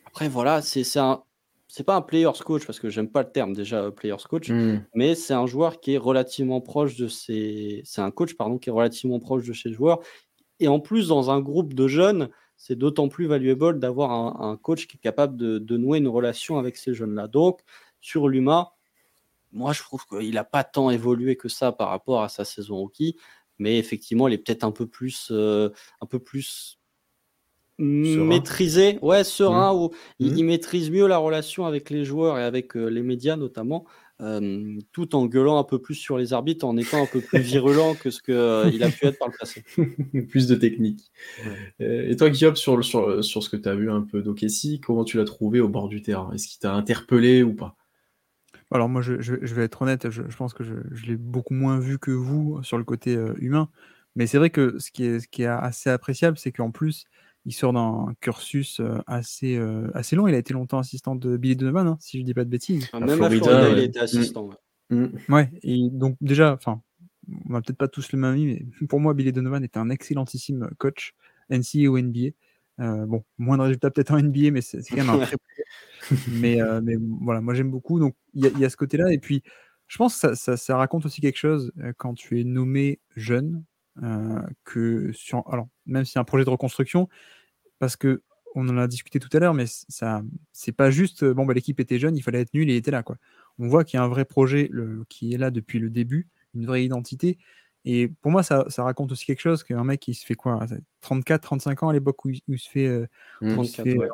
[0.06, 1.24] après, voilà, c'est un.
[1.68, 4.86] C'est pas un player's coach parce que j'aime pas le terme déjà player's coach, hmm.
[4.96, 7.82] mais c'est un joueur qui est relativement proche de ses.
[7.84, 10.00] C'est un coach pardon qui est relativement proche de ses joueurs
[10.60, 14.88] et en plus dans un groupe de jeunes, c'est d'autant plus valuable d'avoir un, coach
[14.88, 17.28] qui est capable de, nouer une relation avec ces jeunes-là.
[17.28, 17.62] Donc,
[18.02, 18.74] sur l'UMA,
[19.52, 22.78] moi, je trouve qu'il n'a pas tant évolué que ça par rapport à sa saison
[22.78, 23.16] rookie,
[23.60, 25.70] mais effectivement, il est peut-être un peu plus, euh,
[26.02, 26.80] un peu plus
[27.80, 29.78] maîtrisé, ouais, serein, mmh.
[29.78, 30.38] où il, mmh.
[30.38, 33.86] il, maîtrise mieux la relation avec les joueurs et avec les médias notamment
[34.92, 37.96] tout en gueulant un peu plus sur les arbitres, en étant un peu plus virulent
[37.96, 39.64] que ce qu'il euh, il a pu être par le passé.
[40.30, 41.12] plus de technique.
[41.82, 44.80] Euh, et toi, Guillaume, sur, sur, sur ce que tu as vu un peu d'Okessi,
[44.80, 46.32] comment tu l'as trouvé au bord du terrain?
[46.34, 47.76] Est-ce qu'il t'a interpellé ou pas?
[48.72, 50.74] Alors moi, je, vais être honnête, je, pense que je,
[51.06, 53.70] l'ai beaucoup moins vu que vous sur le côté euh, humain,
[54.18, 57.06] mais c'est vrai que ce qui est, ce qui est assez appréciable, c'est qu'en plus,
[57.48, 59.58] il sort d'un cursus assez,
[59.94, 60.28] assez long.
[60.28, 62.50] Il a été longtemps assistant de Billy Donovan, hein, si je ne dis pas de
[62.50, 62.92] bêtises.
[62.94, 64.50] même à Florida, il a été assistant.
[64.90, 65.06] Mm.
[65.30, 65.50] Ouais.
[65.64, 66.82] et donc déjà, enfin,
[67.50, 69.90] on n'a peut-être pas tous le même avis, mais pour moi, Billy Donovan était un
[69.90, 71.16] excellentissime coach,
[71.50, 72.32] NCAA ou NBA.
[73.06, 75.38] bon, moins de résultats peut-être en NBA, mais c'est quand même un très
[76.30, 78.00] mais, mais voilà, moi j'aime beaucoup.
[78.00, 79.14] Donc il y, a ce côté-là.
[79.14, 79.42] Et puis,
[79.88, 83.64] je pense que ça, ça, raconte aussi quelque chose quand tu es nommé jeune,
[84.64, 87.10] que sur, alors même si c'est un projet de reconstruction,
[87.80, 88.24] parce que
[88.56, 91.80] on en a discuté tout à l'heure, mais ça, c'est pas juste bon bah l'équipe
[91.80, 93.18] était jeune, il fallait être nul et était là quoi.
[93.60, 96.28] On voit qu'il y a un vrai projet le, qui est là depuis le début,
[96.56, 97.38] une vraie identité.
[97.86, 100.66] Et pour moi, ça, ça raconte aussi quelque chose qu'un mec qui se fait quoi
[101.02, 103.08] 34, 35 ans à l'époque où, il se fait, euh,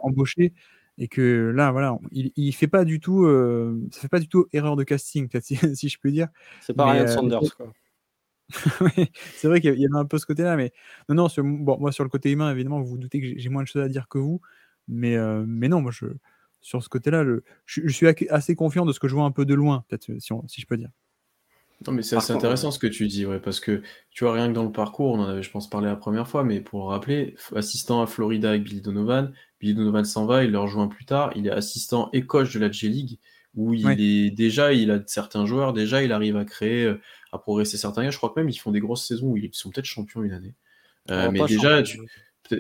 [0.04, 0.54] embaucher
[0.98, 4.28] et que là, voilà, il, il fait pas du tout, euh, ça fait pas du
[4.28, 6.28] tout erreur de casting, peut-être si, je peux dire.
[6.62, 7.74] C'est pas Ryan euh, Sanders, quoi.
[9.36, 10.72] c'est vrai qu'il y avait un peu ce côté-là, mais
[11.10, 13.50] non, non, sur, bon, moi sur le côté humain, évidemment, vous vous doutez que j'ai
[13.50, 14.42] moins de choses à dire que vous,
[14.88, 16.06] mais, euh, mais non, moi je,
[16.62, 19.46] sur ce côté-là, je, je, suis assez confiant de ce que je vois un peu
[19.46, 20.90] de loin, peut-être, si, si, je peux dire.
[21.86, 23.82] Non, mais c'est assez intéressant ce que tu dis, ouais, parce que
[24.12, 26.28] tu vois, rien que dans le parcours, on en avait, je pense, parlé la première
[26.28, 30.46] fois, mais pour le rappeler, assistant à Florida avec Billy Donovan, Billy Donovan s'en va,
[30.46, 33.20] il le rejoint plus tard, il est assistant et coach de la J-League,
[33.56, 37.00] où il est déjà, il a certains joueurs, déjà, il arrive à créer, euh,
[37.32, 38.10] à progresser certains gars.
[38.10, 40.34] Je crois que même ils font des grosses saisons où ils sont peut-être champions une
[40.34, 40.56] année.
[41.12, 42.00] Euh, mais déjà, tu,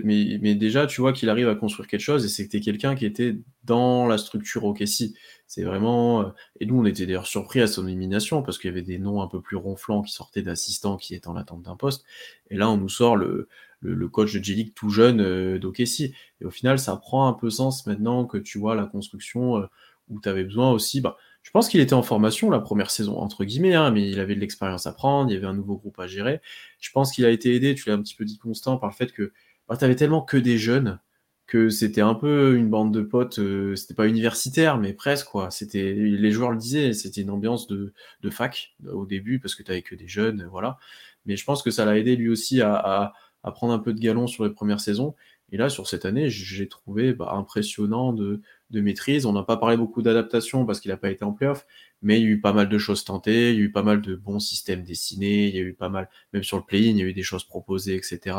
[0.03, 3.05] mais, mais, déjà, tu vois qu'il arrive à construire quelque chose et c'était quelqu'un qui
[3.05, 5.13] était dans la structure OKC.
[5.47, 6.21] C'est vraiment.
[6.21, 6.29] Euh,
[6.59, 9.21] et nous, on était d'ailleurs surpris à son élimination parce qu'il y avait des noms
[9.21, 12.05] un peu plus ronflants qui sortaient d'assistants qui étaient en attente d'un poste.
[12.49, 13.47] Et là, on nous sort le,
[13.81, 16.13] le, coach de J-League tout jeune euh, d'OKC.
[16.41, 19.67] Et au final, ça prend un peu sens maintenant que tu vois la construction
[20.09, 21.01] où tu avais besoin aussi.
[21.01, 24.19] Bah, je pense qu'il était en formation la première saison, entre guillemets, hein, mais il
[24.19, 26.41] avait de l'expérience à prendre, il y avait un nouveau groupe à gérer.
[26.79, 28.95] Je pense qu'il a été aidé, tu l'as un petit peu dit constant, par le
[28.95, 29.33] fait que
[29.67, 30.99] bah, tu avais tellement que des jeunes
[31.45, 35.51] que c'était un peu une bande de potes, euh, c'était pas universitaire, mais presque quoi.
[35.51, 39.63] C'était, les joueurs le disaient, c'était une ambiance de, de, fac au début parce que
[39.63, 40.77] tu avais que des jeunes, voilà.
[41.25, 43.93] Mais je pense que ça l'a aidé lui aussi à, à, à, prendre un peu
[43.93, 45.15] de galon sur les premières saisons.
[45.51, 48.41] Et là, sur cette année, j'ai trouvé bah, impressionnant de,
[48.81, 49.25] maîtrise.
[49.25, 51.65] On n'a pas parlé beaucoup d'adaptation parce qu'il n'a pas été en playoff,
[52.01, 53.83] mais il y a eu pas mal de choses tentées, il y a eu pas
[53.83, 56.91] mal de bons systèmes dessinés, il y a eu pas mal, même sur le play-in,
[56.91, 58.37] il y a eu des choses proposées, etc.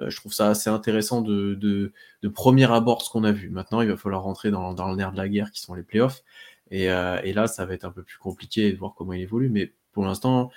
[0.00, 1.92] Euh, je trouve ça assez intéressant de,
[2.34, 3.50] premier abord ce qu'on a vu.
[3.50, 6.22] Maintenant, il va falloir rentrer dans, le nerf de la guerre qui sont les playoffs.
[6.70, 9.22] Et, euh, et là, ça va être un peu plus compliqué de voir comment il
[9.22, 9.50] évolue.
[9.50, 10.50] Mais pour l'instant,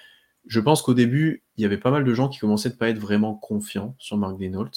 [0.48, 2.90] je pense qu'au début, il y avait pas mal de gens qui commençaient de pas
[2.90, 4.72] être vraiment confiants sur Mark Denault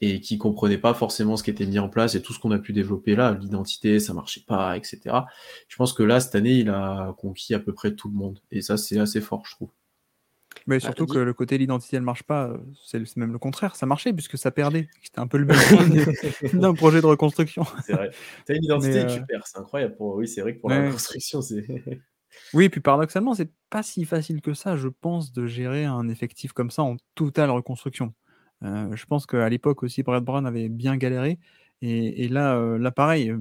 [0.00, 2.52] et qui comprenaient pas forcément ce qui était mis en place et tout ce qu'on
[2.52, 5.00] a pu développer là, l'identité, ça marchait pas, etc.
[5.68, 8.40] Je pense que là, cette année, il a conquis à peu près tout le monde.
[8.50, 9.70] Et ça, c'est assez fort, je trouve.
[10.66, 12.52] Mais bah, surtout que le côté l'identité ne marche pas,
[12.84, 14.88] c'est même le contraire, ça marchait puisque ça perdait.
[15.02, 15.56] C'était un peu le même
[16.60, 17.64] d'un projet de reconstruction.
[17.86, 18.10] C'est vrai.
[18.46, 19.96] T'as une identité que tu perds, c'est incroyable.
[19.96, 20.16] Pour...
[20.16, 21.64] Oui, c'est vrai que pour la reconstruction, c'est.
[22.54, 26.52] oui, puis paradoxalement, c'est pas si facile que ça, je pense, de gérer un effectif
[26.52, 28.12] comme ça en totale reconstruction.
[28.62, 31.38] Euh, je pense qu'à l'époque aussi, Brad Brown avait bien galéré.
[31.82, 33.30] Et, là, euh, pareil.
[33.30, 33.38] Euh,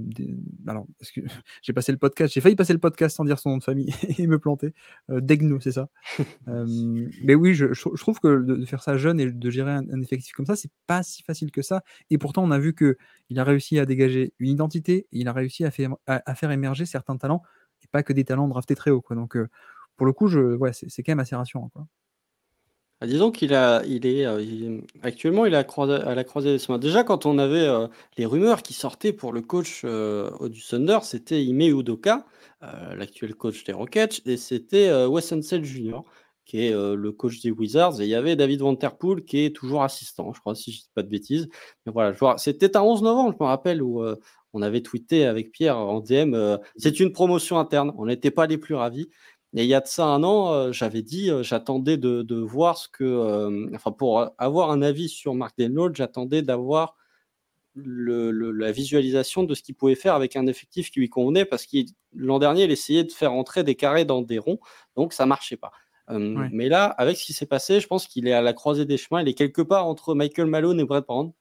[0.65, 0.87] alors,
[1.61, 3.93] j'ai passé le podcast, j'ai failli passer le podcast sans dire son nom de famille
[4.17, 4.73] et me planter.
[5.09, 5.89] Degno, c'est ça.
[6.47, 7.65] mais oui, je,
[7.97, 11.03] trouve que de, faire ça jeune et de gérer un, effectif comme ça, c'est pas
[11.03, 11.83] si facile que ça.
[12.09, 12.97] Et pourtant, on a vu que
[13.29, 17.17] il a réussi à dégager une identité, et il a réussi à faire, émerger certains
[17.17, 17.43] talents,
[17.83, 19.03] et pas que des talents draftés très haut.
[19.11, 19.37] Donc,
[19.97, 21.69] pour le coup, je, ouais, c'est quand même assez rassurant.
[21.73, 21.87] Quoi.
[23.01, 26.77] Ah, disons qu'il a, il est, euh, actuellement, il est à, la croisée des chemins.
[26.77, 30.99] Déjà, quand on avait euh, les rumeurs qui sortaient pour le coach euh, du Thunder,
[31.03, 32.25] c'était Ime Udoka,
[32.97, 36.01] l'actuel coach des Rockets, et c'était Wes Unseld Jr.,
[36.43, 39.81] qui est le coach des Wizards, et il y avait David Vanterpool, qui est toujours
[39.81, 41.47] assistant, je crois, si je dis pas de bêtises.
[41.85, 44.03] Mais voilà, c'était un 11 novembre, je me rappelle, où
[44.51, 46.35] on avait tweeté avec Pierre en DM,
[46.75, 49.09] c'est une promotion interne, on n'était pas les plus ravis.
[49.55, 53.75] Et il y a de ça un an, j'avais dit, j'attendais de, voir ce que,
[53.75, 56.95] enfin, pour avoir un avis sur Mark Denload, j'attendais d'avoir
[57.75, 61.77] la visualisation de ce qu'il pouvait faire avec un effectif qui lui convenait, parce que
[62.13, 64.59] l'an dernier, il essayait de faire entrer des carrés dans des ronds,
[64.95, 65.71] donc ça marchait pas.
[66.09, 68.97] Mais là, avec ce qui s'est passé, je pense qu'il est à la croisée des
[68.97, 71.31] chemins, il est quelque part entre Michael Malone et Brett Brown.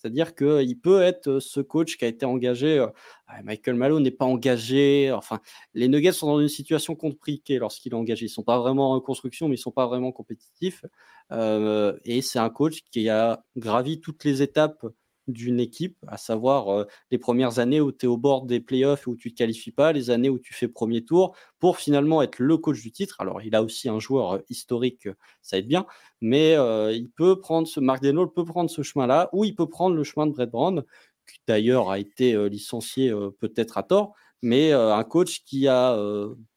[0.00, 2.84] C'est-à-dire qu'il peut être ce coach qui a été engagé.
[3.26, 5.12] Ah, Michael Malo n'est pas engagé.
[5.12, 5.40] Enfin,
[5.74, 8.26] les Nuggets sont dans une situation compliquée lorsqu'il est engagé.
[8.26, 10.84] Ils ne sont pas vraiment en reconstruction, mais ils ne sont pas vraiment compétitifs.
[11.32, 14.84] et c'est un coach qui a gravi toutes les étapes
[15.28, 19.10] d'une équipe, à savoir les premières années où tu es au bord des playoffs et
[19.10, 22.22] où tu ne te qualifies pas, les années où tu fais premier tour, pour finalement
[22.22, 23.16] être le coach du titre.
[23.18, 25.08] Alors, il a aussi un joueur historique,
[25.42, 25.86] ça aide bien,
[26.20, 30.04] mais il peut prendre ce, Mark peut prendre ce chemin-là, ou il peut prendre le
[30.04, 30.84] chemin de Brett Brown,
[31.28, 35.98] qui d'ailleurs a été licencié peut-être à tort, mais un coach qui a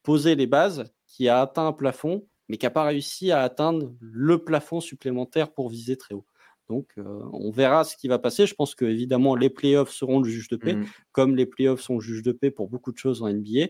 [0.03, 3.93] posé les bases, qui a atteint un plafond, mais qui n'a pas réussi à atteindre
[3.99, 6.25] le plafond supplémentaire pour viser très haut.
[6.69, 8.45] Donc, euh, on verra ce qui va passer.
[8.45, 10.85] Je pense que évidemment les playoffs seront le juge de paix, mmh.
[11.11, 13.67] comme les playoffs sont le juge de paix pour beaucoup de choses en NBA.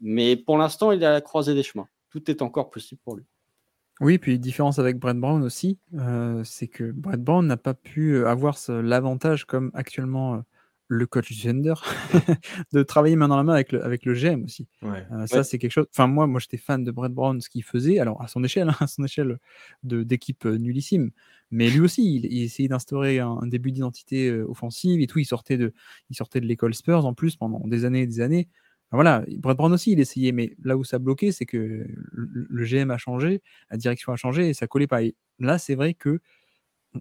[0.00, 1.88] Mais pour l'instant, il est à la croisée des chemins.
[2.10, 3.24] Tout est encore possible pour lui.
[4.00, 8.12] Oui, puis différence avec Brett Brown aussi, euh, c'est que Brett Brown n'a pas pu
[8.12, 10.42] euh, avoir l'avantage comme actuellement
[10.88, 11.52] le coach du
[12.72, 14.66] de travailler main dans la main avec le, avec le GM aussi.
[14.82, 15.86] Euh, ça, c'est quelque chose.
[15.92, 18.70] Enfin, moi, moi j'étais fan de Brett Brown, ce qu'il faisait, alors à son échelle,
[18.70, 19.38] hein, à son échelle
[19.82, 21.10] d'équipe euh, nullissime.
[21.50, 25.18] Mais lui aussi, il, essayait d'instaurer un, début d'identité euh, offensive et tout.
[25.18, 25.72] Il sortait de,
[26.10, 28.48] il sortait de l'école Spurs en plus pendant des années et des années.
[28.90, 32.64] voilà, Brett Brown aussi, il essayait, mais là où ça bloquait, c'est que le, le,
[32.64, 35.02] GM a changé, la direction a changé et ça collait pas.
[35.02, 36.20] Et là, c'est vrai que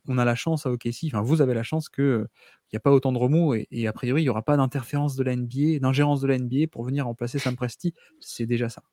[0.07, 2.27] on a la chance à OKC, enfin vous avez la chance qu'il
[2.73, 5.23] n'y a pas autant de remous et, a priori il n'y aura pas d'interférence de
[5.23, 7.93] la NBA, d'ingérence de la NBA pour venir remplacer Sam Presti.
[8.19, 8.83] C'est déjà ça.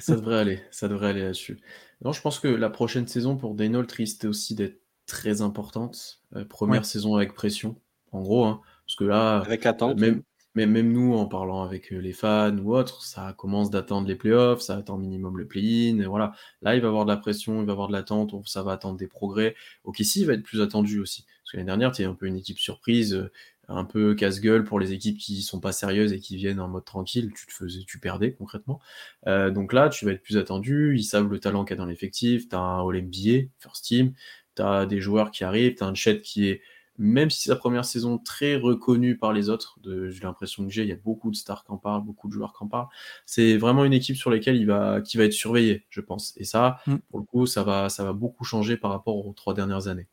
[0.00, 1.60] ça devrait aller, ça devrait aller là-dessus.
[2.04, 6.22] Non, je pense que la prochaine saison pour Daniel risque aussi d'être très importante.
[6.36, 7.76] Euh, première saison avec pression,
[8.12, 9.98] en gros, hein, parce que là, avec attente.
[9.98, 10.22] Même,
[10.54, 14.60] mais même nous, en parlant avec les fans ou autres, ça commence d'attendre les playoffs,
[14.60, 16.06] ça attend minimum le play-in.
[16.08, 16.32] Voilà.
[16.62, 18.62] Là, il va y avoir de la pression, il va y avoir de l'attente, ça
[18.62, 19.56] va attendre des progrès.
[19.82, 21.24] Ok, si, il va être plus attendu aussi.
[21.42, 23.28] Parce que l'année dernière, tu es un peu une équipe surprise,
[23.68, 26.84] un peu casse-gueule pour les équipes qui sont pas sérieuses et qui viennent en mode
[26.84, 27.32] tranquille.
[27.34, 28.80] Tu te faisais, tu perdais concrètement.
[29.26, 30.94] donc là, tu vas être plus attendu.
[30.96, 32.48] Ils savent le talent qu'il y a dans l'effectif.
[32.48, 34.12] Tu as un All-NBA, First Team.
[34.56, 35.74] Tu as des joueurs qui arrivent.
[35.74, 36.62] Tu as un chat qui est
[36.98, 40.88] même si sa première saison très reconnue par les autres, j'ai l'impression que j'ai, il
[40.88, 42.88] y a beaucoup de stars qui en parlent, beaucoup de joueurs qui en parlent.
[43.26, 46.34] C'est vraiment une équipe sur laquelle il va, qui va être surveillé, je pense.
[46.36, 46.96] Et ça, mm.
[47.10, 50.08] pour le coup, ça va, ça va beaucoup changer par rapport aux trois dernières années.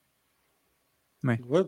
[1.23, 1.39] Ouais.
[1.47, 1.63] ouais.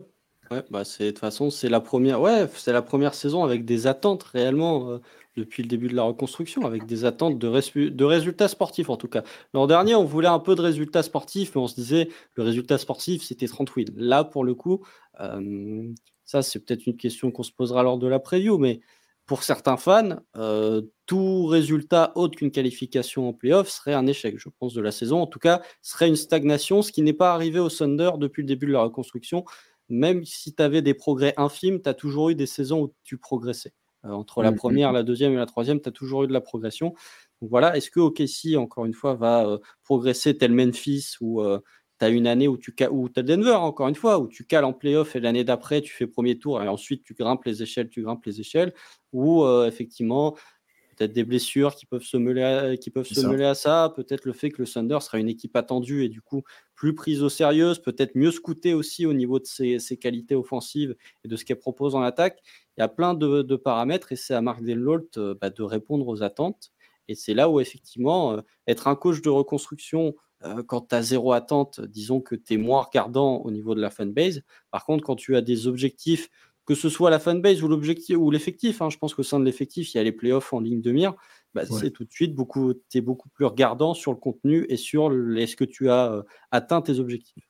[0.70, 3.86] Bah c'est de toute façon c'est la première, ouais, c'est la première saison avec des
[3.86, 4.90] attentes réellement.
[4.90, 4.98] Euh,
[5.36, 9.08] depuis le début de la reconstruction, avec des attentes de, de résultats sportifs en tout
[9.08, 9.24] cas.
[9.52, 12.78] L'an dernier, on voulait un peu de résultats sportifs, mais on se disait le résultat
[12.78, 13.84] sportif, c'était 30 wins.
[13.96, 14.84] Là, pour le coup,
[15.20, 15.92] euh,
[16.24, 18.80] ça, c'est peut-être une question qu'on se posera lors de la preview, mais
[19.26, 24.48] pour certains fans, euh, tout résultat autre qu'une qualification en playoff serait un échec, je
[24.58, 25.20] pense, de la saison.
[25.22, 28.48] En tout cas, serait une stagnation, ce qui n'est pas arrivé au Thunder depuis le
[28.48, 29.44] début de la reconstruction.
[29.88, 33.18] Même si tu avais des progrès infimes, tu as toujours eu des saisons où tu
[33.18, 33.72] progressais.
[34.04, 34.94] Euh, entre la mmh, mmh, première, mmh.
[34.94, 36.94] la deuxième et la troisième, tu as toujours eu de la progression.
[37.40, 41.58] Donc voilà, est-ce que OKC, encore une fois, va euh, progresser tel Memphis ou euh,
[41.98, 44.64] tu as une année où tu ou as Denver, encore une fois, où tu cales
[44.64, 47.88] en playoff et l'année d'après, tu fais premier tour et ensuite tu grimpes les échelles,
[47.88, 48.74] tu grimpes les échelles,
[49.12, 50.34] ou effectivement,
[50.94, 54.24] peut-être des blessures qui peuvent se mêler à, qui peuvent se mêler à ça, peut-être
[54.24, 56.42] le fait que le Thunder sera une équipe attendue et du coup
[56.74, 61.28] plus prise au sérieux, peut-être mieux scoutée aussi au niveau de ses, qualités offensives et
[61.28, 62.40] de ce qu'elle propose en attaque.
[62.76, 66.06] Il y a plein de, paramètres et c'est à Marc Delnault euh, bah, de répondre
[66.08, 66.72] aux attentes.
[67.08, 70.14] Et c'est là où effectivement, euh, être un coach de reconstruction
[70.44, 73.80] euh, quand tu as zéro attente, disons que tu es moins regardant au niveau de
[73.80, 74.42] la fanbase.
[74.70, 76.28] Par contre, quand tu as des objectifs
[76.66, 79.44] que ce soit la fanbase ou l'objectif ou l'effectif, hein, je pense qu'au sein de
[79.44, 81.14] l'effectif, il y a les playoffs en ligne de mire,
[81.54, 84.76] bah, c'est tout de suite beaucoup, tu es beaucoup plus regardant sur le contenu et
[84.76, 87.48] sur est-ce que tu as euh, atteint tes objectifs.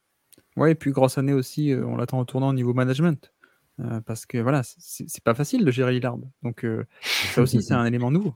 [0.56, 3.32] Oui, et puis grosse année aussi, euh, on l'attend en tournant au niveau management.
[3.80, 6.16] Euh, parce que voilà, c'est pas facile de gérer Lillard.
[6.42, 6.64] Donc
[7.02, 8.34] ça aussi, c'est un élément nouveau.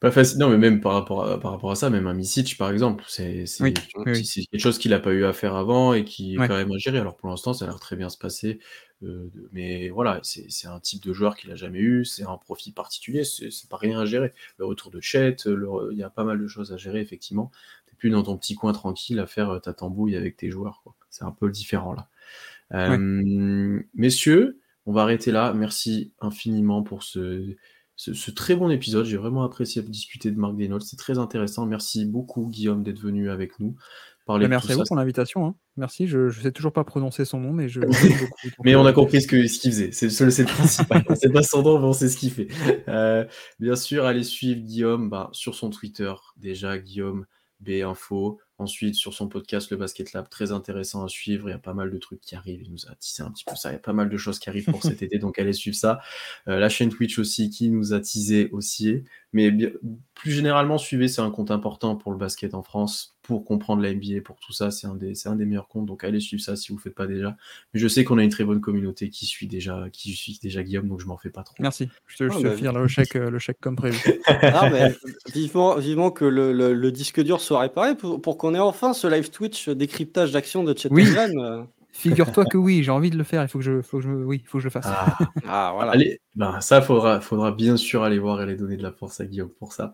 [0.00, 0.38] pas facile.
[0.38, 3.04] Non, mais même par rapport à, par rapport à ça, même un Misic par exemple,
[3.06, 6.72] c'est quelque chose qu'il n'a pas eu à faire avant et qui est quand même
[6.72, 6.98] à gérer.
[6.98, 8.58] Alors pour l'instant, ça a l'air très bien se passer.
[9.04, 12.74] Euh, mais voilà, c'est un type de joueur qu'il a jamais eu, c'est un profil
[12.74, 14.32] particulier, c'est pas rien à gérer.
[14.56, 17.50] Le retour de Chet, il y a pas mal de choses à gérer, effectivement.
[17.86, 20.82] T'es plus dans ton petit coin tranquille à faire ta tambouille avec tes joueurs.
[21.10, 22.08] C'est un peu différent là.
[22.74, 25.52] Euh, messieurs, on va arrêter là.
[25.54, 27.56] Merci infiniment pour ce,
[27.96, 29.06] ce, très bon épisode.
[29.06, 30.82] J'ai vraiment apprécié discuter de Marc Desnolds.
[30.82, 31.66] C'est très intéressant.
[31.66, 33.76] Merci beaucoup, Guillaume, d'être venu avec nous.
[34.28, 35.46] Bah, merci à vous pour l'invitation.
[35.46, 35.54] Hein.
[35.78, 36.06] Merci.
[36.06, 37.80] Je ne sais toujours pas prononcer son nom, mais je.
[38.64, 39.90] mais on a compris ce qu'il ce faisait.
[39.92, 41.02] C'est le principal.
[41.16, 42.48] c'est pas son nom, mais on sait ce qu'il fait.
[42.88, 43.24] Euh,
[43.58, 46.12] bien sûr, allez suivre Guillaume bah, sur son Twitter.
[46.36, 47.24] Déjà, Guillaume
[47.60, 48.38] B Info.
[48.58, 51.48] Ensuite, sur son podcast, le Basket Lab, très intéressant à suivre.
[51.48, 52.62] Il y a pas mal de trucs qui arrivent.
[52.62, 53.70] Il nous a teasé un petit peu ça.
[53.70, 55.76] Il y a pas mal de choses qui arrivent pour cet été, donc allez suivre
[55.76, 56.00] ça.
[56.48, 59.04] Euh, la chaîne Twitch aussi qui nous a teasé aussi.
[59.32, 59.52] Mais
[60.14, 63.92] plus généralement, suivez, c'est un compte important pour le basket en France, pour comprendre la
[63.92, 64.70] NBA, pour tout ça.
[64.70, 66.82] C'est un, des, un des meilleurs comptes, donc allez suivre ça si vous ne le
[66.82, 67.36] faites pas déjà.
[67.74, 70.62] Mais je sais qu'on a une très bonne communauté qui suit déjà, qui suit déjà
[70.62, 71.56] Guillaume, donc je m'en fais pas trop.
[71.60, 71.90] Merci.
[72.06, 73.98] Je te, je bah, le chèque, euh, le chèque comme prévu.
[74.26, 74.94] ah, mais
[75.34, 79.06] vivement, vivement que le, le, disque dur soit réparé pour, pour qu'on ait enfin ce
[79.06, 81.06] live Twitch décryptage d'action de Chet oui.
[81.92, 83.42] Figure-toi que oui, j'ai envie de le faire.
[83.42, 84.86] Il faut que je, faut que je, oui, faut que je le fasse.
[84.88, 85.92] Ah, ah voilà.
[85.92, 89.20] Allez, ben, ça faudra, faudra bien sûr aller voir et aller donner de la force
[89.20, 89.92] à Guillaume pour ça.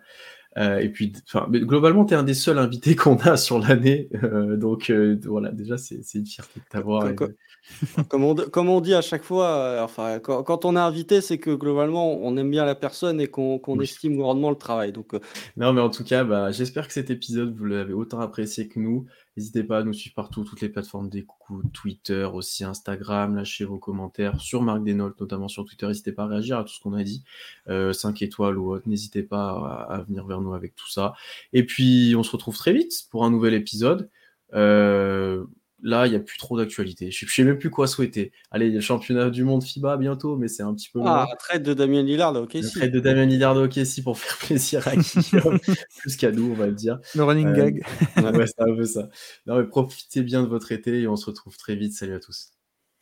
[0.57, 1.13] Euh, et puis,
[1.51, 4.09] globalement, tu es un des seuls invités qu'on a sur l'année.
[4.23, 7.15] Euh, donc, euh, voilà, déjà, c'est une fierté de t'avoir.
[7.15, 7.35] Comme,
[8.13, 12.19] on, comme, on, dit à chaque fois, enfin, quand, on est invité, c'est que globalement,
[12.23, 14.93] on aime bien la personne et qu'on estime grandement le travail.
[14.93, 15.15] Donc,
[15.57, 18.79] Non, mais en tout cas, bah, j'espère que cet épisode, vous l'avez autant apprécié que
[18.79, 19.07] nous.
[19.37, 23.79] N'hésitez pas à nous suivre partout, toutes les plateformes d'écoute, Twitter, aussi Instagram, lâchez vos
[23.79, 25.87] commentaires sur Marc Desnoltes, notamment sur Twitter.
[25.89, 27.25] N'hésitez pas à réagir à tout ce qu'on a dit,
[27.67, 28.89] 5 euh, étoiles ou autre.
[28.89, 31.15] N'hésitez pas à, venir vers nous avec tout ça.
[31.53, 34.09] Et puis, on se retrouve très vite pour un nouvel épisode.
[34.55, 35.45] Euh,
[35.87, 37.11] Là, il n'y a plus trop d'actualité.
[37.11, 38.33] Je ne sais même plus quoi souhaiter.
[38.51, 41.01] Allez, il y a le championnat du monde FIBA bientôt, mais c'est un petit peu.
[41.05, 42.57] Ah, trade de Damien Lillard, ok.
[42.75, 45.59] Trade de Damien Lillard, ok, si, pour faire plaisir à Guillaume,
[45.99, 46.99] plus qu'à nous, on va le dire.
[47.15, 47.87] Le running euh, gag.
[48.17, 49.11] ouais, c'est un peu ça.
[49.45, 51.93] Non, mais profitez bien de votre été et on se retrouve très vite.
[51.93, 52.49] Salut à tous.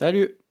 [0.00, 0.41] Salut.